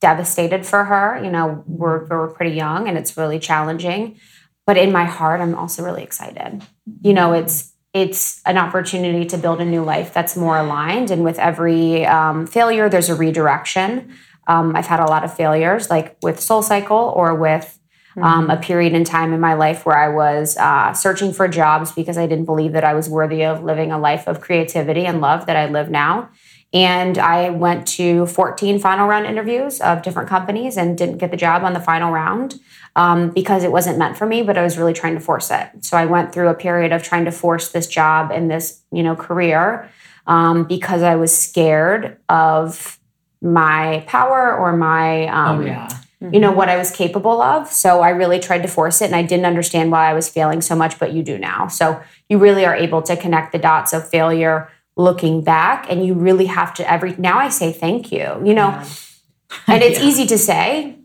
devastated 0.00 0.66
for 0.66 0.84
her. 0.84 1.22
You 1.22 1.30
know, 1.30 1.64
we're 1.66 2.06
we're 2.06 2.28
pretty 2.28 2.54
young, 2.54 2.88
and 2.88 2.98
it's 2.98 3.16
really 3.16 3.38
challenging. 3.38 4.18
But 4.66 4.76
in 4.76 4.92
my 4.92 5.04
heart, 5.04 5.40
I'm 5.40 5.54
also 5.54 5.82
really 5.82 6.02
excited. 6.02 6.62
You 7.02 7.14
know, 7.14 7.32
it's 7.32 7.72
it's 7.94 8.40
an 8.46 8.58
opportunity 8.58 9.26
to 9.26 9.36
build 9.36 9.60
a 9.60 9.64
new 9.64 9.82
life 9.82 10.14
that's 10.14 10.36
more 10.36 10.56
aligned. 10.58 11.10
And 11.10 11.24
with 11.24 11.38
every 11.38 12.06
um, 12.06 12.46
failure, 12.46 12.88
there's 12.88 13.10
a 13.10 13.14
redirection. 13.14 14.14
Um, 14.46 14.74
I've 14.74 14.86
had 14.86 15.00
a 15.00 15.04
lot 15.04 15.24
of 15.24 15.34
failures, 15.34 15.90
like 15.90 16.16
with 16.22 16.40
Soul 16.40 16.62
Cycle 16.62 17.12
or 17.14 17.34
with 17.34 17.78
um, 18.20 18.50
a 18.50 18.56
period 18.56 18.92
in 18.92 19.04
time 19.04 19.32
in 19.32 19.40
my 19.40 19.54
life 19.54 19.86
where 19.86 19.96
I 19.96 20.08
was 20.08 20.56
uh, 20.56 20.92
searching 20.92 21.32
for 21.32 21.48
jobs 21.48 21.92
because 21.92 22.18
I 22.18 22.26
didn't 22.26 22.44
believe 22.44 22.72
that 22.72 22.84
I 22.84 22.94
was 22.94 23.08
worthy 23.08 23.44
of 23.44 23.62
living 23.62 23.92
a 23.92 23.98
life 23.98 24.26
of 24.26 24.40
creativity 24.40 25.06
and 25.06 25.20
love 25.20 25.46
that 25.46 25.56
I 25.56 25.68
live 25.68 25.90
now. 25.90 26.30
And 26.72 27.18
I 27.18 27.50
went 27.50 27.86
to 27.88 28.26
14 28.26 28.78
final 28.78 29.06
round 29.06 29.26
interviews 29.26 29.80
of 29.80 30.02
different 30.02 30.28
companies 30.28 30.76
and 30.76 30.96
didn't 30.96 31.18
get 31.18 31.30
the 31.30 31.36
job 31.36 31.64
on 31.64 31.74
the 31.74 31.80
final 31.80 32.10
round 32.10 32.58
um, 32.96 33.30
because 33.30 33.62
it 33.62 33.72
wasn't 33.72 33.98
meant 33.98 34.16
for 34.16 34.26
me, 34.26 34.42
but 34.42 34.56
I 34.56 34.62
was 34.62 34.78
really 34.78 34.94
trying 34.94 35.14
to 35.14 35.20
force 35.20 35.50
it. 35.50 35.68
So 35.80 35.96
I 35.96 36.06
went 36.06 36.32
through 36.32 36.48
a 36.48 36.54
period 36.54 36.92
of 36.92 37.02
trying 37.02 37.26
to 37.26 37.32
force 37.32 37.70
this 37.70 37.86
job 37.86 38.30
and 38.30 38.50
this, 38.50 38.80
you 38.90 39.02
know, 39.02 39.14
career 39.14 39.90
um, 40.26 40.64
because 40.64 41.02
I 41.02 41.16
was 41.16 41.36
scared 41.36 42.18
of 42.28 42.98
my 43.42 44.04
power 44.06 44.56
or 44.56 44.76
my 44.76 45.26
um, 45.26 45.60
oh, 45.60 45.64
yeah. 45.64 46.00
you 46.20 46.38
know 46.38 46.52
what 46.52 46.68
I 46.68 46.76
was 46.76 46.90
capable 46.90 47.42
of. 47.42 47.68
So 47.68 48.00
I 48.00 48.10
really 48.10 48.38
tried 48.38 48.62
to 48.62 48.68
force 48.68 49.02
it 49.02 49.06
and 49.06 49.16
I 49.16 49.22
didn't 49.22 49.46
understand 49.46 49.90
why 49.90 50.08
I 50.08 50.14
was 50.14 50.28
failing 50.28 50.60
so 50.60 50.76
much, 50.76 50.98
but 50.98 51.12
you 51.12 51.22
do 51.22 51.38
now. 51.38 51.66
So 51.66 52.00
you 52.28 52.38
really 52.38 52.64
are 52.64 52.76
able 52.76 53.02
to 53.02 53.16
connect 53.16 53.52
the 53.52 53.58
dots 53.58 53.92
of 53.92 54.08
failure 54.08 54.70
looking 54.96 55.42
back 55.42 55.86
and 55.90 56.04
you 56.04 56.14
really 56.14 56.46
have 56.46 56.74
to 56.74 56.90
every 56.90 57.14
now 57.16 57.38
I 57.38 57.48
say 57.48 57.72
thank 57.72 58.12
you. 58.12 58.40
You 58.44 58.54
know, 58.54 58.70
and 59.66 59.82
it's 59.82 60.00
Yeah. 60.00 60.06
easy 60.06 60.26
to 60.26 60.38
say. 60.38 60.98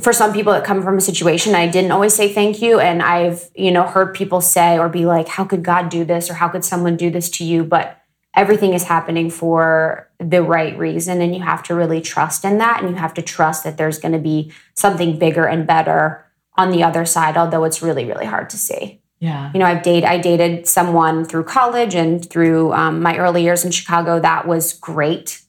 For 0.00 0.12
some 0.12 0.32
people 0.32 0.52
that 0.52 0.64
come 0.64 0.82
from 0.82 0.96
a 0.98 1.00
situation 1.00 1.54
I 1.54 1.68
didn't 1.68 1.92
always 1.92 2.12
say 2.14 2.32
thank 2.32 2.60
you 2.60 2.80
and 2.80 3.02
I've, 3.02 3.48
you 3.54 3.70
know, 3.70 3.84
heard 3.84 4.14
people 4.14 4.40
say 4.40 4.76
or 4.78 4.88
be 4.88 5.04
like 5.06 5.28
how 5.28 5.44
could 5.44 5.62
God 5.62 5.90
do 5.90 6.04
this? 6.04 6.28
or 6.30 6.34
how 6.34 6.48
could 6.48 6.64
someone 6.64 6.96
do 6.96 7.08
this 7.10 7.30
to 7.30 7.44
you, 7.44 7.62
but 7.62 7.98
everything 8.34 8.72
is 8.72 8.84
happening 8.84 9.30
for 9.30 10.08
the 10.18 10.42
right 10.42 10.76
reason 10.78 11.20
and 11.20 11.36
you 11.36 11.42
have 11.42 11.62
to 11.64 11.74
really 11.74 12.00
trust 12.00 12.44
in 12.44 12.58
that 12.58 12.80
and 12.80 12.90
you 12.90 12.96
have 12.96 13.12
to 13.14 13.22
trust 13.22 13.62
that 13.62 13.76
there's 13.76 13.98
going 13.98 14.12
to 14.12 14.18
be 14.18 14.50
something 14.74 15.18
bigger 15.18 15.44
and 15.44 15.66
better 15.66 16.24
on 16.56 16.70
the 16.70 16.82
other 16.82 17.04
side 17.04 17.36
although 17.36 17.64
it's 17.64 17.82
really 17.82 18.06
really 18.06 18.24
hard 18.24 18.48
to 18.48 18.56
see 18.56 19.01
Yeah. 19.22 19.52
you 19.54 19.60
know 19.60 19.66
i've 19.66 19.84
dated 19.84 20.02
i 20.02 20.18
dated 20.18 20.66
someone 20.66 21.24
through 21.24 21.44
college 21.44 21.94
and 21.94 22.28
through 22.28 22.72
um, 22.72 23.00
my 23.00 23.16
early 23.16 23.44
years 23.44 23.64
in 23.64 23.70
chicago. 23.70 24.18
That 24.18 24.48
was 24.48 24.72
great. 24.72 25.42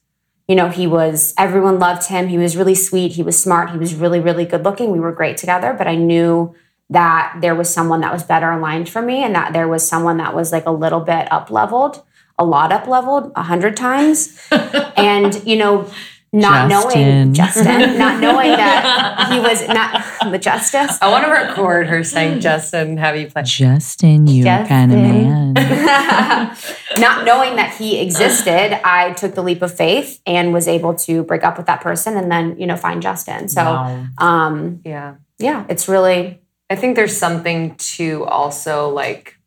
You 0.46 0.54
know 0.54 0.68
he 0.68 0.86
was 0.86 1.34
everyone 1.36 1.80
loved 1.80 2.06
him. 2.06 2.28
He 2.28 2.38
was 2.38 2.56
really 2.56 2.76
sweet. 2.76 3.12
He 3.12 3.24
was 3.24 3.36
smart. 3.42 3.72
He 3.72 3.78
was 3.78 3.92
really 3.96 4.20
really 4.20 4.44
good 4.44 4.62
looking. 4.62 4.92
We 4.92 5.00
were 5.00 5.10
great 5.10 5.36
together 5.36 5.74
but 5.76 5.88
i 5.88 5.96
knew 5.96 6.54
that 6.88 7.38
there 7.40 7.56
was 7.56 7.68
someone 7.68 8.00
that 8.02 8.12
was 8.12 8.22
better 8.22 8.50
aligned 8.52 8.88
for 8.88 9.02
me 9.02 9.24
and 9.24 9.34
that 9.34 9.52
there 9.52 9.66
was 9.66 9.82
someone 9.88 10.18
that 10.18 10.36
was 10.36 10.52
like 10.52 10.66
a 10.66 10.70
little 10.84 11.00
bit 11.00 11.26
up 11.32 11.50
leveled 11.50 12.04
a 12.38 12.44
lot 12.44 12.72
up 12.72 12.86
leveled 12.86 13.32
a 13.36 13.42
hundred 13.42 13.76
times. 13.76 14.38
And 14.96 15.44
you 15.44 15.56
know 15.56 15.90
not 16.34 16.68
Justin. 16.68 17.00
knowing 17.00 17.32
justin 17.34 17.98
not 18.04 18.20
knowing 18.20 18.50
that 18.50 19.28
he 19.32 19.38
was 19.40 19.66
not 19.68 20.04
the 20.32 20.38
justice 20.38 20.98
I 21.00 21.08
want 21.10 21.24
to 21.24 21.30
record 21.30 21.86
her 21.86 22.02
saying 22.02 22.40
Justin 22.40 22.96
have 22.96 23.16
you 23.16 23.28
played? 23.28 23.46
Justin, 23.46 24.26
you 24.26 24.42
Justin. 24.44 24.68
kind 24.68 24.92
of 24.92 24.98
man. 24.98 25.54
not 26.98 27.24
knowing 27.24 27.56
that 27.56 27.74
he 27.78 28.00
existed, 28.00 28.80
I 28.86 29.12
took 29.14 29.34
the 29.34 29.42
leap 29.42 29.62
of 29.62 29.74
faith 29.74 30.20
and 30.26 30.52
was 30.52 30.68
able 30.68 30.94
to 31.06 31.22
break 31.24 31.44
up 31.44 31.56
with 31.56 31.66
that 31.66 31.80
person 31.80 32.16
and 32.16 32.30
then, 32.30 32.58
you 32.58 32.66
know, 32.66 32.76
find 32.76 33.00
Justin. 33.02 33.48
So, 33.48 33.62
Wow. 33.62 34.06
um, 34.18 34.80
Yeah. 34.84 35.14
yeah, 35.38 35.64
it's 35.68 35.88
really, 35.88 36.40
I 36.70 36.76
think 36.76 36.96
there's 36.96 37.16
something 37.16 37.74
to 37.96 38.24
also 38.24 38.88
like 38.90 39.38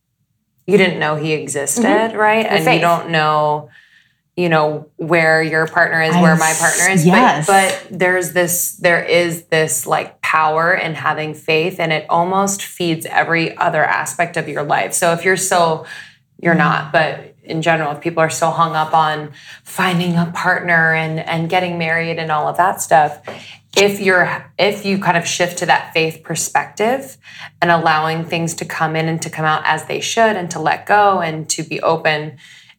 you 0.65 0.78
didn't 0.78 1.00
know 1.00 1.15
he 1.15 1.32
existed, 1.34 1.84
Mm-hmm. 1.86 2.17
right? 2.17 2.45
and 2.45 2.63
faith. 2.63 2.76
you 2.76 2.82
don't 2.82 3.10
know, 3.10 3.69
you 4.38 4.50
know, 4.50 4.88
where 4.97 5.41
your 5.41 5.65
partner 5.65 6.00
is, 6.00 6.13
where 6.13 6.38
my 6.38 6.54
partner 6.60 6.89
is. 6.91 7.06
yes. 7.06 7.47
But 7.47 7.88
but 7.89 8.00
there's 8.00 8.34
this 8.34 8.73
there 8.73 9.04
is 9.04 9.45
this 9.45 9.88
like 9.88 10.21
power 10.21 10.76
in 10.76 10.93
having 10.93 11.34
faith 11.34 11.80
and 11.80 11.91
it 11.91 12.06
almost 12.08 12.62
feeds 12.62 13.08
every 13.08 13.58
other 13.58 13.84
aspect 13.84 14.38
of 14.38 14.47
your 14.47 14.62
life. 14.62 14.93
So 14.93 15.12
if 15.13 15.26
you're 15.26 15.38
so 15.38 15.86
you're 16.39 16.54
Mm-hmm. 16.54 16.60
not, 16.60 16.91
but 16.91 17.34
in 17.43 17.63
general, 17.63 17.93
if 17.93 18.02
people 18.02 18.21
are 18.21 18.30
so 18.30 18.52
hung 18.52 18.76
up 18.76 18.93
on 18.93 19.32
finding 19.63 20.15
a 20.17 20.32
partner 20.36 20.93
and 20.93 21.19
and 21.19 21.50
getting 21.50 21.80
married 21.80 22.19
and 22.19 22.32
all 22.32 22.47
of 22.47 22.58
that 22.58 22.80
stuff, 22.80 23.19
if 23.76 24.00
you're 24.00 24.52
if 24.60 24.86
you 24.86 25.00
kind 25.00 25.17
of 25.17 25.26
shift 25.26 25.58
to 25.60 25.65
that 25.65 25.93
faith 25.93 26.21
perspective 26.23 27.17
and 27.60 27.71
allowing 27.71 28.23
things 28.23 28.54
to 28.56 28.65
come 28.65 28.95
in 28.95 29.08
and 29.08 29.19
to 29.23 29.32
come 29.32 29.45
out 29.45 29.63
as 29.65 29.86
they 29.86 30.00
should 30.00 30.36
and 30.36 30.52
to 30.52 30.60
let 30.60 30.86
go 30.86 31.21
and 31.21 31.50
to 31.50 31.63
be 31.63 31.82
open 31.82 32.38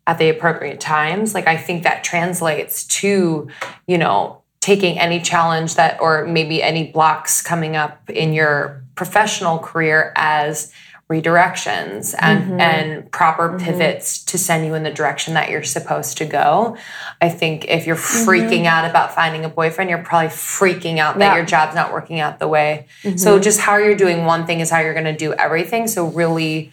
at 0.09 0.19
the 0.19 0.31
appropriate 0.31 0.81
times. 0.81 1.35
Like 1.35 1.47
i 1.47 1.57
think 1.57 1.85
that 1.85 2.03
translates 2.03 2.85
to 3.01 3.49
you 3.87 3.99
know 3.99 4.43
taking 4.61 4.99
any 4.99 5.21
challenge 5.21 5.77
that 5.77 6.01
or 6.01 6.27
maybe 6.27 6.63
any 6.63 6.91
blocks 6.91 7.43
coming 7.43 7.77
up 7.77 8.11
in 8.11 8.33
your 8.33 8.83
professional 8.97 9.59
career 9.59 10.13
as 10.17 10.73
redirections 11.09 12.15
and 12.19 12.45
mm-hmm. 12.45 12.61
and 12.61 13.13
proper 13.13 13.49
mm-hmm. 13.49 13.65
pivots 13.65 14.25
to 14.25 14.37
send 14.37 14.67
you 14.67 14.75
in 14.75 14.83
the 14.83 14.91
direction 14.91 15.35
that 15.35 15.49
you're 15.49 15.63
supposed 15.63 16.19
to 16.19 16.27
go. 16.27 16.77
I 17.21 17.29
think 17.31 17.67
if 17.67 17.87
you're 17.87 17.97
mm-hmm. 17.97 18.29
freaking 18.29 18.65
out 18.67 18.89
about 18.89 19.15
finding 19.15 19.45
a 19.45 19.49
boyfriend 19.49 19.89
you're 19.89 20.03
probably 20.03 20.29
freaking 20.29 20.99
out 20.99 21.19
that 21.19 21.33
Yeah. 21.33 21.37
your 21.37 21.47
job's 21.47 21.75
not 21.75 21.93
working 21.93 22.21
out 22.21 22.39
the 22.39 22.49
way. 22.49 22.89
So 23.17 23.39
just 23.39 23.61
how 23.61 23.77
you're 23.77 23.95
doing 23.95 24.25
one 24.25 24.47
thing 24.47 24.61
is 24.61 24.71
how 24.71 24.81
you're 24.81 24.93
going 24.93 25.05
to 25.05 25.17
do 25.17 25.33
everything. 25.35 25.87
So 25.87 26.07
really 26.07 26.73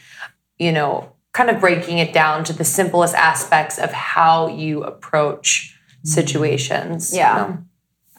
you 0.57 0.71
know 0.71 1.11
kind 1.35 1.49
of 1.49 1.59
breaking 1.59 1.97
it 1.97 2.13
down 2.13 2.45
to 2.45 2.53
the 2.53 2.63
simplest 2.63 3.13
aspects 3.13 3.77
of 3.77 3.91
how 3.91 4.47
you 4.47 4.83
approach 4.83 5.77
situations 6.03 7.13
Yeah. 7.13 7.33
you 7.47 7.53
know? 7.53 7.57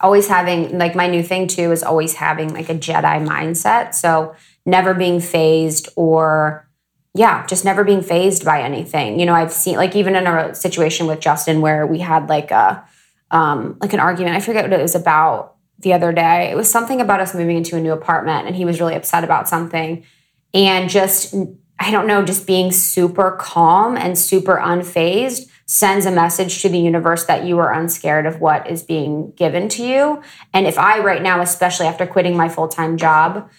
always 0.03 0.29
having 0.29 0.77
like 0.77 0.95
my 0.95 1.07
new 1.07 1.23
thing 1.23 1.47
too 1.47 1.73
is 1.73 1.83
always 1.83 2.13
having 2.15 2.53
like 2.53 2.69
a 2.69 2.75
Jedi 2.75 3.27
mindset. 3.27 3.95
So 3.95 4.35
never 4.67 4.93
being 4.93 5.21
phased 5.21 5.89
or 5.97 6.69
yeah, 7.15 7.47
just 7.47 7.65
never 7.65 7.83
being 7.83 8.03
phased 8.03 8.45
by 8.45 8.61
anything. 8.61 9.19
You 9.19 9.25
know, 9.25 9.33
I've 9.35 9.53
seen 9.53 9.77
like 9.77 9.97
even 9.97 10.15
in 10.15 10.27
a 10.27 10.55
situation 10.55 11.07
with 11.07 11.19
Justin 11.21 11.63
where 11.63 11.87
we 11.87 12.01
had 12.01 12.29
like 12.29 12.51
a 12.51 12.85
um 13.31 13.79
like 13.81 13.95
an 13.95 14.01
argument. 14.01 14.37
I 14.37 14.41
forget 14.41 14.65
what 14.65 14.79
it 14.79 14.83
was 14.83 14.95
about 14.95 15.55
the 15.79 15.95
other 15.95 16.13
day. 16.13 16.51
It 16.51 16.57
was 16.57 16.71
something 16.71 17.01
about 17.01 17.21
us 17.21 17.35
moving 17.35 17.57
into 17.57 17.77
a 17.77 17.81
new 17.81 17.93
apartment 17.93 18.47
and 18.47 18.55
he 18.55 18.67
was 18.67 18.79
really 18.81 18.95
upset 18.95 19.25
about 19.25 19.49
something. 19.49 20.05
And 20.53 20.91
just 20.91 21.35
I 21.79 21.91
don't 21.91 22.07
know, 22.07 22.25
just 22.25 22.47
being 22.47 22.73
super 22.73 23.33
calm 23.33 23.97
and 23.97 24.19
super 24.19 24.57
unfazed 24.57 25.51
sends 25.67 26.07
a 26.07 26.13
message 26.13 26.63
to 26.63 26.69
the 26.69 26.79
universe 26.79 27.25
that 27.25 27.45
you 27.45 27.59
are 27.59 27.73
unscared 27.73 28.25
of 28.25 28.41
what 28.41 28.71
is 28.71 28.83
being 28.83 29.33
given 29.33 29.69
to 29.69 29.85
you. 29.85 30.23
And 30.53 30.67
if 30.67 30.79
I, 30.79 31.01
right 31.01 31.23
now, 31.23 31.41
especially 31.41 31.87
after 31.87 32.07
quitting 32.07 32.37
my 32.37 32.49
full 32.49 32.69
time 32.69 32.97
job, 32.97 33.51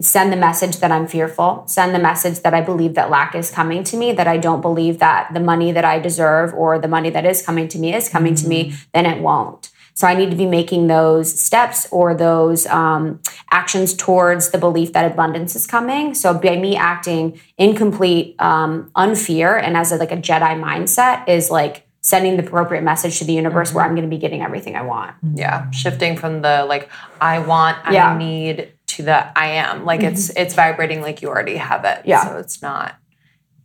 send 0.00 0.32
the 0.32 0.36
message 0.36 0.76
that 0.78 0.92
I'm 0.92 1.06
fearful, 1.06 1.64
send 1.66 1.94
the 1.94 1.98
message 1.98 2.40
that 2.40 2.54
I 2.54 2.60
believe 2.60 2.94
that 2.94 3.10
lack 3.10 3.34
is 3.34 3.50
coming 3.50 3.82
to 3.84 3.96
me, 3.96 4.12
that 4.12 4.28
I 4.28 4.36
don't 4.36 4.60
believe 4.60 4.98
that 4.98 5.32
the 5.32 5.40
money 5.40 5.72
that 5.72 5.84
I 5.84 5.98
deserve 5.98 6.52
or 6.54 6.78
the 6.78 6.88
money 6.88 7.10
that 7.10 7.24
is 7.24 7.42
coming 7.42 7.66
to 7.68 7.78
me 7.78 7.94
is 7.94 8.08
coming 8.08 8.34
to 8.36 8.46
me, 8.46 8.70
mm. 8.70 8.86
then 8.92 9.06
it 9.06 9.20
won't. 9.20 9.70
So 9.96 10.06
I 10.06 10.14
need 10.14 10.30
to 10.30 10.36
be 10.36 10.44
making 10.44 10.88
those 10.88 11.40
steps 11.42 11.88
or 11.90 12.14
those 12.14 12.66
um, 12.66 13.18
actions 13.50 13.94
towards 13.94 14.50
the 14.50 14.58
belief 14.58 14.92
that 14.92 15.10
abundance 15.10 15.56
is 15.56 15.66
coming. 15.66 16.12
So 16.12 16.34
by 16.34 16.56
me 16.56 16.76
acting 16.76 17.40
in 17.56 17.74
complete 17.74 18.36
um, 18.38 18.90
unfear 18.94 19.56
and 19.60 19.74
as 19.74 19.92
a, 19.92 19.96
like 19.96 20.12
a 20.12 20.18
Jedi 20.18 20.60
mindset 20.62 21.26
is 21.26 21.50
like 21.50 21.86
sending 22.02 22.36
the 22.36 22.44
appropriate 22.46 22.82
message 22.82 23.18
to 23.20 23.24
the 23.24 23.32
universe 23.32 23.72
where 23.72 23.86
I'm 23.86 23.94
going 23.94 24.08
to 24.08 24.14
be 24.14 24.18
getting 24.18 24.42
everything 24.42 24.76
I 24.76 24.82
want. 24.82 25.16
Yeah, 25.34 25.70
shifting 25.70 26.18
from 26.18 26.42
the 26.42 26.66
like 26.66 26.90
I 27.18 27.38
want, 27.38 27.78
Yeah. 27.90 28.10
I 28.10 28.18
need 28.18 28.74
to 28.88 29.02
the 29.02 29.38
I 29.38 29.46
am. 29.46 29.86
Like 29.86 30.02
it's 30.02 30.28
it's 30.36 30.54
vibrating 30.54 31.00
like 31.00 31.22
you 31.22 31.28
already 31.28 31.56
have 31.56 31.86
it. 31.86 32.02
Yeah. 32.04 32.22
So 32.22 32.36
it's 32.36 32.60
not, 32.60 32.96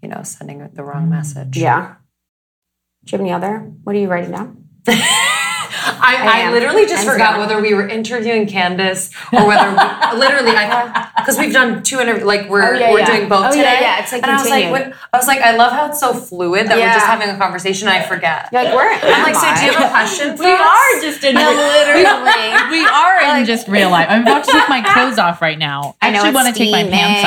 you 0.01 0.07
know, 0.07 0.23
sending 0.23 0.65
the 0.73 0.84
wrong 0.84 1.09
message. 1.09 1.57
Yeah. 1.57 1.95
Do 3.03 3.11
you 3.11 3.17
have 3.17 3.21
any 3.21 3.32
other? 3.34 3.59
What 3.84 3.97
are 3.97 3.99
you 3.99 4.07
writing 4.07 4.32
down? 4.32 4.69
I, 5.84 6.15
I 6.21 6.47
I, 6.47 6.51
literally 6.51 6.86
just 6.86 7.07
forgot 7.07 7.39
whether 7.39 7.59
we 7.61 7.73
were 7.73 7.88
interviewing 7.88 8.45
Candice 8.47 9.11
or 9.34 9.47
whether 9.47 9.69
we, 9.69 9.75
literally 10.19 10.51
I 10.55 11.09
because 11.17 11.38
we've 11.39 11.53
done 11.53 11.82
two 11.84 11.99
interviews 11.99 12.25
like 12.25 12.49
we're 12.49 12.61
Oh, 12.63 12.77
yeah, 12.77 12.91
we're 12.91 12.99
yeah. 12.99 13.05
doing 13.17 13.29
both 13.29 13.45
Oh, 13.47 13.51
today. 13.51 13.79
yeah, 13.82 14.01
it's, 14.01 14.11
like, 14.11 14.21
and 14.23 14.32
I 14.32 14.36
was 14.41 14.49
like, 14.49 14.71
what, 14.71 14.93
I 15.13 15.17
was 15.17 15.27
like, 15.27 15.39
I 15.41 15.55
love 15.55 15.71
how 15.71 15.88
it's 15.88 15.99
so 15.99 16.13
fluid 16.13 16.67
that 16.67 16.77
we're 16.77 16.93
just 16.93 17.05
having 17.05 17.29
a 17.29 17.38
conversation. 17.38 17.88
I 17.88 18.03
forget. 18.03 18.49
You're 18.51 18.63
like, 18.63 18.75
where 18.75 18.93
I'm 18.93 19.23
like, 19.23 19.36
so 19.36 19.53
do 19.59 19.65
you 19.65 19.71
have 19.73 19.88
a 19.88 19.89
question? 19.89 20.38
We 20.39 20.45
are 20.51 21.01
just 21.01 21.23
in 21.23 21.36
literally. 21.36 22.03
we 22.71 22.86
are 22.86 23.38
in 23.39 23.45
just 23.45 23.67
real 23.67 23.89
life. 23.89 24.07
I'm 24.09 24.21
about 24.23 24.43
to 24.45 24.51
take 24.51 24.69
my 24.69 24.82
clothes 24.93 25.17
off 25.19 25.41
right 25.41 25.57
now. 25.57 25.95
I 26.01 26.07
I 26.07 26.11
know 26.11 26.17
actually 26.19 26.34
want 26.34 26.55
to 26.55 26.59
take 26.59 26.71
my 26.71 26.84
pants 26.89 27.23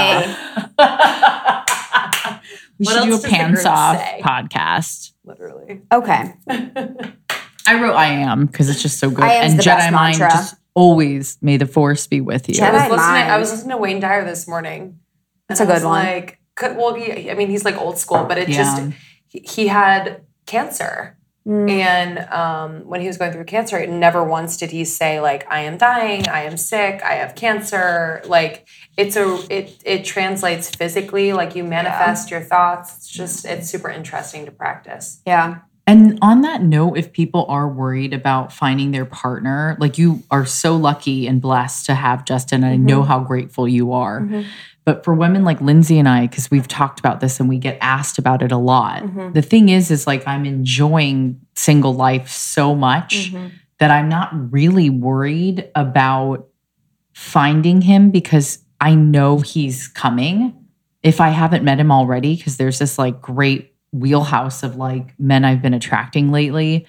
off. 0.79 2.41
We 2.79 2.87
What 2.87 2.93
should 2.95 3.05
do 3.05 3.11
a 3.11 3.13
else 3.15 3.23
does 3.23 3.23
the 3.23 3.29
pants 3.29 3.65
off 3.67 3.97
say? 3.99 4.21
podcast. 4.25 5.13
Literally. 5.25 5.81
Okay. 5.93 6.35
I 7.67 7.81
wrote 7.81 7.95
I 7.95 8.07
am 8.07 8.47
because 8.47 8.69
it's 8.69 8.83
just 8.83 8.99
so 8.99 9.11
good. 9.11 9.25
I 9.25 9.35
am's 9.35 9.53
and 9.53 9.59
the 9.61 9.63
Jedi 9.65 9.77
best 9.79 9.93
mind 9.93 10.19
mantra. 10.19 10.39
just 10.39 10.55
always 10.75 11.39
may 11.41 11.57
the 11.57 11.67
force 11.67 12.07
be 12.07 12.21
with 12.21 12.49
you. 12.49 12.63
I 12.63 12.71
was 12.73 12.83
Jedi 12.83 12.91
listening. 12.91 13.31
I 13.31 13.39
was 13.39 13.51
listening 13.53 13.71
to 13.71 13.77
Wayne 13.79 14.01
Dyer 14.01 14.25
this 14.25 14.47
morning. 14.49 14.99
That's 15.49 15.61
and 15.61 15.69
a 15.71 15.73
I 15.73 15.77
good 15.77 15.85
was 15.85 15.91
one. 15.91 16.05
Like, 16.07 16.39
could, 16.57 16.77
well, 16.77 16.95
he, 16.95 17.31
I 17.31 17.35
mean, 17.35 17.49
he's 17.51 17.65
like 17.65 17.77
old 17.77 17.99
school, 17.99 18.25
but 18.25 18.39
it 18.39 18.49
Yeah. 18.49 18.57
just 18.57 18.93
he, 19.29 19.41
he 19.41 19.67
had 19.69 20.23
cancer, 20.47 21.17
Mm. 21.47 21.69
and 21.69 22.19
um, 22.33 22.87
when 22.89 23.03
he 23.03 23.07
was 23.07 23.19
going 23.19 23.31
through 23.31 23.45
cancer, 23.45 23.77
it 23.79 23.91
never 23.91 24.25
once 24.25 24.57
did 24.57 24.71
he 24.71 24.83
say 24.87 25.21
like, 25.21 25.47
"I 25.53 25.61
am 25.61 25.77
dying. 25.77 26.27
I 26.27 26.45
am 26.45 26.57
sick. 26.57 27.03
I 27.05 27.17
have 27.17 27.35
cancer." 27.35 28.23
Like 28.25 28.67
it's 28.97 29.15
a 29.17 29.45
it 29.51 29.77
it 29.85 30.05
translates 30.07 30.71
physically. 30.75 31.35
Like 31.35 31.55
you 31.55 31.63
manifest 31.63 32.31
your 32.31 32.41
thoughts. 32.41 32.97
It's 32.97 33.09
just 33.11 33.45
it's 33.45 33.69
super 33.69 33.91
interesting 33.91 34.47
to 34.47 34.53
practice. 34.53 35.21
Yeah. 35.27 35.59
And 35.87 36.19
on 36.23 36.41
that 36.43 36.63
note, 36.63 36.97
if 36.97 37.13
people 37.13 37.45
are 37.49 37.69
worried 37.69 38.15
about 38.15 38.53
finding 38.53 38.91
their 38.91 39.05
partner, 39.05 39.77
like 39.79 39.99
you 39.99 40.23
are 40.31 40.47
so 40.47 40.77
lucky 40.77 41.27
and 41.27 41.43
blessed 41.43 41.87
to 41.87 41.95
have 41.95 42.25
Justin, 42.25 42.65
I 42.65 42.77
know 42.77 43.01
mm-hmm. 43.01 43.09
how 43.09 43.21
grateful 43.21 43.69
you 43.69 43.93
are. 43.93 44.21
Mm-hmm. 44.21 44.43
But 44.87 45.05
for 45.05 45.15
women 45.15 45.45
like 45.45 45.61
Lindsey 45.61 45.99
and 45.99 46.09
I, 46.09 46.27
because 46.27 46.51
we've 46.51 46.69
talked 46.69 47.01
about 47.01 47.21
this 47.21 47.41
and 47.41 47.49
we 47.49 47.59
get 47.59 47.79
asked 47.81 48.19
about 48.19 48.43
it 48.43 48.53
a 48.53 48.57
lot, 48.57 49.03
mm-hmm. 49.03 49.33
the 49.33 49.43
thing 49.43 49.69
is, 49.69 49.91
is 49.91 50.07
like 50.07 50.27
I'm 50.27 50.47
enjoying 50.47 51.41
single 51.55 51.95
life 51.95 52.29
so 52.29 52.75
much 52.75 53.33
that 53.79 53.91
I'm 53.91 54.09
not 54.09 54.31
really 54.53 54.91
worried 54.91 55.71
about 55.75 56.49
finding 57.13 57.83
him 57.83 58.11
because 58.11 58.59
I 58.81 58.95
know 58.95 59.39
he's 59.39 59.89
coming. 59.89 60.55
If 61.03 61.21
I 61.21 61.29
haven't 61.29 61.65
met 61.65 61.79
him 61.79 61.91
already, 61.91 62.37
because 62.37 62.57
there's 62.57 62.79
this 62.79 62.99
like 62.99 63.21
great 63.21 63.74
wheelhouse 63.95 64.63
of 64.63 64.77
like 64.77 65.19
men 65.19 65.45
I've 65.45 65.63
been 65.63 65.75
attracting 65.75 66.33
lately, 66.33 66.87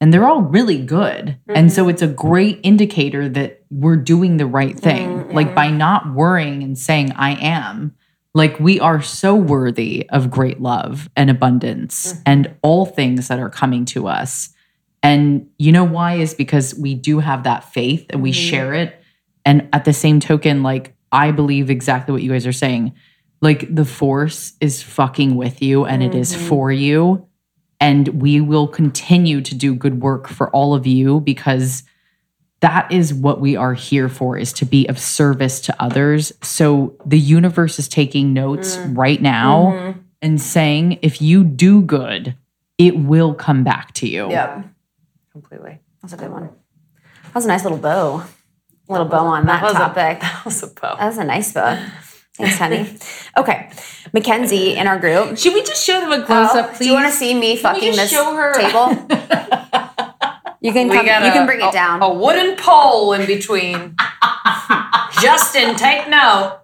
and 0.00 0.12
they're 0.12 0.26
all 0.26 0.42
really 0.42 0.78
good. 0.82 1.38
And 1.48 1.72
so 1.72 1.82
mm-hmm. 1.82 1.90
it's 1.90 2.02
a 2.02 2.06
great 2.06 2.60
indicator 2.62 3.28
that 3.28 3.62
we're 3.70 3.96
doing 3.96 4.36
the 4.36 4.46
right 4.46 4.78
thing. 4.78 5.08
Mm-hmm, 5.08 5.32
like 5.32 5.54
by 5.54 5.70
not 5.70 6.12
worrying 6.14 6.62
and 6.62 6.78
saying, 6.78 7.12
I 7.12 7.32
am, 7.42 7.94
like 8.34 8.58
we 8.60 8.80
are 8.80 9.00
so 9.00 9.34
worthy 9.34 10.08
of 10.10 10.30
great 10.30 10.60
love 10.60 11.08
and 11.16 11.30
abundance 11.30 12.12
mm-hmm. 12.12 12.22
and 12.26 12.54
all 12.62 12.86
things 12.86 13.28
that 13.28 13.38
are 13.38 13.50
coming 13.50 13.84
to 13.86 14.08
us. 14.08 14.50
And 15.02 15.48
you 15.58 15.70
know 15.70 15.84
why 15.84 16.14
is 16.14 16.34
because 16.34 16.74
we 16.74 16.94
do 16.94 17.18
have 17.20 17.44
that 17.44 17.72
faith 17.72 18.06
and 18.10 18.22
we 18.22 18.32
share 18.32 18.74
it. 18.74 19.00
And 19.44 19.68
at 19.72 19.84
the 19.84 19.92
same 19.92 20.18
token, 20.18 20.62
like 20.62 20.96
I 21.12 21.30
believe 21.30 21.70
exactly 21.70 22.12
what 22.12 22.22
you 22.22 22.30
guys 22.30 22.46
are 22.46 22.52
saying. 22.52 22.94
Like 23.44 23.74
the 23.74 23.84
force 23.84 24.54
is 24.58 24.82
fucking 24.82 25.36
with 25.36 25.60
you 25.60 25.84
and 25.84 26.02
it 26.02 26.14
is 26.14 26.34
mm-hmm. 26.34 26.48
for 26.48 26.72
you. 26.72 27.28
And 27.78 28.08
we 28.22 28.40
will 28.40 28.66
continue 28.66 29.42
to 29.42 29.54
do 29.54 29.74
good 29.74 30.00
work 30.00 30.28
for 30.28 30.48
all 30.48 30.72
of 30.72 30.86
you 30.86 31.20
because 31.20 31.82
that 32.60 32.90
is 32.90 33.12
what 33.12 33.42
we 33.42 33.54
are 33.54 33.74
here 33.74 34.08
for 34.08 34.38
is 34.38 34.50
to 34.54 34.64
be 34.64 34.86
of 34.86 34.98
service 34.98 35.60
to 35.60 35.76
others. 35.78 36.32
So 36.40 36.96
the 37.04 37.18
universe 37.18 37.78
is 37.78 37.86
taking 37.86 38.32
notes 38.32 38.78
mm-hmm. 38.78 38.94
right 38.94 39.20
now 39.20 39.72
mm-hmm. 39.74 39.98
and 40.22 40.40
saying 40.40 41.00
if 41.02 41.20
you 41.20 41.44
do 41.44 41.82
good, 41.82 42.38
it 42.78 42.96
will 42.96 43.34
come 43.34 43.62
back 43.62 43.92
to 43.96 44.08
you. 44.08 44.30
Yep. 44.30 44.64
Completely. 45.32 45.80
That's 46.00 46.14
a 46.14 46.16
good 46.16 46.30
one. 46.30 46.48
That 47.24 47.34
was 47.34 47.44
a 47.44 47.48
nice 47.48 47.64
little 47.64 47.76
bow. 47.76 48.24
Little 48.88 49.06
bow 49.06 49.26
on 49.26 49.44
that, 49.44 49.62
was 49.62 49.74
a- 49.74 49.78
topic. 49.78 50.20
that 50.22 50.44
was 50.46 50.62
a 50.62 50.68
bow. 50.68 50.96
that 50.96 51.06
was 51.08 51.18
a 51.18 51.24
nice 51.24 51.52
bow. 51.52 51.86
Thanks, 52.36 52.58
honey. 52.58 52.96
Okay. 53.36 53.68
Mackenzie 54.12 54.76
in 54.76 54.86
our 54.86 54.96
group. 54.98 55.36
Should 55.36 55.54
we 55.54 55.62
just 55.62 55.84
show 55.84 56.00
them 56.00 56.12
a 56.12 56.24
close 56.24 56.50
Oh, 56.52 56.60
up, 56.60 56.70
please? 56.70 56.78
do 56.78 56.84
you 56.86 56.92
want 56.92 57.06
to 57.06 57.12
see 57.12 57.34
me 57.34 57.54
we 57.54 57.56
fucking 57.56 57.94
just 57.94 57.98
this 57.98 58.10
show 58.12 58.32
her? 58.34 58.54
table? 58.54 59.08
You 60.60 60.72
can 60.72 60.88
We 60.88 60.96
come, 60.96 61.04
got 61.04 61.22
you 61.24 61.28
a- 61.28 61.32
can 61.34 61.44
bring 61.46 61.60
a- 61.60 61.68
it 61.68 61.72
down. 61.74 62.00
A 62.02 62.10
wooden 62.10 62.56
pole 62.56 63.12
in 63.12 63.26
between. 63.26 63.94
Justin, 65.20 65.76
take 65.76 66.08
note. 66.08 66.60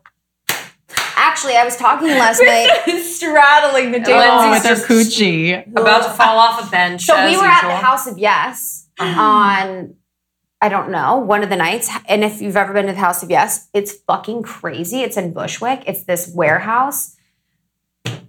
Actually, 1.17 1.57
I 1.57 1.65
was 1.67 1.77
talking 1.77 2.09
last 2.09 2.41
night. 2.43 2.71
straddling 3.03 3.91
the 3.93 3.99
table 3.99 4.21
oh, 4.23 4.51
with 4.53 4.65
Lindsey's 4.65 4.87
her 4.87 4.95
coochie. 4.95 5.71
About 5.77 6.05
to 6.05 6.11
fall 6.11 6.39
off 6.39 6.67
a 6.67 6.71
bench. 6.71 7.03
So 7.03 7.15
as 7.15 7.31
we 7.31 7.37
were 7.37 7.45
at 7.45 7.61
the 7.69 7.77
House 7.77 8.07
of 8.07 8.17
Yes 8.17 8.87
uh-huh. 8.99 9.21
on 9.21 9.95
I 10.63 10.69
don't 10.69 10.91
know, 10.91 11.17
one 11.17 11.43
of 11.43 11.49
the 11.49 11.57
nights. 11.57 11.91
And 12.07 12.23
if 12.23 12.43
you've 12.43 12.57
ever 12.57 12.73
been 12.73 12.87
to 12.87 12.93
the 12.93 12.99
House 12.99 13.23
of 13.23 13.31
Yes, 13.31 13.69
it's 13.73 13.93
fucking 13.93 14.43
crazy. 14.43 15.01
It's 15.01 15.17
in 15.17 15.33
Bushwick. 15.33 15.85
It's 15.87 16.05
this 16.05 16.31
warehouse. 16.35 17.17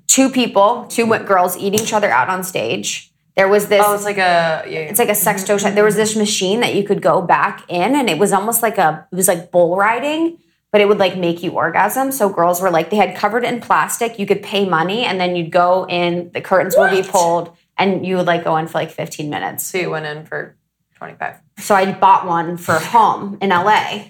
Two 0.07 0.29
people, 0.29 0.85
two 0.89 1.07
girls 1.07 1.57
eating 1.57 1.81
each 1.81 1.93
other 1.93 2.09
out 2.09 2.29
on 2.29 2.43
stage. 2.43 3.11
There 3.35 3.47
was 3.47 3.67
this 3.67 3.83
Oh, 3.85 3.93
it's 3.93 4.03
like 4.03 4.17
a. 4.17 4.63
Yeah, 4.65 4.65
yeah. 4.65 4.79
it's 4.79 4.99
like 4.99 5.09
a 5.09 5.15
sex 5.15 5.43
mm-hmm. 5.43 5.53
toy 5.53 5.57
shop. 5.57 5.73
There 5.73 5.85
was 5.85 5.95
this 5.95 6.15
machine 6.15 6.59
that 6.61 6.75
you 6.75 6.83
could 6.83 7.01
go 7.01 7.21
back 7.21 7.63
in, 7.69 7.95
and 7.95 8.09
it 8.09 8.17
was 8.17 8.33
almost 8.33 8.61
like 8.61 8.77
a 8.77 9.07
it 9.11 9.15
was 9.15 9.27
like 9.27 9.51
bull 9.51 9.77
riding, 9.77 10.37
but 10.71 10.81
it 10.81 10.87
would 10.87 10.99
like 10.99 11.17
make 11.17 11.41
you 11.41 11.51
orgasm. 11.51 12.11
So 12.11 12.29
girls 12.29 12.61
were 12.61 12.69
like 12.69 12.89
they 12.89 12.97
had 12.97 13.15
covered 13.15 13.45
it 13.45 13.53
in 13.53 13.61
plastic. 13.61 14.19
You 14.19 14.25
could 14.25 14.43
pay 14.43 14.67
money, 14.67 15.05
and 15.05 15.19
then 15.19 15.35
you'd 15.35 15.51
go 15.51 15.85
in. 15.87 16.31
The 16.33 16.41
curtains 16.41 16.75
would 16.77 16.91
be 16.91 17.03
pulled, 17.03 17.55
and 17.77 18.05
you 18.05 18.17
would 18.17 18.27
like 18.27 18.43
go 18.43 18.57
in 18.57 18.67
for 18.67 18.79
like 18.79 18.91
fifteen 18.91 19.29
minutes. 19.29 19.65
So 19.65 19.77
you 19.77 19.89
went 19.89 20.05
in 20.05 20.25
for 20.25 20.57
25. 20.95 21.39
So 21.61 21.75
I 21.75 21.91
bought 21.91 22.25
one 22.27 22.57
for 22.57 22.73
home 22.73 23.37
in 23.41 23.49
LA. 23.49 24.05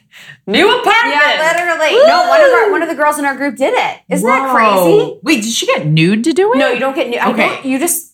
New 0.48 0.68
apartment! 0.68 1.14
Yeah, 1.16 1.54
literally. 1.54 1.96
No, 2.08 2.28
one 2.28 2.42
of 2.42 2.52
our 2.52 2.72
one 2.72 2.82
of 2.82 2.90
the 2.90 2.96
girls 2.96 3.20
in 3.20 3.26
our 3.26 3.36
group 3.36 3.56
did 3.56 3.74
it. 3.76 4.00
Isn't 4.10 4.28
that 4.28 4.54
crazy? 4.56 5.20
Wait, 5.24 5.44
did 5.44 5.52
she 5.52 5.66
get 5.66 5.86
nude 5.86 6.24
to 6.24 6.34
do 6.34 6.54
it? 6.54 6.58
No, 6.58 6.70
you 6.72 6.80
don't 6.80 6.96
get 6.96 7.10
nude. 7.10 7.22
Okay. 7.34 7.68
you 7.68 7.78
just. 7.80 8.10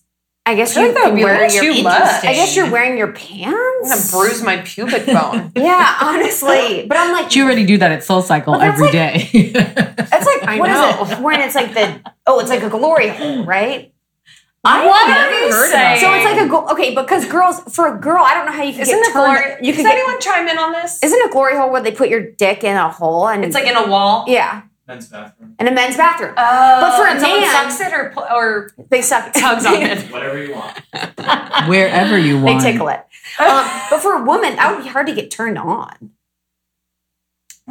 I 0.46 0.56
guess 0.56 0.78
I 0.78 0.80
you 0.80 0.86
think 0.94 0.98
that 0.98 1.04
would 1.04 1.10
can 1.10 1.16
be 1.18 1.22
a 1.24 1.26
wear 1.26 1.52
your. 1.52 1.74
too 1.76 1.84
much. 1.84 2.24
I 2.24 2.34
guess 2.34 2.56
you're 2.56 2.72
wearing 2.72 2.98
your 2.98 3.12
pants. 3.12 3.92
I'm 3.92 3.98
gonna 4.00 4.12
bruise 4.12 4.42
my 4.42 4.58
pubic 4.58 5.06
bone. 5.06 5.52
Yeah, 5.58 5.98
honestly. 6.02 6.86
But 6.88 6.98
I'm 6.98 7.12
like, 7.12 7.36
You 7.36 7.44
already 7.44 7.66
do 7.66 7.78
that 7.80 7.92
at 7.92 8.02
Soul 8.04 8.22
Cycle 8.22 8.52
Well, 8.54 8.62
that's 8.62 8.74
every 8.82 8.86
like- 8.86 8.94
day. 8.94 9.52
It's 10.10 10.26
like 10.26 10.44
I 10.48 10.58
what 10.60 10.70
is 10.70 10.76
know. 11.12 11.18
it? 11.18 11.22
When 11.22 11.42
it's 11.42 11.54
like 11.54 11.74
the 11.74 12.00
oh, 12.28 12.40
it's 12.40 12.50
like 12.50 12.64
a 12.64 12.70
glory 12.70 13.10
hole, 13.10 13.44
right? 13.44 13.94
What 14.62 15.10
are 15.10 15.32
you 15.32 15.52
saying? 15.72 16.00
So 16.02 16.14
it's 16.14 16.26
like 16.26 16.40
a 16.42 16.48
go- 16.50 16.68
okay 16.70 16.94
because 16.96 17.26
girls 17.26 17.62
for 17.74 17.96
a 17.96 18.00
girl, 18.00 18.24
I 18.24 18.34
don't 18.34 18.46
know 18.46 18.52
how 18.52 18.64
you 18.64 18.74
can 18.74 18.82
Isn't 18.82 18.96
get 19.00 19.10
a 19.10 19.14
turned- 19.14 19.26
glory? 19.44 19.56
You 19.62 19.72
Does 19.74 19.76
can 19.78 19.86
get, 19.86 19.94
anyone 19.98 20.20
chime 20.20 20.48
in 20.48 20.58
on 20.58 20.72
this? 20.74 21.02
isn't 21.04 21.22
a 21.30 21.32
glory 21.32 21.56
hole 21.56 21.72
where 21.72 21.82
they 21.82 21.92
put 21.92 22.10
your 22.10 22.22
dick 22.22 22.64
in 22.64 22.76
a 22.76 22.90
hole 22.90 23.28
and 23.28 23.46
It's 23.46 23.56
like 23.56 23.66
in 23.68 23.76
a 23.76 23.88
wall. 23.88 24.26
yeah, 24.28 24.64
Men's 24.88 25.08
bathroom. 25.08 25.56
in 25.60 25.68
a 25.68 25.72
men's 25.72 25.96
bathroom. 25.98 26.34
Oh, 26.38 26.82
But 26.82 26.98
for 26.98 27.06
a 27.08 27.12
and 27.12 27.20
someone 27.22 27.42
man- 27.42 27.70
sucks 27.72 27.80
it 27.82 27.94
or 27.94 28.10
pl- 28.10 28.28
or 28.34 28.72
They 28.90 29.02
suck 29.02 29.32
tugs 29.34 29.66
on 29.66 29.82
it. 29.82 30.00
Whatever 30.12 30.42
you 30.44 30.54
want. 30.54 30.82
Wherever 31.70 32.18
you 32.18 32.36
want. 32.36 32.46
they 32.46 32.52
want. 32.54 32.64
tickle 32.64 32.88
it. 32.90 33.04
Um, 33.40 33.70
but 33.92 34.00
for 34.00 34.14
a 34.16 34.24
woman, 34.24 34.56
that 34.56 34.74
would 34.76 34.84
be 34.84 34.90
hard 34.90 35.06
to 35.08 35.14
get 35.14 35.30
turned 35.30 35.60
on. 35.60 35.94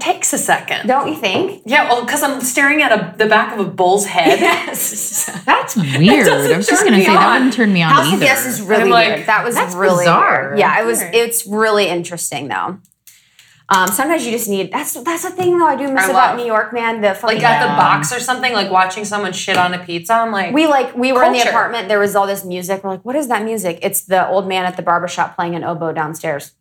Takes 0.01 0.33
a 0.33 0.39
second. 0.39 0.87
Don't 0.87 1.09
you 1.09 1.15
think? 1.17 1.63
Yeah, 1.65 1.89
well, 1.89 2.05
because 2.05 2.23
I'm 2.23 2.41
staring 2.41 2.83
at 2.83 2.93
a, 2.93 3.17
the 3.17 3.27
back 3.27 3.53
of 3.59 3.67
a 3.67 3.69
bull's 3.69 4.07
head. 4.07 4.39
Yes. 4.41 5.25
That's 5.47 5.77
weird. 5.77 6.27
doesn't 6.27 6.53
I 6.53 6.57
was 6.57 6.67
just 6.67 6.81
turn 6.83 6.89
gonna 6.89 6.99
me 6.99 7.05
say 7.05 7.13
that 7.15 7.27
on. 7.27 7.33
wouldn't 7.35 7.55
turn 7.55 7.73
me 7.73 7.83
on 7.83 7.93
House 7.93 8.07
either. 8.07 8.17
of 8.17 8.23
Yes 8.23 8.47
is 8.47 8.61
really 8.63 8.91
like, 8.91 9.15
weird. 9.17 9.27
That 9.27 9.45
was 9.45 9.55
that's 9.55 9.75
really 9.75 10.05
bizarre. 10.05 10.49
weird. 10.49 10.59
Yeah, 10.59 10.81
it 10.83 10.87
was. 10.87 11.01
It's 11.03 11.47
really 11.47 11.89
interesting 11.89 12.49
though. 12.49 12.79
Um, 13.69 13.89
sometimes 13.89 14.25
you 14.25 14.31
just 14.31 14.49
need. 14.49 14.71
That's 14.73 14.95
that's 15.03 15.25
the 15.25 15.31
thing 15.31 15.59
though. 15.59 15.67
I 15.67 15.75
do 15.77 15.91
miss 15.93 16.05
I 16.05 16.11
about 16.11 16.37
New 16.37 16.45
York, 16.45 16.73
man. 16.73 17.01
The 17.01 17.19
like 17.25 17.43
at 17.43 17.63
the 17.63 17.75
box 17.77 18.13
or 18.13 18.21
something, 18.21 18.53
like 18.53 18.71
watching 18.71 19.05
someone 19.05 19.33
shit 19.33 19.57
on 19.57 19.75
a 19.75 19.79
pizza. 19.85 20.13
I'm 20.15 20.31
like, 20.31 20.55
We 20.55 20.67
like 20.69 20.95
we 20.97 21.13
were 21.13 21.25
in 21.25 21.33
the 21.33 21.41
apartment. 21.49 21.89
There 21.89 21.99
was 21.99 22.15
all 22.15 22.27
this 22.29 22.45
music. 22.45 22.85
We're 22.85 22.91
like, 22.91 23.05
what 23.05 23.17
is 23.17 23.27
that 23.29 23.43
music? 23.45 23.81
It's 23.83 24.03
the 24.03 24.29
old 24.29 24.47
man 24.47 24.67
at 24.67 24.77
the 24.77 24.83
barbershop 24.83 25.35
playing 25.35 25.57
an 25.57 25.65
oboe 25.65 25.93
downstairs. 25.93 26.53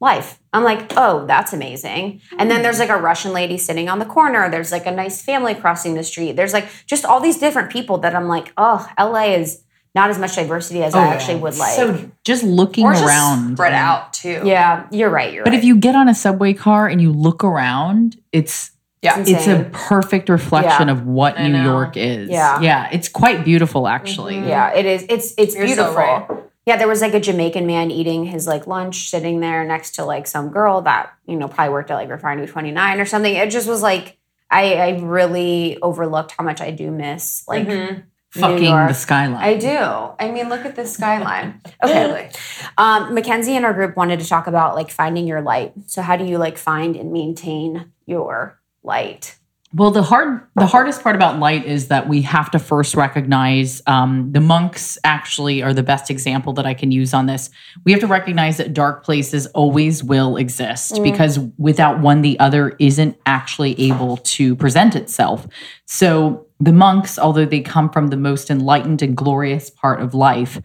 Life. 0.00 0.38
I'm 0.52 0.62
like, 0.62 0.92
oh, 0.96 1.26
that's 1.26 1.52
amazing. 1.52 2.20
And 2.38 2.48
then 2.50 2.60
mm. 2.60 2.62
there's 2.62 2.78
like 2.78 2.88
a 2.88 2.96
Russian 2.96 3.32
lady 3.32 3.58
sitting 3.58 3.88
on 3.88 3.98
the 3.98 4.04
corner. 4.04 4.48
There's 4.48 4.70
like 4.70 4.86
a 4.86 4.92
nice 4.92 5.22
family 5.22 5.54
crossing 5.56 5.94
the 5.94 6.04
street. 6.04 6.36
There's 6.36 6.52
like 6.52 6.68
just 6.86 7.04
all 7.04 7.20
these 7.20 7.38
different 7.38 7.70
people 7.70 7.98
that 7.98 8.14
I'm 8.14 8.28
like, 8.28 8.52
oh, 8.56 8.88
LA 8.98 9.34
is 9.34 9.64
not 9.94 10.10
as 10.10 10.18
much 10.18 10.36
diversity 10.36 10.84
as 10.84 10.94
oh, 10.94 11.00
I 11.00 11.08
actually 11.08 11.36
would 11.36 11.56
like. 11.56 11.74
So 11.74 12.10
just 12.24 12.44
looking 12.44 12.84
or 12.84 12.92
just 12.92 13.04
around, 13.04 13.56
spread 13.56 13.72
and- 13.72 13.82
out 13.82 14.12
too. 14.12 14.42
yeah, 14.44 14.86
you're 14.92 15.10
right. 15.10 15.32
You're 15.32 15.44
But 15.44 15.50
right. 15.50 15.58
if 15.58 15.64
you 15.64 15.76
get 15.76 15.96
on 15.96 16.08
a 16.08 16.14
subway 16.14 16.52
car 16.54 16.86
and 16.86 17.02
you 17.02 17.12
look 17.12 17.42
around, 17.42 18.16
it's 18.30 18.70
yeah. 19.02 19.18
It's 19.20 19.30
it's 19.30 19.46
a 19.46 19.68
perfect 19.72 20.28
reflection 20.28 20.88
Yeah. 20.88 20.92
of 20.92 21.06
what 21.06 21.38
I 21.38 21.46
New 21.48 21.54
know. 21.54 21.64
York 21.64 21.96
is. 21.96 22.28
Yeah. 22.28 22.60
yeah, 22.60 22.88
it's 22.92 23.08
quite 23.08 23.44
beautiful 23.44 23.86
actually. 23.88 24.34
Mm-hmm. 24.34 24.48
Yeah, 24.48 24.74
it 24.74 24.86
is. 24.86 25.06
It's 25.08 25.34
it's 25.38 25.54
You're 25.54 25.68
so 25.68 25.74
beautiful. 25.74 25.94
right. 25.94 26.44
Yeah, 26.68 26.76
there 26.76 26.86
was 26.86 27.00
like 27.00 27.14
a 27.14 27.20
Jamaican 27.20 27.66
man 27.66 27.90
eating 27.90 28.26
his 28.26 28.46
like 28.46 28.66
lunch, 28.66 29.08
sitting 29.08 29.40
there 29.40 29.64
next 29.64 29.92
to 29.92 30.04
like 30.04 30.26
some 30.26 30.50
girl 30.50 30.82
that 30.82 31.14
you 31.24 31.36
know 31.36 31.48
probably 31.48 31.72
worked 31.72 31.90
at 31.90 31.94
like 31.94 32.10
Refinery 32.10 32.46
Twenty 32.46 32.72
Nine 32.72 33.00
or 33.00 33.06
something. 33.06 33.34
It 33.34 33.50
just 33.50 33.66
was 33.66 33.80
like 33.80 34.18
I 34.50 34.74
I 34.74 34.98
really 34.98 35.78
overlooked 35.80 36.32
how 36.36 36.44
much 36.44 36.60
I 36.60 36.70
do 36.70 36.90
miss 36.90 37.48
like 37.48 37.66
Mhm. 37.66 38.02
Fucking 38.32 38.70
the 38.70 38.92
skyline. 38.92 39.42
I 39.42 39.56
do. 39.56 39.78
I 40.20 40.30
mean, 40.30 40.50
look 40.50 40.66
at 40.66 40.76
this 40.76 40.92
skyline. 40.92 41.62
Okay. 41.82 42.30
Um, 42.76 43.14
Mackenzie 43.14 43.56
and 43.56 43.64
our 43.64 43.72
group 43.72 43.96
wanted 43.96 44.20
to 44.20 44.28
talk 44.28 44.46
about 44.46 44.74
like 44.74 44.90
finding 44.90 45.26
your 45.26 45.40
light. 45.40 45.72
So 45.86 46.02
how 46.02 46.16
do 46.16 46.24
you 46.26 46.36
like 46.36 46.58
find 46.58 46.96
and 46.96 47.12
maintain 47.12 47.92
your 48.04 48.60
light? 48.82 49.37
Well, 49.74 49.90
the 49.90 50.02
hard, 50.02 50.46
the 50.54 50.66
hardest 50.66 51.02
part 51.02 51.14
about 51.14 51.38
light 51.38 51.66
is 51.66 51.88
that 51.88 52.08
we 52.08 52.22
have 52.22 52.50
to 52.52 52.58
first 52.58 52.94
recognize 52.94 53.82
um, 53.86 54.32
the 54.32 54.40
monks. 54.40 54.96
Actually, 55.04 55.62
are 55.62 55.74
the 55.74 55.82
best 55.82 56.10
example 56.10 56.54
that 56.54 56.64
I 56.64 56.72
can 56.72 56.90
use 56.90 57.12
on 57.12 57.26
this. 57.26 57.50
We 57.84 57.92
have 57.92 58.00
to 58.00 58.06
recognize 58.06 58.56
that 58.56 58.72
dark 58.72 59.04
places 59.04 59.46
always 59.48 60.02
will 60.02 60.38
exist 60.38 61.02
because 61.02 61.38
without 61.58 62.00
one, 62.00 62.22
the 62.22 62.40
other 62.40 62.76
isn't 62.78 63.18
actually 63.26 63.78
able 63.78 64.16
to 64.16 64.56
present 64.56 64.96
itself. 64.96 65.46
So 65.84 66.46
the 66.58 66.72
monks, 66.72 67.18
although 67.18 67.44
they 67.44 67.60
come 67.60 67.90
from 67.90 68.08
the 68.08 68.16
most 68.16 68.50
enlightened 68.50 69.02
and 69.02 69.14
glorious 69.14 69.68
part 69.68 70.00
of 70.00 70.14
life, 70.14 70.62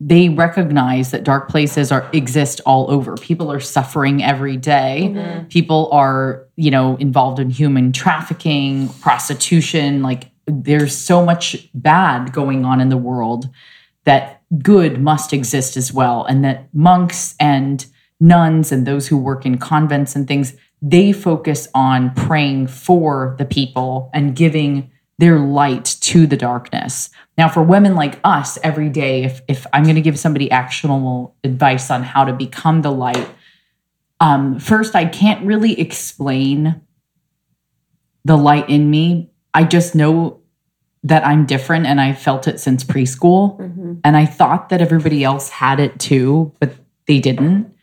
they 0.00 0.30
recognize 0.30 1.10
that 1.10 1.24
dark 1.24 1.50
places 1.50 1.92
are 1.92 2.08
exist 2.12 2.60
all 2.64 2.90
over. 2.90 3.16
People 3.16 3.52
are 3.52 3.60
suffering 3.60 4.22
every 4.22 4.56
day. 4.56 5.12
Mm-hmm. 5.12 5.46
People 5.48 5.90
are, 5.92 6.46
you 6.56 6.70
know, 6.70 6.96
involved 6.96 7.38
in 7.38 7.50
human 7.50 7.92
trafficking, 7.92 8.88
prostitution, 9.00 10.02
like 10.02 10.30
there's 10.46 10.96
so 10.96 11.24
much 11.24 11.68
bad 11.74 12.32
going 12.32 12.64
on 12.64 12.80
in 12.80 12.88
the 12.88 12.96
world 12.96 13.48
that 14.04 14.42
good 14.62 15.00
must 15.00 15.32
exist 15.32 15.76
as 15.76 15.92
well 15.92 16.24
and 16.24 16.44
that 16.44 16.72
monks 16.74 17.34
and 17.38 17.86
nuns 18.18 18.72
and 18.72 18.86
those 18.86 19.06
who 19.06 19.16
work 19.16 19.46
in 19.46 19.58
convents 19.58 20.16
and 20.16 20.26
things 20.26 20.56
they 20.82 21.12
focus 21.12 21.68
on 21.74 22.12
praying 22.14 22.66
for 22.66 23.36
the 23.38 23.44
people 23.44 24.10
and 24.14 24.34
giving 24.34 24.89
their 25.20 25.38
light 25.38 25.84
to 26.00 26.26
the 26.26 26.36
darkness. 26.36 27.10
Now, 27.36 27.50
for 27.50 27.62
women 27.62 27.94
like 27.94 28.18
us, 28.24 28.58
every 28.62 28.88
day, 28.88 29.24
if, 29.24 29.42
if 29.48 29.66
I'm 29.70 29.82
going 29.82 29.96
to 29.96 30.00
give 30.00 30.18
somebody 30.18 30.50
actionable 30.50 31.36
advice 31.44 31.90
on 31.90 32.02
how 32.02 32.24
to 32.24 32.32
become 32.32 32.80
the 32.80 32.90
light, 32.90 33.28
um, 34.18 34.58
first, 34.58 34.96
I 34.96 35.04
can't 35.04 35.44
really 35.44 35.78
explain 35.78 36.80
the 38.24 38.36
light 38.36 38.70
in 38.70 38.90
me. 38.90 39.30
I 39.52 39.64
just 39.64 39.94
know 39.94 40.40
that 41.02 41.26
I'm 41.26 41.44
different 41.44 41.84
and 41.84 42.00
I 42.00 42.14
felt 42.14 42.48
it 42.48 42.58
since 42.58 42.82
preschool. 42.82 43.58
And 44.02 44.16
I 44.16 44.24
thought 44.24 44.70
that 44.70 44.80
everybody 44.80 45.22
else 45.22 45.50
had 45.50 45.80
it 45.80 45.98
too, 45.98 46.54
but 46.60 46.72
they 47.06 47.20
didn't. 47.20 47.74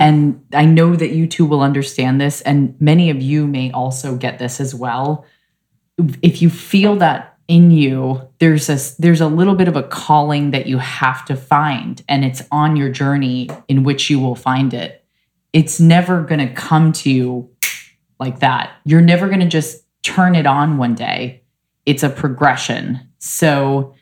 And 0.00 0.46
I 0.54 0.64
know 0.64 0.96
that 0.96 1.10
you 1.10 1.26
two 1.26 1.44
will 1.44 1.60
understand 1.60 2.20
this, 2.20 2.40
and 2.40 2.74
many 2.80 3.10
of 3.10 3.20
you 3.20 3.46
may 3.46 3.70
also 3.70 4.16
get 4.16 4.38
this 4.38 4.60
as 4.60 4.74
well 4.74 5.26
if 6.22 6.42
you 6.42 6.50
feel 6.50 6.96
that 6.96 7.38
in 7.48 7.72
you 7.72 8.20
there's 8.38 8.68
a 8.68 8.78
there's 9.02 9.20
a 9.20 9.26
little 9.26 9.56
bit 9.56 9.66
of 9.66 9.74
a 9.74 9.82
calling 9.82 10.52
that 10.52 10.66
you 10.66 10.78
have 10.78 11.24
to 11.24 11.34
find 11.34 12.04
and 12.08 12.24
it's 12.24 12.42
on 12.52 12.76
your 12.76 12.88
journey 12.88 13.48
in 13.66 13.82
which 13.82 14.08
you 14.08 14.20
will 14.20 14.36
find 14.36 14.72
it. 14.72 15.04
It's 15.52 15.80
never 15.80 16.22
going 16.22 16.46
to 16.46 16.54
come 16.54 16.92
to 16.92 17.10
you 17.10 17.50
like 18.20 18.38
that. 18.38 18.70
You're 18.84 19.00
never 19.00 19.26
going 19.26 19.40
to 19.40 19.48
just 19.48 19.84
turn 20.02 20.36
it 20.36 20.46
on 20.46 20.78
one 20.78 20.94
day. 20.94 21.42
It's 21.86 22.04
a 22.04 22.08
progression. 22.08 23.00
So 23.18 23.94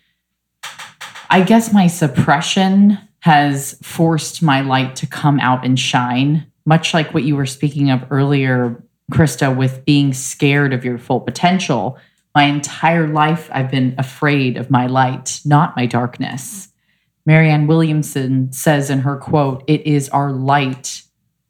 i 1.30 1.42
guess 1.42 1.72
my 1.72 1.86
suppression 1.86 2.98
has 3.20 3.78
forced 3.82 4.42
my 4.42 4.60
light 4.60 4.96
to 4.96 5.06
come 5.06 5.38
out 5.40 5.64
and 5.64 5.78
shine 5.78 6.46
much 6.64 6.92
like 6.92 7.14
what 7.14 7.24
you 7.24 7.34
were 7.34 7.46
speaking 7.46 7.90
of 7.90 8.04
earlier 8.10 8.82
Krista, 9.10 9.54
with 9.54 9.84
being 9.84 10.12
scared 10.12 10.72
of 10.72 10.84
your 10.84 10.98
full 10.98 11.20
potential. 11.20 11.98
My 12.34 12.44
entire 12.44 13.08
life, 13.08 13.48
I've 13.52 13.70
been 13.70 13.94
afraid 13.98 14.56
of 14.56 14.70
my 14.70 14.86
light, 14.86 15.40
not 15.44 15.76
my 15.76 15.86
darkness. 15.86 16.68
Marianne 17.24 17.66
Williamson 17.66 18.52
says 18.52 18.90
in 18.90 19.00
her 19.00 19.16
quote, 19.16 19.64
It 19.66 19.86
is 19.86 20.08
our 20.10 20.30
light 20.32 21.02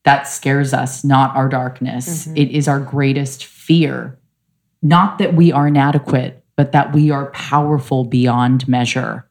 that 0.05 0.23
scares 0.23 0.73
us, 0.73 1.05
not 1.05 1.37
our 1.37 1.49
darkness. 1.49 2.27
Mm-hmm. 2.27 2.37
It 2.37 2.51
is 2.51 2.69
our 2.69 2.81
greatest 2.81 3.45
fear. 3.45 4.19
Not 4.81 5.19
that 5.19 5.35
we 5.35 5.53
are 5.53 5.69
inadequate, 5.69 6.45
but 6.57 6.73
that 6.73 6.93
we 6.93 7.11
are 7.11 7.31
powerful 7.33 8.05
beyond 8.05 8.67
measure. 8.69 9.29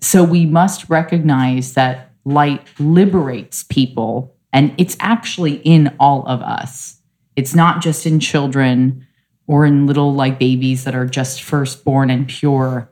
So 0.00 0.22
we 0.22 0.46
must 0.46 0.88
recognize 0.88 1.74
that 1.74 2.12
light 2.24 2.66
liberates 2.78 3.64
people 3.64 4.35
and 4.52 4.74
it's 4.78 4.96
actually 5.00 5.54
in 5.64 5.94
all 6.00 6.26
of 6.26 6.40
us. 6.40 7.00
It's 7.36 7.54
not 7.54 7.82
just 7.82 8.06
in 8.06 8.20
children 8.20 9.06
or 9.46 9.66
in 9.66 9.86
little 9.86 10.14
like 10.14 10.38
babies 10.38 10.84
that 10.84 10.94
are 10.94 11.06
just 11.06 11.42
firstborn 11.42 12.10
and 12.10 12.26
pure. 12.26 12.90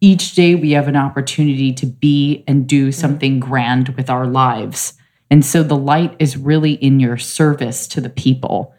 Each 0.00 0.34
day 0.34 0.54
we 0.54 0.72
have 0.72 0.88
an 0.88 0.96
opportunity 0.96 1.72
to 1.74 1.86
be 1.86 2.44
and 2.48 2.66
do 2.66 2.88
mm-hmm. 2.88 2.90
something 2.90 3.40
grand 3.40 3.90
with 3.90 4.10
our 4.10 4.26
lives. 4.26 4.94
And 5.30 5.44
so 5.44 5.62
the 5.62 5.76
light 5.76 6.16
is 6.18 6.36
really 6.36 6.72
in 6.72 6.98
your 7.00 7.16
service 7.16 7.86
to 7.88 8.00
the 8.00 8.10
people. 8.10 8.74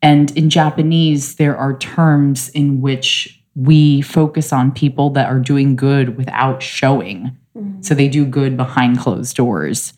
And 0.00 0.36
in 0.36 0.50
Japanese, 0.50 1.36
there 1.36 1.56
are 1.56 1.76
terms 1.78 2.48
in 2.48 2.80
which 2.80 3.40
we 3.54 4.00
focus 4.00 4.52
on 4.52 4.72
people 4.72 5.10
that 5.10 5.28
are 5.28 5.38
doing 5.38 5.76
good 5.76 6.16
without 6.16 6.62
showing. 6.62 7.36
Mm-hmm. 7.56 7.82
So 7.82 7.94
they 7.94 8.08
do 8.08 8.24
good 8.24 8.56
behind 8.56 8.98
closed 8.98 9.36
doors. 9.36 9.92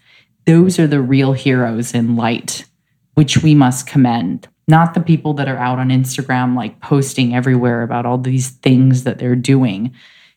Those 0.46 0.78
are 0.78 0.86
the 0.86 1.00
real 1.00 1.32
heroes 1.32 1.94
in 1.94 2.16
light, 2.16 2.66
which 3.14 3.42
we 3.42 3.54
must 3.54 3.86
commend, 3.86 4.46
not 4.68 4.92
the 4.92 5.00
people 5.00 5.32
that 5.34 5.48
are 5.48 5.56
out 5.56 5.78
on 5.78 5.88
Instagram, 5.88 6.54
like 6.54 6.80
posting 6.80 7.34
everywhere 7.34 7.82
about 7.82 8.04
all 8.04 8.18
these 8.18 8.50
things 8.50 9.04
that 9.04 9.18
they're 9.18 9.36
doing. 9.36 9.94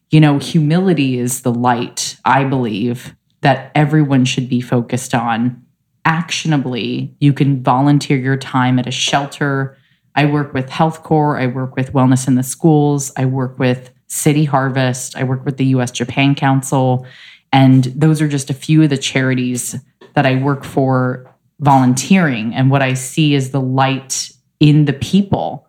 You 0.10 0.22
know, 0.22 0.39
humility 0.39 1.20
is 1.20 1.41
the 1.41 1.51
light, 1.51 2.18
I 2.24 2.45
believe, 2.45 3.16
that 3.41 3.72
everyone 3.76 4.24
should 4.24 4.47
be 4.47 4.62
focused 4.62 5.14
on. 5.14 5.62
Actionably, 6.05 7.14
you 7.20 7.34
can 7.34 7.62
volunteer 7.62 8.18
your 8.18 8.38
time 8.38 8.80
at 8.80 8.88
a 8.88 8.91
shelter. 8.91 9.78
I 10.16 10.26
work 10.26 10.53
with 10.53 10.70
Health 10.70 11.03
Corps, 11.03 11.38
I 11.38 11.47
work 11.47 11.76
with 11.76 11.91
Wellness 11.91 12.30
in 12.30 12.36
the 12.36 12.43
Schools, 12.43 13.12
I 13.18 13.26
work 13.26 13.60
with 13.60 13.91
City 14.08 14.45
Harvest, 14.45 15.18
I 15.18 15.26
work 15.26 15.43
with 15.43 15.58
the 15.58 15.66
US 15.66 15.91
Japan 15.91 16.34
Council. 16.34 17.05
And 17.51 17.84
those 17.86 18.22
are 18.22 18.28
just 18.30 18.49
a 18.49 18.53
few 18.53 18.84
of 18.84 18.89
the 18.89 18.97
charities 18.97 19.76
that 20.18 20.26
I 20.26 20.34
work 20.34 20.63
for 20.63 21.32
volunteering. 21.59 22.51
And 22.55 22.72
what 22.72 22.82
I 22.82 22.95
see 22.95 23.36
is 23.36 23.51
the 23.51 23.61
light 23.61 24.32
in 24.59 24.86
the 24.86 24.93
people 24.93 25.68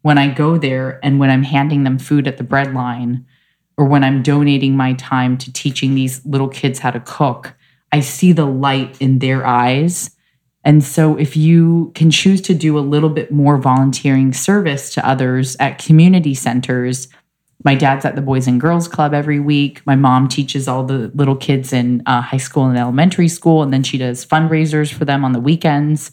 when 0.00 0.16
I 0.16 0.32
go 0.32 0.56
there 0.56 0.98
and 1.02 1.20
when 1.20 1.28
I'm 1.28 1.42
handing 1.42 1.84
them 1.84 1.98
food 1.98 2.26
at 2.26 2.38
the 2.38 2.42
bread 2.42 2.72
line 2.72 3.26
or 3.76 3.84
when 3.84 4.02
I'm 4.02 4.22
donating 4.22 4.74
my 4.74 4.94
time 4.94 5.36
to 5.36 5.52
teaching 5.52 5.94
these 5.94 6.24
little 6.24 6.48
kids 6.48 6.78
how 6.78 6.92
to 6.92 7.00
cook. 7.00 7.54
I 7.92 8.00
see 8.00 8.32
the 8.32 8.46
light 8.46 8.96
in 9.02 9.18
their 9.18 9.46
eyes. 9.46 10.16
And 10.64 10.82
so, 10.82 11.18
if 11.18 11.36
you 11.36 11.92
can 11.94 12.10
choose 12.10 12.40
to 12.42 12.54
do 12.54 12.78
a 12.78 12.80
little 12.80 13.10
bit 13.10 13.30
more 13.30 13.58
volunteering 13.58 14.32
service 14.32 14.94
to 14.94 15.06
others 15.06 15.58
at 15.60 15.76
community 15.76 16.32
centers, 16.32 17.08
my 17.62 17.74
dad's 17.74 18.04
at 18.04 18.16
the 18.16 18.22
Boys 18.22 18.46
and 18.46 18.60
Girls 18.60 18.88
Club 18.88 19.12
every 19.12 19.38
week. 19.38 19.84
My 19.86 19.96
mom 19.96 20.28
teaches 20.28 20.66
all 20.66 20.84
the 20.84 21.10
little 21.14 21.36
kids 21.36 21.72
in 21.72 22.02
uh, 22.06 22.22
high 22.22 22.38
school 22.38 22.64
and 22.64 22.78
elementary 22.78 23.28
school, 23.28 23.62
and 23.62 23.72
then 23.72 23.82
she 23.82 23.98
does 23.98 24.24
fundraisers 24.24 24.92
for 24.92 25.04
them 25.04 25.24
on 25.24 25.32
the 25.32 25.40
weekends. 25.40 26.10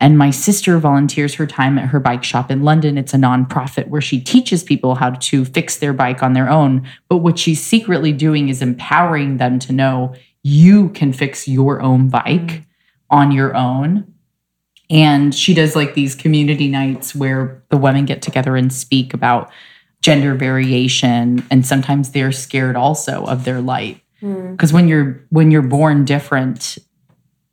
And 0.00 0.18
my 0.18 0.30
sister 0.30 0.78
volunteers 0.78 1.34
her 1.34 1.46
time 1.46 1.78
at 1.78 1.88
her 1.88 2.00
bike 2.00 2.24
shop 2.24 2.50
in 2.50 2.62
London. 2.64 2.98
It's 2.98 3.14
a 3.14 3.18
nonprofit 3.18 3.88
where 3.88 4.00
she 4.00 4.20
teaches 4.20 4.64
people 4.64 4.96
how 4.96 5.10
to 5.10 5.44
fix 5.44 5.76
their 5.76 5.92
bike 5.92 6.22
on 6.22 6.32
their 6.32 6.50
own. 6.50 6.86
But 7.08 7.18
what 7.18 7.38
she's 7.38 7.62
secretly 7.62 8.12
doing 8.12 8.48
is 8.48 8.60
empowering 8.60 9.36
them 9.36 9.60
to 9.60 9.72
know 9.72 10.14
you 10.42 10.88
can 10.90 11.12
fix 11.12 11.46
your 11.46 11.80
own 11.80 12.08
bike 12.08 12.64
on 13.10 13.30
your 13.30 13.54
own. 13.54 14.12
And 14.90 15.34
she 15.34 15.54
does 15.54 15.76
like 15.76 15.94
these 15.94 16.16
community 16.16 16.68
nights 16.68 17.14
where 17.14 17.62
the 17.68 17.78
women 17.78 18.04
get 18.04 18.22
together 18.22 18.56
and 18.56 18.72
speak 18.72 19.14
about 19.14 19.50
gender 20.02 20.34
variation. 20.34 21.46
And 21.50 21.64
sometimes 21.64 22.10
they're 22.10 22.32
scared 22.32 22.76
also 22.76 23.24
of 23.24 23.44
their 23.44 23.60
light. 23.60 24.00
Hmm. 24.20 24.52
Because 24.52 24.72
when 24.72 24.88
you're 24.88 25.24
when 25.30 25.50
you're 25.50 25.62
born 25.62 26.04
different, 26.04 26.78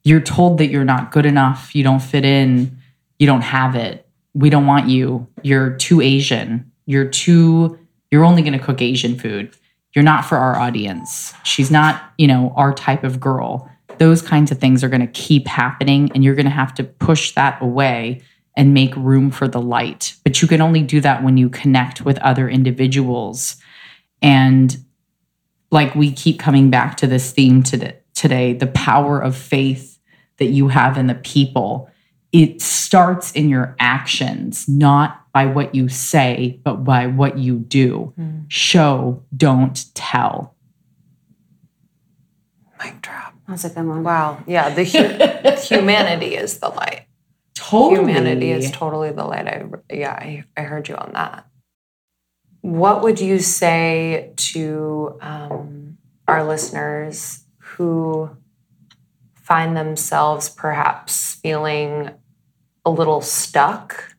you're 0.03 0.21
told 0.21 0.57
that 0.57 0.67
you're 0.67 0.83
not 0.83 1.11
good 1.11 1.25
enough, 1.25 1.73
you 1.73 1.83
don't 1.83 2.01
fit 2.01 2.25
in, 2.25 2.77
you 3.17 3.27
don't 3.27 3.41
have 3.41 3.75
it. 3.75 4.07
We 4.33 4.49
don't 4.49 4.65
want 4.65 4.89
you. 4.89 5.27
You're 5.41 5.71
too 5.71 6.01
Asian. 6.01 6.71
You're 6.85 7.07
too 7.07 7.79
you're 8.11 8.25
only 8.25 8.41
going 8.41 8.57
to 8.57 8.63
cook 8.63 8.81
Asian 8.81 9.17
food. 9.17 9.55
You're 9.95 10.03
not 10.03 10.25
for 10.25 10.37
our 10.37 10.57
audience. 10.57 11.33
She's 11.43 11.71
not, 11.71 12.11
you 12.17 12.27
know, 12.27 12.53
our 12.55 12.73
type 12.73 13.03
of 13.03 13.19
girl. 13.19 13.69
Those 13.97 14.21
kinds 14.21 14.51
of 14.51 14.59
things 14.59 14.83
are 14.83 14.89
going 14.89 15.01
to 15.01 15.07
keep 15.07 15.47
happening 15.47 16.11
and 16.13 16.23
you're 16.23 16.35
going 16.35 16.45
to 16.45 16.51
have 16.51 16.73
to 16.75 16.83
push 16.83 17.33
that 17.33 17.61
away 17.61 18.21
and 18.55 18.73
make 18.73 18.95
room 18.95 19.31
for 19.31 19.47
the 19.47 19.61
light. 19.61 20.15
But 20.23 20.41
you 20.41 20.47
can 20.47 20.61
only 20.61 20.81
do 20.81 21.01
that 21.01 21.23
when 21.23 21.37
you 21.37 21.49
connect 21.49 22.01
with 22.01 22.17
other 22.19 22.49
individuals. 22.49 23.55
And 24.21 24.75
like 25.71 25.95
we 25.95 26.11
keep 26.11 26.39
coming 26.39 26.69
back 26.69 26.97
to 26.97 27.07
this 27.07 27.31
theme 27.31 27.63
today, 27.63 27.99
today 28.13 28.53
the 28.53 28.67
power 28.67 29.19
of 29.19 29.35
faith 29.35 29.99
that 30.37 30.47
you 30.47 30.69
have 30.69 30.97
in 30.97 31.07
the 31.07 31.15
people. 31.15 31.89
It 32.31 32.61
starts 32.61 33.31
in 33.31 33.49
your 33.49 33.75
actions, 33.79 34.67
not 34.67 35.31
by 35.33 35.45
what 35.45 35.73
you 35.73 35.89
say, 35.89 36.59
but 36.63 36.83
by 36.83 37.07
what 37.07 37.37
you 37.37 37.57
do. 37.57 38.13
Hmm. 38.15 38.41
Show, 38.47 39.23
don't 39.35 39.85
tell. 39.95 40.55
Mic 42.83 43.01
drop. 43.01 43.33
That's 43.47 43.65
a 43.65 43.69
good 43.69 43.85
one. 43.85 44.03
Wow. 44.03 44.43
Yeah. 44.47 44.69
The 44.69 44.83
hu- 44.83 45.75
humanity 45.75 46.35
is 46.35 46.59
the 46.59 46.69
light. 46.69 47.05
Totally. 47.69 48.11
Humanity 48.11 48.51
is 48.51 48.71
totally 48.71 49.11
the 49.11 49.25
light. 49.25 49.47
I 49.47 49.65
yeah. 49.91 50.13
I, 50.13 50.43
I 50.57 50.61
heard 50.61 50.89
you 50.89 50.95
on 50.95 51.11
that. 51.13 51.45
What 52.61 53.03
would 53.03 53.19
you 53.19 53.39
say 53.39 54.33
to 54.35 55.17
um, 55.21 55.97
our 56.27 56.43
listeners 56.43 57.43
who 57.57 58.31
find 59.35 59.77
themselves 59.77 60.49
perhaps 60.49 61.35
feeling 61.35 62.11
a 62.85 62.89
little 62.89 63.21
stuck? 63.21 64.15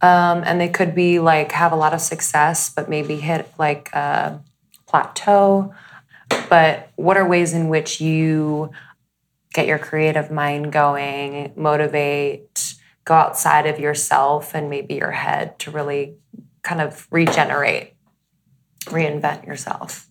Um, 0.00 0.42
and 0.44 0.60
they 0.60 0.68
could 0.68 0.94
be 0.94 1.18
like 1.18 1.52
have 1.52 1.72
a 1.72 1.76
lot 1.76 1.92
of 1.92 2.00
success, 2.00 2.70
but 2.70 2.88
maybe 2.88 3.16
hit 3.16 3.50
like 3.58 3.92
a 3.92 4.40
plateau. 4.86 5.74
But 6.48 6.90
what 6.96 7.16
are 7.16 7.26
ways 7.26 7.52
in 7.52 7.68
which 7.68 8.00
you 8.00 8.70
get 9.52 9.66
your 9.66 9.78
creative 9.78 10.30
mind 10.30 10.72
going, 10.72 11.52
motivate, 11.56 12.65
go 13.06 13.14
outside 13.14 13.66
of 13.66 13.80
yourself 13.80 14.54
and 14.54 14.68
maybe 14.68 14.94
your 14.94 15.12
head 15.12 15.58
to 15.60 15.70
really 15.70 16.16
kind 16.62 16.82
of 16.82 17.06
regenerate, 17.10 17.94
reinvent 18.84 19.46
yourself? 19.46 20.06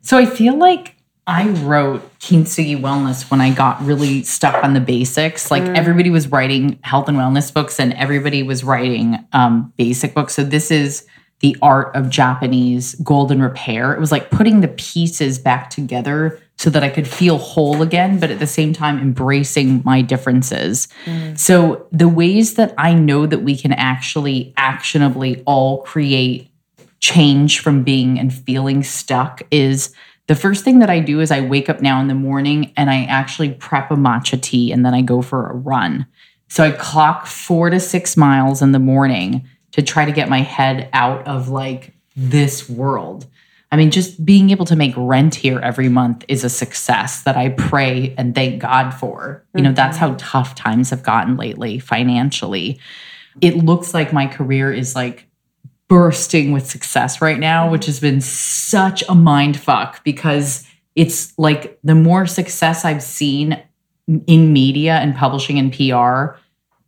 So 0.00 0.16
I 0.16 0.24
feel 0.24 0.56
like 0.56 0.96
I 1.26 1.48
wrote 1.48 2.18
Kintsugi 2.18 2.80
Wellness 2.80 3.30
when 3.30 3.40
I 3.40 3.52
got 3.52 3.82
really 3.82 4.22
stuck 4.22 4.62
on 4.62 4.74
the 4.74 4.80
basics. 4.80 5.50
Like 5.50 5.62
everybody 5.62 6.10
was 6.10 6.28
writing 6.28 6.78
health 6.82 7.08
and 7.08 7.16
wellness 7.18 7.52
books, 7.52 7.80
and 7.80 7.92
everybody 7.94 8.42
was 8.42 8.62
writing 8.62 9.26
um, 9.32 9.72
basic 9.76 10.14
books. 10.14 10.34
So 10.34 10.44
this 10.44 10.70
is 10.70 11.06
the 11.40 11.56
art 11.62 11.94
of 11.96 12.10
Japanese 12.10 12.94
golden 12.96 13.42
repair. 13.42 13.92
It 13.92 14.00
was 14.00 14.12
like 14.12 14.30
putting 14.30 14.60
the 14.60 14.68
pieces 14.68 15.38
back 15.38 15.70
together 15.70 16.40
so 16.64 16.70
that 16.70 16.82
I 16.82 16.88
could 16.88 17.06
feel 17.06 17.36
whole 17.36 17.82
again, 17.82 18.18
but 18.18 18.30
at 18.30 18.38
the 18.38 18.46
same 18.46 18.72
time 18.72 18.98
embracing 18.98 19.82
my 19.84 20.00
differences. 20.00 20.88
Mm. 21.04 21.38
So 21.38 21.86
the 21.92 22.08
ways 22.08 22.54
that 22.54 22.72
I 22.78 22.94
know 22.94 23.26
that 23.26 23.42
we 23.42 23.54
can 23.54 23.74
actually 23.74 24.54
actionably 24.56 25.42
all 25.44 25.82
create 25.82 26.48
change 27.00 27.60
from 27.60 27.82
being 27.82 28.18
and 28.18 28.32
feeling 28.32 28.82
stuck 28.82 29.42
is 29.50 29.94
the 30.26 30.34
first 30.34 30.64
thing 30.64 30.78
that 30.78 30.88
I 30.88 31.00
do 31.00 31.20
is 31.20 31.30
I 31.30 31.42
wake 31.42 31.68
up 31.68 31.82
now 31.82 32.00
in 32.00 32.08
the 32.08 32.14
morning 32.14 32.72
and 32.78 32.88
I 32.88 33.04
actually 33.04 33.50
prep 33.52 33.90
a 33.90 33.94
matcha 33.94 34.40
tea 34.40 34.72
and 34.72 34.86
then 34.86 34.94
I 34.94 35.02
go 35.02 35.20
for 35.20 35.50
a 35.50 35.54
run. 35.54 36.06
So 36.48 36.64
I 36.64 36.70
clock 36.70 37.26
four 37.26 37.68
to 37.68 37.78
six 37.78 38.16
miles 38.16 38.62
in 38.62 38.72
the 38.72 38.78
morning 38.78 39.46
to 39.72 39.82
try 39.82 40.06
to 40.06 40.12
get 40.12 40.30
my 40.30 40.40
head 40.40 40.88
out 40.94 41.28
of 41.28 41.50
like 41.50 41.92
this 42.16 42.70
world. 42.70 43.26
I 43.74 43.76
mean, 43.76 43.90
just 43.90 44.24
being 44.24 44.50
able 44.50 44.66
to 44.66 44.76
make 44.76 44.94
rent 44.96 45.34
here 45.34 45.58
every 45.58 45.88
month 45.88 46.24
is 46.28 46.44
a 46.44 46.48
success 46.48 47.22
that 47.22 47.36
I 47.36 47.48
pray 47.48 48.14
and 48.16 48.32
thank 48.32 48.62
God 48.62 48.92
for. 48.92 49.44
You 49.52 49.62
know, 49.62 49.72
that's 49.72 49.98
mm-hmm. 49.98 50.12
how 50.12 50.16
tough 50.16 50.54
times 50.54 50.90
have 50.90 51.02
gotten 51.02 51.36
lately 51.36 51.80
financially. 51.80 52.78
It 53.40 53.56
looks 53.56 53.92
like 53.92 54.12
my 54.12 54.28
career 54.28 54.72
is 54.72 54.94
like 54.94 55.26
bursting 55.88 56.52
with 56.52 56.70
success 56.70 57.20
right 57.20 57.40
now, 57.40 57.64
mm-hmm. 57.64 57.72
which 57.72 57.86
has 57.86 57.98
been 57.98 58.20
such 58.20 59.02
a 59.08 59.14
mind 59.16 59.58
fuck 59.58 60.04
because 60.04 60.64
it's 60.94 61.36
like 61.36 61.76
the 61.82 61.96
more 61.96 62.26
success 62.26 62.84
I've 62.84 63.02
seen 63.02 63.60
in 64.28 64.52
media 64.52 64.98
and 64.98 65.16
publishing 65.16 65.58
and 65.58 65.72
PR, 65.72 66.38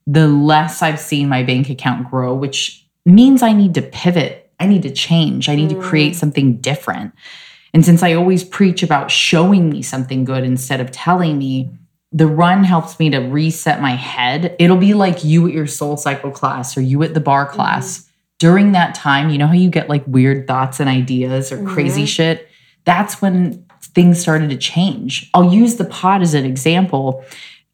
the 0.06 0.28
less 0.28 0.82
I've 0.82 1.00
seen 1.00 1.28
my 1.28 1.42
bank 1.42 1.68
account 1.68 2.08
grow, 2.08 2.32
which 2.32 2.86
means 3.04 3.42
I 3.42 3.54
need 3.54 3.74
to 3.74 3.82
pivot. 3.82 4.45
I 4.58 4.66
need 4.66 4.82
to 4.82 4.90
change. 4.90 5.48
I 5.48 5.54
need 5.54 5.70
to 5.70 5.80
create 5.80 6.12
mm. 6.12 6.16
something 6.16 6.56
different. 6.58 7.12
And 7.74 7.84
since 7.84 8.02
I 8.02 8.14
always 8.14 8.42
preach 8.42 8.82
about 8.82 9.10
showing 9.10 9.68
me 9.68 9.82
something 9.82 10.24
good 10.24 10.44
instead 10.44 10.80
of 10.80 10.90
telling 10.90 11.36
me, 11.36 11.70
the 12.12 12.26
run 12.26 12.64
helps 12.64 12.98
me 12.98 13.10
to 13.10 13.18
reset 13.18 13.82
my 13.82 13.94
head. 13.94 14.56
It'll 14.58 14.76
be 14.78 14.94
like 14.94 15.24
you 15.24 15.46
at 15.46 15.52
your 15.52 15.66
soul 15.66 15.96
cycle 15.98 16.30
class 16.30 16.76
or 16.76 16.80
you 16.80 17.02
at 17.02 17.12
the 17.12 17.20
bar 17.20 17.46
mm-hmm. 17.46 17.54
class. 17.56 18.08
During 18.38 18.72
that 18.72 18.94
time, 18.94 19.30
you 19.30 19.38
know 19.38 19.46
how 19.46 19.54
you 19.54 19.70
get 19.70 19.88
like 19.88 20.04
weird 20.06 20.46
thoughts 20.46 20.80
and 20.80 20.88
ideas 20.88 21.52
or 21.52 21.62
crazy 21.64 22.02
mm-hmm. 22.02 22.06
shit? 22.06 22.48
That's 22.84 23.20
when 23.20 23.66
things 23.82 24.20
started 24.20 24.50
to 24.50 24.56
change. 24.56 25.30
I'll 25.34 25.52
use 25.52 25.76
the 25.76 25.84
pod 25.84 26.22
as 26.22 26.34
an 26.34 26.44
example. 26.44 27.24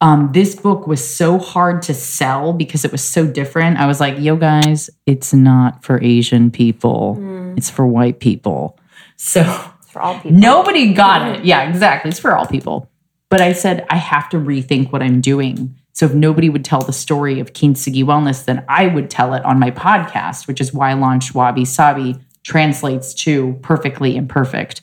Um, 0.03 0.31
this 0.33 0.53
book 0.53 0.85
was 0.85 1.01
so 1.01 1.37
hard 1.37 1.81
to 1.83 1.93
sell 1.93 2.51
because 2.51 2.83
it 2.83 2.91
was 2.91 3.01
so 3.01 3.25
different. 3.25 3.77
I 3.77 3.85
was 3.85 4.01
like, 4.01 4.19
yo, 4.19 4.35
guys, 4.35 4.89
it's 5.05 5.33
not 5.33 5.81
for 5.81 6.03
Asian 6.03 6.51
people, 6.51 7.17
it's 7.55 7.69
for 7.69 7.87
white 7.87 8.19
people. 8.19 8.77
So 9.15 9.45
For 9.87 10.01
all 10.01 10.15
people. 10.19 10.31
Nobody 10.31 10.93
got 10.93 11.21
it. 11.33 11.45
Yeah, 11.53 11.69
exactly. 11.69 12.09
It's 12.09 12.19
for 12.19 12.35
all 12.35 12.45
people. 12.45 12.89
But 13.29 13.39
I 13.39 13.53
said, 13.53 13.85
I 13.89 13.95
have 13.95 14.27
to 14.31 14.37
rethink 14.37 14.91
what 14.91 15.01
I'm 15.01 15.21
doing. 15.21 15.73
So 15.93 16.05
if 16.05 16.13
nobody 16.13 16.49
would 16.49 16.65
tell 16.65 16.81
the 16.81 16.91
story 16.91 17.39
of 17.39 17.53
Kintsugi 17.53 18.03
Wellness, 18.03 18.43
then 18.43 18.65
I 18.67 18.87
would 18.87 19.09
tell 19.09 19.33
it 19.33 19.45
on 19.45 19.57
my 19.57 19.71
podcast, 19.71 20.47
which 20.47 20.59
is 20.59 20.73
why 20.73 20.89
I 20.89 20.95
launched 20.95 21.33
Wabi 21.33 21.63
Sabi, 21.63 22.17
translates 22.43 23.13
to 23.13 23.57
perfectly 23.61 24.17
imperfect. 24.17 24.81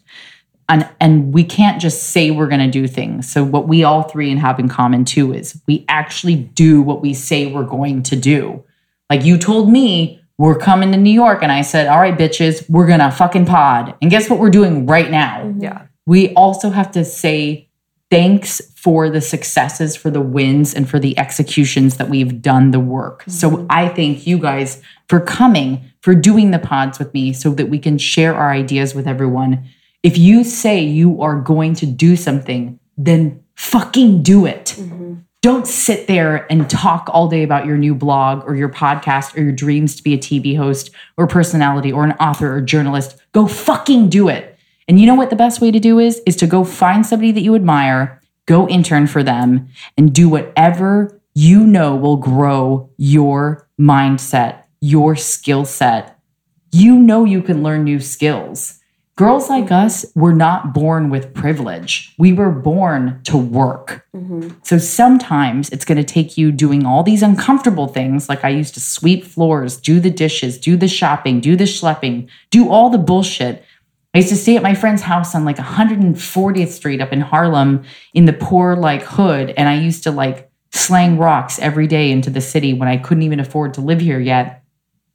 And, 0.70 0.88
and 1.00 1.34
we 1.34 1.42
can't 1.42 1.82
just 1.82 2.10
say 2.10 2.30
we're 2.30 2.46
going 2.46 2.60
to 2.60 2.70
do 2.70 2.86
things. 2.86 3.30
So 3.30 3.42
what 3.42 3.66
we 3.66 3.82
all 3.82 4.04
three 4.04 4.34
have 4.36 4.58
in 4.60 4.68
common 4.68 5.04
too 5.04 5.34
is 5.34 5.60
we 5.66 5.84
actually 5.88 6.36
do 6.36 6.80
what 6.80 7.02
we 7.02 7.12
say 7.12 7.46
we're 7.46 7.64
going 7.64 8.04
to 8.04 8.16
do. 8.16 8.62
Like 9.10 9.24
you 9.24 9.36
told 9.36 9.70
me 9.70 10.22
we're 10.38 10.58
coming 10.58 10.92
to 10.92 10.96
New 10.96 11.12
York 11.12 11.42
and 11.42 11.50
I 11.50 11.62
said, 11.62 11.88
"All 11.88 11.98
right 11.98 12.16
bitches, 12.16 12.64
we're 12.70 12.86
going 12.86 13.00
to 13.00 13.10
fucking 13.10 13.46
pod." 13.46 13.94
And 14.00 14.10
guess 14.10 14.30
what 14.30 14.38
we're 14.38 14.48
doing 14.48 14.86
right 14.86 15.10
now? 15.10 15.40
Mm-hmm. 15.42 15.60
Yeah. 15.60 15.86
we 16.06 16.32
also 16.34 16.70
have 16.70 16.92
to 16.92 17.04
say 17.04 17.68
thanks 18.10 18.60
for 18.74 19.10
the 19.10 19.20
successes, 19.20 19.94
for 19.96 20.10
the 20.10 20.20
wins, 20.20 20.72
and 20.72 20.88
for 20.88 20.98
the 20.98 21.18
executions 21.18 21.96
that 21.98 22.08
we've 22.08 22.40
done 22.40 22.70
the 22.70 22.80
work. 22.80 23.22
Mm-hmm. 23.22 23.30
So 23.32 23.66
I 23.68 23.88
thank 23.88 24.26
you 24.26 24.38
guys 24.38 24.82
for 25.08 25.20
coming, 25.20 25.90
for 26.00 26.14
doing 26.14 26.52
the 26.52 26.58
pods 26.58 26.98
with 26.98 27.12
me 27.12 27.32
so 27.32 27.50
that 27.50 27.68
we 27.68 27.78
can 27.78 27.98
share 27.98 28.34
our 28.34 28.50
ideas 28.50 28.94
with 28.94 29.06
everyone. 29.06 29.68
If 30.02 30.16
you 30.16 30.44
say 30.44 30.82
you 30.82 31.20
are 31.20 31.40
going 31.40 31.74
to 31.74 31.86
do 31.86 32.16
something, 32.16 32.78
then 32.96 33.42
fucking 33.54 34.22
do 34.22 34.46
it. 34.46 34.76
Mm-hmm. 34.78 35.14
Don't 35.42 35.66
sit 35.66 36.06
there 36.06 36.50
and 36.50 36.68
talk 36.68 37.08
all 37.12 37.28
day 37.28 37.42
about 37.42 37.64
your 37.64 37.78
new 37.78 37.94
blog 37.94 38.44
or 38.46 38.54
your 38.54 38.68
podcast 38.68 39.36
or 39.36 39.42
your 39.42 39.52
dreams 39.52 39.96
to 39.96 40.02
be 40.02 40.12
a 40.12 40.18
TV 40.18 40.56
host 40.56 40.90
or 41.16 41.26
personality 41.26 41.90
or 41.90 42.04
an 42.04 42.12
author 42.12 42.54
or 42.54 42.60
journalist. 42.60 43.18
Go 43.32 43.46
fucking 43.46 44.10
do 44.10 44.28
it. 44.28 44.58
And 44.86 45.00
you 45.00 45.06
know 45.06 45.14
what 45.14 45.30
the 45.30 45.36
best 45.36 45.60
way 45.60 45.70
to 45.70 45.78
do 45.78 45.98
is? 45.98 46.20
Is 46.26 46.36
to 46.36 46.46
go 46.46 46.64
find 46.64 47.06
somebody 47.06 47.32
that 47.32 47.40
you 47.42 47.54
admire, 47.54 48.20
go 48.46 48.68
intern 48.68 49.06
for 49.06 49.22
them, 49.22 49.68
and 49.96 50.14
do 50.14 50.28
whatever 50.28 51.20
you 51.34 51.66
know 51.66 51.94
will 51.94 52.16
grow 52.16 52.90
your 52.96 53.68
mindset, 53.80 54.64
your 54.80 55.14
skill 55.16 55.64
set. 55.64 56.18
You 56.72 56.98
know 56.98 57.24
you 57.24 57.42
can 57.42 57.62
learn 57.62 57.84
new 57.84 58.00
skills. 58.00 58.79
Girls 59.20 59.50
like 59.50 59.70
us 59.70 60.06
were 60.14 60.32
not 60.32 60.72
born 60.72 61.10
with 61.10 61.34
privilege. 61.34 62.14
We 62.16 62.32
were 62.32 62.50
born 62.50 63.20
to 63.24 63.36
work. 63.36 64.06
Mm-hmm. 64.16 64.48
So 64.62 64.78
sometimes 64.78 65.68
it's 65.68 65.84
going 65.84 65.98
to 65.98 66.04
take 66.04 66.38
you 66.38 66.50
doing 66.50 66.86
all 66.86 67.02
these 67.02 67.22
uncomfortable 67.22 67.86
things. 67.86 68.30
Like 68.30 68.46
I 68.46 68.48
used 68.48 68.72
to 68.74 68.80
sweep 68.80 69.24
floors, 69.24 69.76
do 69.76 70.00
the 70.00 70.08
dishes, 70.08 70.58
do 70.58 70.74
the 70.74 70.88
shopping, 70.88 71.38
do 71.38 71.54
the 71.54 71.64
schlepping, 71.64 72.30
do 72.48 72.70
all 72.70 72.88
the 72.88 72.96
bullshit. 72.96 73.62
I 74.14 74.18
used 74.20 74.30
to 74.30 74.36
stay 74.36 74.56
at 74.56 74.62
my 74.62 74.72
friend's 74.72 75.02
house 75.02 75.34
on 75.34 75.44
like 75.44 75.58
140th 75.58 76.68
Street 76.68 77.02
up 77.02 77.12
in 77.12 77.20
Harlem 77.20 77.84
in 78.14 78.24
the 78.24 78.32
poor 78.32 78.74
like 78.74 79.02
hood. 79.02 79.52
And 79.54 79.68
I 79.68 79.74
used 79.74 80.02
to 80.04 80.12
like 80.12 80.50
slang 80.72 81.18
rocks 81.18 81.58
every 81.58 81.86
day 81.86 82.10
into 82.10 82.30
the 82.30 82.40
city 82.40 82.72
when 82.72 82.88
I 82.88 82.96
couldn't 82.96 83.24
even 83.24 83.38
afford 83.38 83.74
to 83.74 83.82
live 83.82 84.00
here 84.00 84.18
yet. 84.18 84.64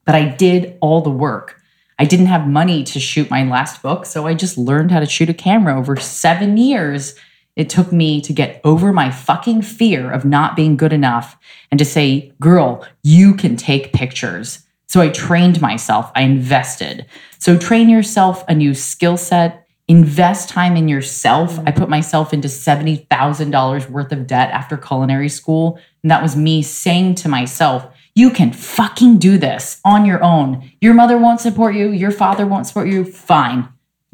But 0.05 0.13
I 0.13 0.29
did 0.29 0.77
all 0.79 1.01
the 1.01 1.09
work. 1.09 1.59
I 1.97 2.05
didn't 2.05 2.25
have 2.25 2.47
money 2.47 2.83
to 2.83 2.99
shoot 2.99 3.29
my 3.29 3.43
last 3.43 3.81
book. 3.81 4.05
So 4.05 4.27
I 4.27 4.33
just 4.33 4.57
learned 4.57 4.91
how 4.91 4.99
to 4.99 5.05
shoot 5.05 5.29
a 5.29 5.33
camera 5.33 5.77
over 5.77 5.95
seven 5.95 6.57
years. 6.57 7.15
It 7.55 7.69
took 7.69 7.91
me 7.91 8.19
to 8.21 8.33
get 8.33 8.59
over 8.65 8.91
my 8.91 9.11
fucking 9.11 9.61
fear 9.61 10.11
of 10.11 10.25
not 10.25 10.55
being 10.55 10.75
good 10.75 10.91
enough 10.91 11.37
and 11.71 11.79
to 11.79 11.85
say, 11.85 12.33
girl, 12.41 12.85
you 13.03 13.33
can 13.33 13.55
take 13.55 13.93
pictures. 13.93 14.65
So 14.87 15.01
I 15.01 15.09
trained 15.09 15.61
myself, 15.61 16.11
I 16.15 16.21
invested. 16.21 17.05
So 17.39 17.57
train 17.57 17.89
yourself 17.89 18.43
a 18.47 18.53
new 18.53 18.73
skill 18.73 19.17
set, 19.17 19.65
invest 19.87 20.49
time 20.49 20.75
in 20.75 20.87
yourself. 20.87 21.59
I 21.65 21.71
put 21.71 21.89
myself 21.89 22.33
into 22.33 22.47
$70,000 22.47 23.89
worth 23.89 24.11
of 24.11 24.27
debt 24.27 24.51
after 24.51 24.77
culinary 24.77 25.29
school. 25.29 25.79
And 26.03 26.11
that 26.11 26.23
was 26.23 26.35
me 26.35 26.61
saying 26.61 27.15
to 27.15 27.29
myself, 27.29 27.87
you 28.15 28.31
can 28.31 28.53
fucking 28.53 29.17
do 29.19 29.37
this 29.37 29.81
on 29.83 30.05
your 30.05 30.23
own. 30.23 30.71
Your 30.79 30.93
mother 30.93 31.17
won't 31.17 31.41
support 31.41 31.75
you, 31.75 31.91
your 31.91 32.11
father 32.11 32.47
won't 32.47 32.65
support 32.65 32.87
you. 32.87 33.03
Fine, 33.03 33.67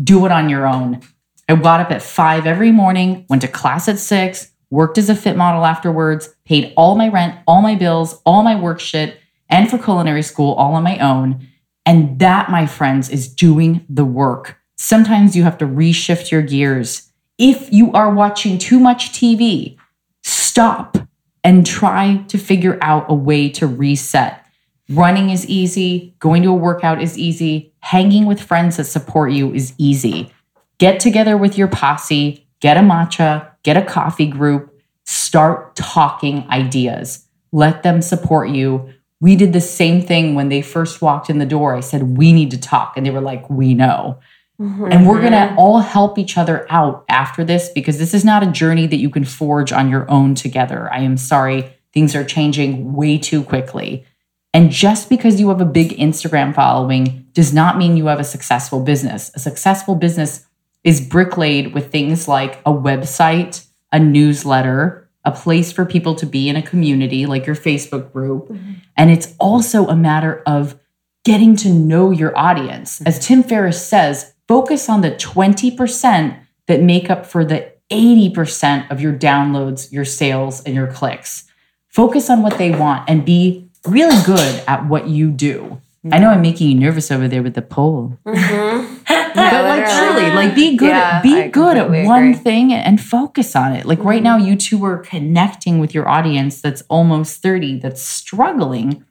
do 0.03 0.25
it 0.25 0.31
on 0.31 0.49
your 0.49 0.67
own. 0.67 1.01
I 1.47 1.55
got 1.55 1.79
up 1.79 1.91
at 1.91 2.01
five 2.01 2.47
every 2.47 2.71
morning, 2.71 3.25
went 3.29 3.43
to 3.43 3.47
class 3.47 3.87
at 3.87 3.99
six, 3.99 4.51
worked 4.71 4.97
as 4.97 5.09
a 5.09 5.15
fit 5.15 5.37
model 5.37 5.65
afterwards, 5.65 6.33
paid 6.45 6.73
all 6.75 6.95
my 6.95 7.09
rent, 7.09 7.37
all 7.45 7.61
my 7.61 7.75
bills, 7.75 8.21
all 8.25 8.41
my 8.41 8.59
work 8.59 8.79
shit, 8.79 9.19
and 9.49 9.69
for 9.69 9.77
culinary 9.77 10.23
school 10.23 10.53
all 10.53 10.73
on 10.73 10.83
my 10.83 10.97
own. 10.97 11.47
And 11.85 12.19
that, 12.19 12.49
my 12.49 12.65
friends, 12.65 13.09
is 13.09 13.31
doing 13.31 13.85
the 13.89 14.05
work. 14.05 14.57
Sometimes 14.77 15.35
you 15.35 15.43
have 15.43 15.57
to 15.59 15.65
reshift 15.65 16.31
your 16.31 16.41
gears. 16.41 17.11
If 17.37 17.71
you 17.71 17.91
are 17.91 18.13
watching 18.13 18.57
too 18.57 18.79
much 18.79 19.11
TV, 19.11 19.77
stop 20.23 20.97
and 21.43 21.65
try 21.65 22.17
to 22.27 22.37
figure 22.37 22.77
out 22.81 23.05
a 23.09 23.13
way 23.13 23.49
to 23.49 23.67
reset. 23.67 24.45
Running 24.89 25.29
is 25.29 25.45
easy, 25.47 26.15
going 26.19 26.43
to 26.43 26.49
a 26.49 26.53
workout 26.53 27.01
is 27.01 27.17
easy, 27.17 27.73
hanging 27.79 28.25
with 28.25 28.41
friends 28.41 28.77
that 28.77 28.85
support 28.85 29.31
you 29.31 29.53
is 29.53 29.73
easy. 29.77 30.31
Get 30.77 30.99
together 30.99 31.37
with 31.37 31.57
your 31.57 31.67
posse, 31.67 32.47
get 32.59 32.77
a 32.77 32.81
matcha, 32.81 33.51
get 33.63 33.77
a 33.77 33.85
coffee 33.85 34.27
group, 34.27 34.77
start 35.05 35.75
talking 35.75 36.45
ideas. 36.49 37.27
Let 37.51 37.83
them 37.83 38.01
support 38.01 38.49
you. 38.49 38.93
We 39.19 39.35
did 39.35 39.53
the 39.53 39.61
same 39.61 40.01
thing 40.01 40.35
when 40.35 40.49
they 40.49 40.61
first 40.61 41.01
walked 41.01 41.29
in 41.29 41.37
the 41.37 41.45
door. 41.45 41.75
I 41.75 41.81
said, 41.81 42.17
We 42.17 42.33
need 42.33 42.51
to 42.51 42.59
talk. 42.59 42.97
And 42.97 43.05
they 43.05 43.11
were 43.11 43.21
like, 43.21 43.49
We 43.49 43.73
know. 43.73 44.19
And 44.61 45.07
we're 45.07 45.19
going 45.19 45.31
to 45.31 45.39
mm-hmm. 45.39 45.57
all 45.57 45.79
help 45.79 46.17
each 46.17 46.37
other 46.37 46.67
out 46.69 47.03
after 47.09 47.43
this 47.43 47.69
because 47.69 47.97
this 47.97 48.13
is 48.13 48.23
not 48.23 48.43
a 48.43 48.51
journey 48.51 48.85
that 48.87 48.97
you 48.97 49.09
can 49.09 49.25
forge 49.25 49.71
on 49.71 49.89
your 49.89 50.09
own 50.09 50.35
together. 50.35 50.91
I 50.91 50.99
am 50.99 51.17
sorry, 51.17 51.75
things 51.93 52.15
are 52.15 52.23
changing 52.23 52.93
way 52.93 53.17
too 53.17 53.43
quickly. 53.43 54.05
And 54.53 54.69
just 54.69 55.09
because 55.09 55.39
you 55.39 55.49
have 55.49 55.61
a 55.61 55.65
big 55.65 55.97
Instagram 55.97 56.53
following 56.53 57.27
does 57.33 57.53
not 57.53 57.77
mean 57.77 57.97
you 57.97 58.07
have 58.07 58.19
a 58.19 58.23
successful 58.23 58.81
business. 58.81 59.31
A 59.33 59.39
successful 59.39 59.95
business 59.95 60.45
is 60.83 61.01
bricklayed 61.01 61.73
with 61.73 61.91
things 61.91 62.27
like 62.27 62.59
a 62.65 62.71
website, 62.71 63.65
a 63.91 63.99
newsletter, 63.99 65.09
a 65.23 65.31
place 65.31 65.71
for 65.71 65.85
people 65.85 66.15
to 66.15 66.25
be 66.25 66.49
in 66.49 66.55
a 66.55 66.61
community 66.61 67.25
like 67.25 67.45
your 67.45 67.55
Facebook 67.55 68.11
group. 68.11 68.49
Mm-hmm. 68.49 68.73
And 68.97 69.09
it's 69.11 69.33
also 69.39 69.87
a 69.87 69.95
matter 69.95 70.41
of 70.45 70.77
getting 71.23 71.55
to 71.57 71.69
know 71.69 72.11
your 72.11 72.37
audience. 72.37 73.01
As 73.01 73.25
Tim 73.25 73.43
Ferriss 73.43 73.85
says, 73.85 74.33
focus 74.51 74.89
on 74.89 74.99
the 74.99 75.11
20% 75.11 76.37
that 76.67 76.81
make 76.81 77.09
up 77.09 77.25
for 77.25 77.45
the 77.45 77.71
80% 77.89 78.91
of 78.91 78.99
your 78.99 79.13
downloads, 79.13 79.89
your 79.93 80.03
sales, 80.03 80.61
and 80.65 80.75
your 80.75 80.87
clicks. 80.91 81.45
Focus 81.87 82.29
on 82.29 82.41
what 82.41 82.57
they 82.57 82.71
want 82.71 83.09
and 83.09 83.23
be 83.23 83.69
really 83.87 84.21
good 84.25 84.61
at 84.67 84.85
what 84.87 85.07
you 85.07 85.31
do. 85.31 85.79
I 86.11 86.19
know 86.19 86.31
I'm 86.31 86.41
making 86.41 86.67
you 86.67 86.75
nervous 86.75 87.11
over 87.11 87.29
there 87.29 87.41
with 87.41 87.53
the 87.53 87.61
poll. 87.61 88.17
Mm-hmm. 88.25 88.95
but 89.07 89.35
like 89.37 89.85
truly, 89.85 90.31
like 90.35 90.53
be 90.53 90.75
good 90.75 90.89
Yeah, 90.89 91.19
at 91.19 91.23
be 91.23 91.33
I 91.43 91.47
good 91.47 91.77
at 91.77 91.89
one 92.05 92.23
agree. 92.23 92.33
thing 92.33 92.73
and 92.73 92.99
focus 92.99 93.55
on 93.55 93.71
it. 93.71 93.85
Like 93.85 94.03
right 94.03 94.17
mm-hmm. 94.17 94.23
now, 94.23 94.35
you 94.37 94.57
two 94.57 94.83
are 94.83 94.97
connecting 94.97 95.79
with 95.79 95.95
your 95.95 96.09
audience 96.09 96.61
that's 96.61 96.81
almost 96.89 97.41
30, 97.41 97.79
that's 97.79 98.01
struggling, 98.01 99.05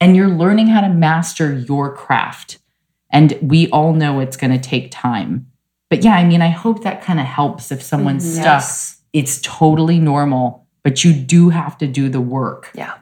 and 0.00 0.16
you're 0.16 0.28
learning 0.28 0.66
how 0.66 0.80
to 0.80 0.88
master 0.88 1.54
your 1.54 1.94
craft. 1.94 2.58
And 3.10 3.36
we 3.42 3.68
all 3.70 3.92
know 3.92 4.20
it's 4.20 4.36
going 4.36 4.52
to 4.52 4.58
take 4.58 4.90
time. 4.90 5.46
But 5.88 6.04
yeah, 6.04 6.14
I 6.14 6.24
mean, 6.24 6.42
I 6.42 6.48
hope 6.48 6.82
that 6.84 7.02
kind 7.02 7.18
of 7.18 7.26
helps 7.26 7.72
if 7.72 7.82
someone's 7.82 8.30
stuck. 8.34 8.44
Yes. 8.44 9.00
It's 9.12 9.40
totally 9.42 9.98
normal, 9.98 10.66
but 10.84 11.02
you 11.04 11.12
do 11.12 11.48
have 11.48 11.76
to 11.78 11.86
do 11.88 12.08
the 12.08 12.20
work. 12.20 12.70
Yeah. 12.74 12.94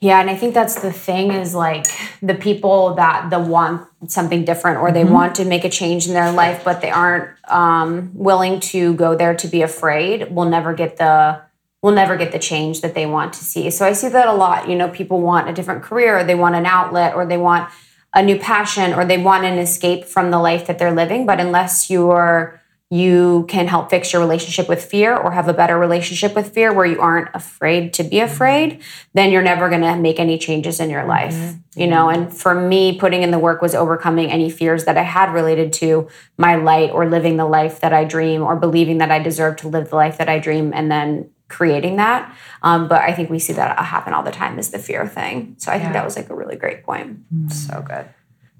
Yeah, 0.00 0.20
and 0.20 0.28
I 0.28 0.36
think 0.36 0.52
that's 0.52 0.82
the 0.82 0.92
thing 0.92 1.32
is 1.32 1.54
like 1.54 1.86
the 2.20 2.34
people 2.34 2.94
that 2.96 3.30
the 3.30 3.38
want 3.38 3.88
something 4.08 4.44
different 4.44 4.80
or 4.80 4.92
they 4.92 5.02
Mm-hmm. 5.04 5.14
want 5.14 5.34
to 5.36 5.46
make 5.46 5.64
a 5.64 5.70
change 5.70 6.06
in 6.06 6.12
their 6.12 6.30
life, 6.30 6.62
but 6.62 6.82
they 6.82 6.90
aren't 6.90 7.30
um, 7.48 8.10
willing 8.12 8.60
to 8.60 8.92
go 8.94 9.16
there 9.16 9.34
to 9.34 9.48
be 9.48 9.62
afraid. 9.62 10.30
Will 10.30 10.44
never 10.44 10.74
get 10.74 10.98
the 10.98 11.40
will 11.80 11.92
never 11.92 12.16
get 12.16 12.32
the 12.32 12.38
change 12.38 12.80
that 12.82 12.94
they 12.94 13.06
want 13.06 13.32
to 13.34 13.44
see. 13.44 13.70
So 13.70 13.86
I 13.86 13.92
see 13.92 14.08
that 14.08 14.28
a 14.28 14.32
lot. 14.32 14.68
You 14.68 14.76
know, 14.76 14.88
people 14.88 15.20
want 15.20 15.48
a 15.48 15.52
different 15.54 15.82
career, 15.82 16.18
or 16.18 16.24
they 16.24 16.34
want 16.34 16.54
an 16.54 16.66
outlet, 16.66 17.14
or 17.14 17.24
they 17.24 17.38
want 17.38 17.70
a 18.14 18.22
new 18.22 18.38
passion, 18.38 18.94
or 18.94 19.04
they 19.04 19.18
want 19.18 19.44
an 19.44 19.58
escape 19.58 20.04
from 20.04 20.30
the 20.30 20.38
life 20.38 20.66
that 20.66 20.78
they're 20.78 20.94
living. 20.94 21.26
But 21.26 21.40
unless 21.40 21.90
you're 21.90 22.60
you 22.90 23.44
can 23.48 23.66
help 23.66 23.90
fix 23.90 24.12
your 24.12 24.22
relationship 24.22 24.68
with 24.68 24.84
fear 24.84 25.16
or 25.16 25.32
have 25.32 25.48
a 25.48 25.52
better 25.52 25.76
relationship 25.76 26.36
with 26.36 26.54
fear 26.54 26.72
where 26.72 26.86
you 26.86 27.00
aren't 27.00 27.28
afraid 27.34 27.92
to 27.94 28.04
be 28.04 28.20
afraid, 28.20 28.80
then 29.14 29.32
you're 29.32 29.42
never 29.42 29.68
going 29.68 29.80
to 29.80 29.96
make 29.96 30.20
any 30.20 30.38
changes 30.38 30.78
in 30.78 30.90
your 30.90 31.04
life. 31.04 31.34
Mm-hmm. 31.34 31.80
You 31.80 31.86
know, 31.88 32.08
and 32.08 32.32
for 32.32 32.54
me, 32.54 32.96
putting 32.96 33.22
in 33.24 33.32
the 33.32 33.38
work 33.38 33.62
was 33.62 33.74
overcoming 33.74 34.30
any 34.30 34.48
fears 34.48 34.84
that 34.84 34.96
I 34.96 35.02
had 35.02 35.32
related 35.32 35.72
to 35.74 36.08
my 36.36 36.54
light 36.54 36.90
or 36.90 37.08
living 37.08 37.36
the 37.36 37.46
life 37.46 37.80
that 37.80 37.92
I 37.92 38.04
dream 38.04 38.42
or 38.42 38.54
believing 38.54 38.98
that 38.98 39.10
I 39.10 39.18
deserve 39.18 39.56
to 39.56 39.68
live 39.68 39.90
the 39.90 39.96
life 39.96 40.18
that 40.18 40.28
I 40.28 40.38
dream 40.38 40.72
and 40.72 40.88
then 40.88 41.30
creating 41.54 41.96
that. 41.96 42.20
Um, 42.62 42.88
but 42.88 43.00
I 43.02 43.12
think 43.12 43.30
we 43.30 43.38
see 43.38 43.52
that 43.54 43.78
happen 43.78 44.12
all 44.14 44.22
the 44.24 44.32
time 44.32 44.58
is 44.58 44.70
the 44.70 44.78
fear 44.78 45.06
thing. 45.06 45.54
So 45.58 45.70
I 45.70 45.78
think 45.78 45.92
that 45.92 46.04
was 46.04 46.16
like 46.16 46.28
a 46.30 46.34
really 46.34 46.56
great 46.56 46.82
point. 46.82 47.18
So 47.50 47.82
good. 47.86 48.06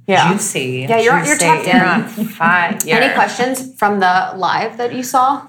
Yeah. 0.06 0.30
Juicy. 0.32 0.86
Yeah, 0.88 0.98
you're- 0.98 1.26
you're 1.26 1.36
Juicy. 1.38 1.46
tapped 1.46 1.66
in. 1.66 1.76
You're 1.76 1.86
on 1.86 2.04
fire. 2.40 2.78
Any 3.02 3.14
questions 3.14 3.74
from 3.78 4.00
the 4.00 4.14
live 4.36 4.76
that 4.76 4.92
you 4.94 5.02
saw? 5.02 5.48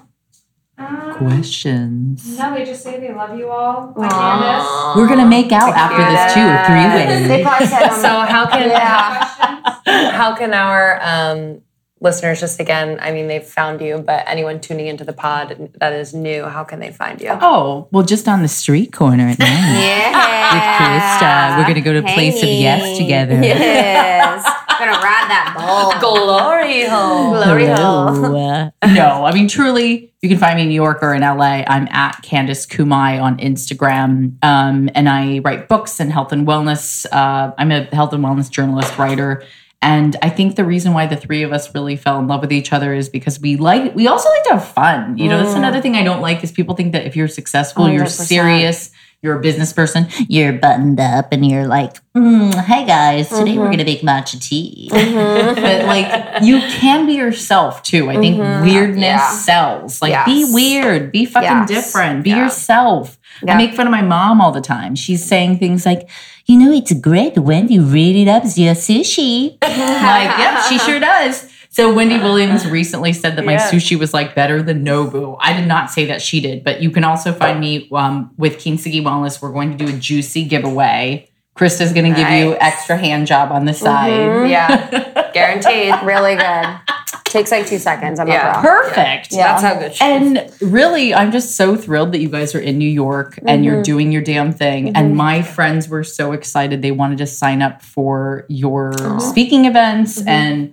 Questions. 1.16 2.38
No, 2.38 2.54
they 2.54 2.64
just 2.64 2.82
say 2.82 2.98
they 3.00 3.12
love 3.12 3.38
you 3.38 3.48
all. 3.48 3.92
Like 3.96 4.10
Candice. 4.10 4.96
We're 4.96 5.08
gonna 5.08 5.24
make 5.26 5.50
out 5.52 5.72
after 5.74 6.04
this 6.12 6.34
too, 6.34 6.40
a 6.40 6.58
three 6.66 7.28
They 7.28 7.36
way. 7.36 7.42
probably 7.42 7.66
said 7.66 7.88
So 8.04 8.08
how 8.08 8.46
can 8.46 8.68
Yeah. 8.70 10.10
How 10.12 10.34
can 10.36 10.52
our 10.52 11.00
um, 11.02 11.62
listeners 12.00 12.40
just 12.40 12.60
again? 12.60 12.98
I 13.00 13.10
mean, 13.12 13.26
they've 13.26 13.44
found 13.44 13.80
you, 13.80 13.98
but 13.98 14.24
anyone 14.26 14.60
tuning 14.60 14.86
into 14.86 15.04
the 15.04 15.12
pod 15.12 15.70
that 15.80 15.92
is 15.92 16.12
new, 16.14 16.44
how 16.44 16.64
can 16.64 16.78
they 16.80 16.92
find 16.92 17.20
you? 17.20 17.30
Oh, 17.40 17.88
well, 17.90 18.04
just 18.04 18.28
on 18.28 18.42
the 18.42 18.48
street 18.48 18.92
corner 18.92 19.28
at 19.28 19.38
night. 19.38 19.46
Yeah. 19.86 20.16
With 20.54 20.62
Krista. 20.62 21.58
We're 21.58 21.66
gonna 21.66 21.80
go 21.80 21.92
to 21.92 21.98
a 21.98 22.14
Place 22.14 22.42
of 22.42 22.48
Yes 22.48 22.98
together. 22.98 23.34
Yes. 23.42 24.44
Gonna 24.78 24.92
ride 24.92 25.28
that 25.30 25.54
bull. 25.56 25.98
Glory 26.00 26.84
hole. 26.84 27.30
Glory 27.42 27.66
hole. 27.66 28.70
No, 28.84 29.24
I 29.24 29.32
mean, 29.32 29.48
truly, 29.48 30.12
you 30.20 30.28
can 30.28 30.36
find 30.36 30.56
me 30.56 30.62
in 30.62 30.68
New 30.68 30.74
York 30.74 31.02
or 31.02 31.14
in 31.14 31.22
LA. 31.22 31.64
I'm 31.66 31.88
at 31.90 32.22
Candice 32.22 32.68
Kumai 32.68 33.20
on 33.20 33.38
Instagram. 33.38 34.36
Um, 34.44 34.90
and 34.94 35.08
I 35.08 35.38
write 35.38 35.68
books 35.68 35.98
and 35.98 36.12
health 36.12 36.30
and 36.30 36.46
wellness. 36.46 37.06
Uh, 37.10 37.54
I'm 37.56 37.72
a 37.72 37.84
health 37.84 38.12
and 38.12 38.22
wellness 38.22 38.50
journalist, 38.50 38.98
writer. 38.98 39.42
And 39.82 40.16
I 40.22 40.30
think 40.30 40.56
the 40.56 40.64
reason 40.64 40.94
why 40.94 41.06
the 41.06 41.16
three 41.16 41.42
of 41.42 41.52
us 41.52 41.74
really 41.74 41.96
fell 41.96 42.18
in 42.18 42.26
love 42.26 42.40
with 42.40 42.50
each 42.52 42.72
other 42.72 42.94
is 42.94 43.08
because 43.08 43.38
we 43.40 43.56
like, 43.56 43.94
we 43.94 44.08
also 44.08 44.28
like 44.30 44.42
to 44.44 44.50
have 44.54 44.66
fun. 44.66 45.18
You 45.18 45.28
know, 45.28 45.38
that's 45.42 45.54
another 45.54 45.80
thing 45.80 45.94
I 45.96 46.02
don't 46.02 46.22
like 46.22 46.42
is 46.42 46.50
people 46.50 46.74
think 46.74 46.92
that 46.92 47.06
if 47.06 47.14
you're 47.14 47.28
successful, 47.28 47.84
you're 47.88 48.06
serious, 48.06 48.90
you're 49.26 49.36
a 49.36 49.40
business 49.40 49.72
person, 49.72 50.06
you're 50.28 50.52
buttoned 50.52 51.00
up 51.00 51.32
and 51.32 51.44
you're 51.44 51.66
like, 51.66 51.94
mm, 52.14 52.54
hey 52.64 52.86
guys, 52.86 53.28
today 53.28 53.58
we're 53.58 53.64
mm-hmm. 53.64 53.64
going 53.64 53.78
to 53.78 53.84
make 53.84 54.00
matcha 54.02 54.40
tea. 54.40 54.88
Mm-hmm. 54.92 55.54
but 55.60 55.84
like, 55.84 56.42
you 56.42 56.60
can 56.60 57.06
be 57.06 57.14
yourself 57.14 57.82
too. 57.82 58.08
I 58.08 58.16
think 58.16 58.38
mm-hmm. 58.38 58.64
weirdness 58.64 59.02
Yeah. 59.02 59.30
sells. 59.30 60.00
Like, 60.00 60.24
be 60.24 60.46
weird, 60.50 61.10
be 61.10 61.26
fucking 61.26 61.48
Yes. 61.48 61.68
different, 61.68 62.22
be 62.22 62.30
Yeah. 62.30 62.44
yourself. 62.44 63.18
Yeah. 63.42 63.54
I 63.54 63.56
make 63.56 63.74
fun 63.74 63.86
of 63.86 63.90
my 63.90 64.02
mom 64.02 64.40
all 64.40 64.52
the 64.52 64.60
time. 64.60 64.94
She's 64.94 65.24
saying 65.24 65.58
things 65.58 65.84
like, 65.84 66.08
you 66.46 66.56
know, 66.56 66.72
it's 66.72 66.92
great 66.92 67.36
when 67.36 67.68
you 67.68 67.82
read 67.82 68.14
it 68.16 68.30
up 68.30 68.44
your 68.56 68.74
sushi. 68.74 69.58
like, 69.62 70.38
yep, 70.38 70.62
she 70.68 70.78
sure 70.78 71.00
does. 71.00 71.50
So 71.76 71.92
Wendy 71.92 72.16
Williams 72.16 72.66
recently 72.70 73.12
said 73.12 73.36
that 73.36 73.44
my 73.44 73.52
Yes. 73.52 73.70
sushi 73.70 73.98
was 73.98 74.14
like 74.14 74.34
better 74.34 74.62
than 74.62 74.82
Nobu. 74.82 75.36
I 75.40 75.52
did 75.52 75.68
not 75.68 75.90
say 75.90 76.06
that 76.06 76.22
she 76.22 76.40
did, 76.40 76.64
but 76.64 76.80
you 76.80 76.90
can 76.90 77.04
also 77.04 77.34
find 77.34 77.60
me 77.60 77.86
um, 77.92 78.30
with 78.38 78.56
Kintsugi 78.56 79.02
Wellness. 79.02 79.42
We're 79.42 79.52
going 79.52 79.76
to 79.76 79.84
do 79.84 79.94
a 79.94 79.98
juicy 79.98 80.46
giveaway. 80.46 81.28
Krista's 81.54 81.92
going 81.92 82.10
to 82.10 82.18
give 82.18 82.30
you 82.30 82.56
extra 82.60 82.96
hand 82.96 83.26
job 83.26 83.52
on 83.52 83.66
the 83.66 83.72
mm-hmm. 83.72 83.84
side. 83.84 84.48
Yeah, 84.48 85.30
guaranteed. 85.34 85.94
Really 86.02 86.36
good. 86.36 86.78
Takes 87.26 87.50
like 87.50 87.66
two 87.66 87.78
seconds. 87.78 88.20
I'm 88.20 88.28
Yeah. 88.28 88.62
Perfect. 88.62 89.32
That's 89.32 89.62
how 89.62 89.78
good 89.78 89.94
she 89.94 90.02
is. 90.02 90.38
And 90.38 90.72
really, 90.72 91.12
I'm 91.12 91.30
just 91.30 91.56
so 91.56 91.76
thrilled 91.76 92.12
that 92.12 92.20
you 92.20 92.30
guys 92.30 92.54
are 92.54 92.60
in 92.60 92.78
New 92.78 92.88
York 92.88 93.38
and 93.46 93.66
you're 93.66 93.74
mm-hmm. 93.74 93.82
doing 93.82 94.12
your 94.12 94.22
damn 94.22 94.50
thing. 94.50 94.96
And 94.96 95.08
mm-hmm. 95.08 95.16
my 95.16 95.42
friends 95.42 95.90
were 95.90 96.04
so 96.04 96.32
excited. 96.32 96.80
They 96.80 96.90
wanted 96.90 97.18
to 97.18 97.26
sign 97.26 97.60
up 97.60 97.82
for 97.82 98.46
your 98.48 99.20
speaking 99.20 99.66
events. 99.66 100.22
And 100.26 100.72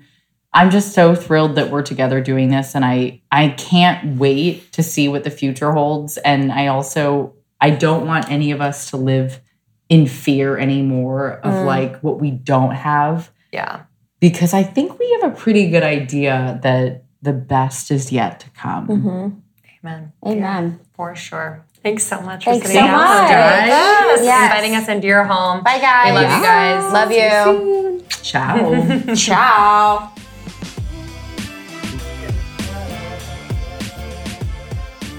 I'm 0.53 0.69
just 0.69 0.93
so 0.93 1.15
thrilled 1.15 1.55
that 1.55 1.71
we're 1.71 1.81
together 1.81 2.21
doing 2.21 2.49
this. 2.49 2.75
And 2.75 2.85
I, 2.85 3.21
I 3.31 3.49
can't 3.49 4.17
wait 4.17 4.71
to 4.73 4.83
see 4.83 5.07
what 5.07 5.23
the 5.23 5.31
future 5.31 5.71
holds. 5.71 6.17
And 6.17 6.51
I 6.51 6.67
also, 6.67 7.33
I 7.59 7.71
don't 7.71 8.05
want 8.05 8.29
any 8.29 8.51
of 8.51 8.61
us 8.61 8.89
to 8.91 8.97
live 8.97 9.41
in 9.89 10.07
fear 10.07 10.57
anymore 10.57 11.39
of 11.43 11.53
mm. 11.53 11.65
like 11.65 11.99
what 12.01 12.19
we 12.19 12.31
don't 12.31 12.73
have 12.73 13.31
Yeah. 13.51 13.83
because 14.19 14.53
I 14.53 14.63
think 14.63 14.97
we 14.97 15.19
have 15.21 15.31
a 15.31 15.35
pretty 15.35 15.69
good 15.69 15.83
idea 15.83 16.59
that 16.63 17.03
the 17.21 17.33
best 17.33 17.91
is 17.91 18.11
yet 18.11 18.39
to 18.41 18.49
come. 18.51 18.87
Mm-hmm. 18.87 19.39
Amen. 19.85 20.13
Amen. 20.25 20.79
For 20.93 21.15
sure. 21.15 21.65
Thanks 21.83 22.03
so 22.05 22.21
much 22.21 22.45
Thanks 22.45 22.65
for 22.65 22.67
sitting 22.71 22.81
so 22.81 22.87
down 22.87 22.97
much. 22.97 23.29
guys. 23.29 23.67
Yes. 23.67 24.23
Yes. 24.23 24.51
Inviting 24.51 24.75
us 24.75 24.87
into 24.87 25.07
your 25.07 25.25
home. 25.25 25.63
Bye, 25.63 25.79
guys. 25.79 26.07
We 26.07 27.11
love 27.11 27.11
you 27.11 27.11
guys. 27.11 27.73
Love 27.73 27.97
you. 27.99 28.05
Ciao. 28.21 29.15
Ciao. 29.15 30.22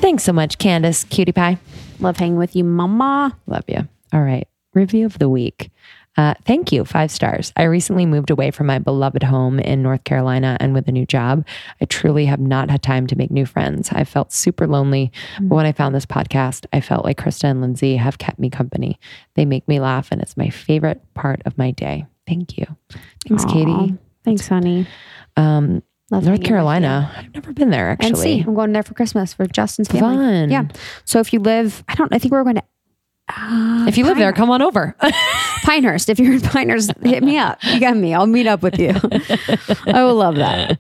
Thanks 0.04 0.22
so 0.22 0.34
much, 0.34 0.58
Candice, 0.58 1.08
cutie 1.08 1.32
pie. 1.32 1.56
Love 1.98 2.18
hanging 2.18 2.36
with 2.36 2.54
you, 2.54 2.62
mama. 2.62 3.34
Love 3.46 3.64
you. 3.68 3.88
All 4.12 4.20
right. 4.20 4.46
Review 4.74 5.06
of 5.06 5.18
the 5.18 5.30
week. 5.30 5.70
Uh, 6.18 6.34
thank 6.44 6.72
you. 6.72 6.84
Five 6.84 7.10
stars. 7.10 7.54
I 7.56 7.62
recently 7.62 8.04
moved 8.04 8.28
away 8.28 8.50
from 8.50 8.66
my 8.66 8.78
beloved 8.78 9.22
home 9.22 9.58
in 9.58 9.82
North 9.82 10.04
Carolina 10.04 10.58
and 10.60 10.74
with 10.74 10.86
a 10.88 10.92
new 10.92 11.06
job. 11.06 11.46
I 11.80 11.86
truly 11.86 12.26
have 12.26 12.38
not 12.38 12.68
had 12.68 12.82
time 12.82 13.06
to 13.06 13.16
make 13.16 13.30
new 13.30 13.46
friends. 13.46 13.92
I 13.92 14.04
felt 14.04 14.30
super 14.30 14.66
lonely. 14.66 15.10
But 15.40 15.54
when 15.54 15.64
I 15.64 15.72
found 15.72 15.94
this 15.94 16.04
podcast, 16.04 16.66
I 16.70 16.82
felt 16.82 17.06
like 17.06 17.16
Krista 17.16 17.44
and 17.44 17.62
Lindsey 17.62 17.96
have 17.96 18.18
kept 18.18 18.38
me 18.38 18.50
company. 18.50 19.00
They 19.36 19.46
make 19.46 19.66
me 19.66 19.80
laugh, 19.80 20.08
and 20.10 20.20
it's 20.20 20.36
my 20.36 20.50
favorite 20.50 21.00
part 21.14 21.40
of 21.46 21.56
my 21.56 21.70
day. 21.70 22.04
Thank 22.28 22.58
you. 22.58 22.66
Thanks, 23.26 23.46
Katie. 23.46 23.96
Thanks, 24.22 24.48
honey. 24.48 24.86
Um, 25.38 25.82
Love 26.10 26.24
North 26.24 26.42
Carolina. 26.44 27.10
I've 27.16 27.34
never 27.34 27.52
been 27.52 27.70
there 27.70 27.96
And 27.98 28.16
see, 28.16 28.38
actually. 28.38 28.40
I'm 28.46 28.54
going 28.54 28.72
there 28.72 28.82
for 28.82 28.94
Christmas 28.94 29.32
for 29.32 29.46
Justin's 29.46 29.88
family. 29.88 30.16
Fun. 30.16 30.50
Yeah. 30.50 30.64
So 31.04 31.18
if 31.20 31.32
you 31.32 31.40
live, 31.40 31.82
I 31.88 31.94
don't. 31.94 32.12
I 32.12 32.18
think 32.18 32.32
we're 32.32 32.42
going 32.44 32.56
to. 32.56 32.62
Uh, 33.36 33.86
If 33.88 33.98
you 33.98 34.04
live 34.04 34.16
there, 34.18 34.32
come 34.32 34.50
on 34.50 34.62
over. 34.62 34.94
Pinehurst. 35.64 36.08
If 36.08 36.18
you're 36.18 36.34
in 36.34 36.40
Pinehurst, 36.40 36.92
hit 37.02 37.22
me 37.22 37.38
up. 37.38 37.62
You 37.64 37.80
got 37.80 37.96
me. 37.96 38.14
I'll 38.14 38.26
meet 38.26 38.46
up 38.46 38.62
with 38.62 38.78
you. 38.78 38.90
I 39.86 40.04
will 40.04 40.14
love 40.14 40.36
that. 40.36 40.78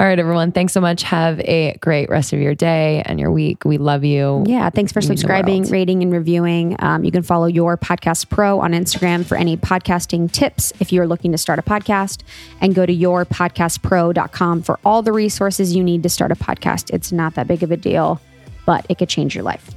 All 0.00 0.06
right, 0.06 0.18
everyone. 0.18 0.52
Thanks 0.52 0.72
so 0.72 0.80
much. 0.80 1.02
Have 1.02 1.40
a 1.40 1.76
great 1.80 2.08
rest 2.08 2.32
of 2.32 2.38
your 2.40 2.54
day 2.54 3.02
and 3.06 3.18
your 3.20 3.30
week. 3.32 3.64
We 3.64 3.76
love 3.78 4.04
you. 4.04 4.44
Yeah. 4.46 4.70
Thanks 4.70 4.92
for 4.92 5.00
subscribing, 5.00 5.64
rating, 5.64 6.02
and 6.02 6.12
reviewing. 6.12 6.76
Um, 6.78 7.04
you 7.04 7.10
can 7.10 7.22
follow 7.22 7.46
your 7.46 7.76
podcast 7.76 8.28
pro 8.30 8.60
on 8.60 8.72
Instagram 8.72 9.26
for 9.26 9.36
any 9.36 9.56
podcasting 9.56 10.30
tips 10.30 10.72
if 10.80 10.92
you're 10.92 11.06
looking 11.06 11.32
to 11.32 11.38
start 11.38 11.58
a 11.58 11.62
podcast, 11.62 12.22
and 12.60 12.74
go 12.74 12.86
to 12.86 12.94
yourpodcastpro.com 12.94 14.62
for 14.62 14.78
all 14.84 15.02
the 15.02 15.12
resources 15.12 15.74
you 15.74 15.82
need 15.82 16.02
to 16.04 16.08
start 16.08 16.30
a 16.32 16.36
podcast. 16.36 16.92
It's 16.94 17.12
not 17.12 17.34
that 17.34 17.46
big 17.48 17.62
of 17.62 17.70
a 17.72 17.76
deal, 17.76 18.20
but 18.64 18.86
it 18.88 18.98
could 18.98 19.08
change 19.08 19.34
your 19.34 19.44
life. 19.44 19.70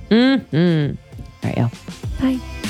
All 1.43 1.49
right, 1.49 1.57
y'all. 1.57 1.71
Bye. 2.19 2.60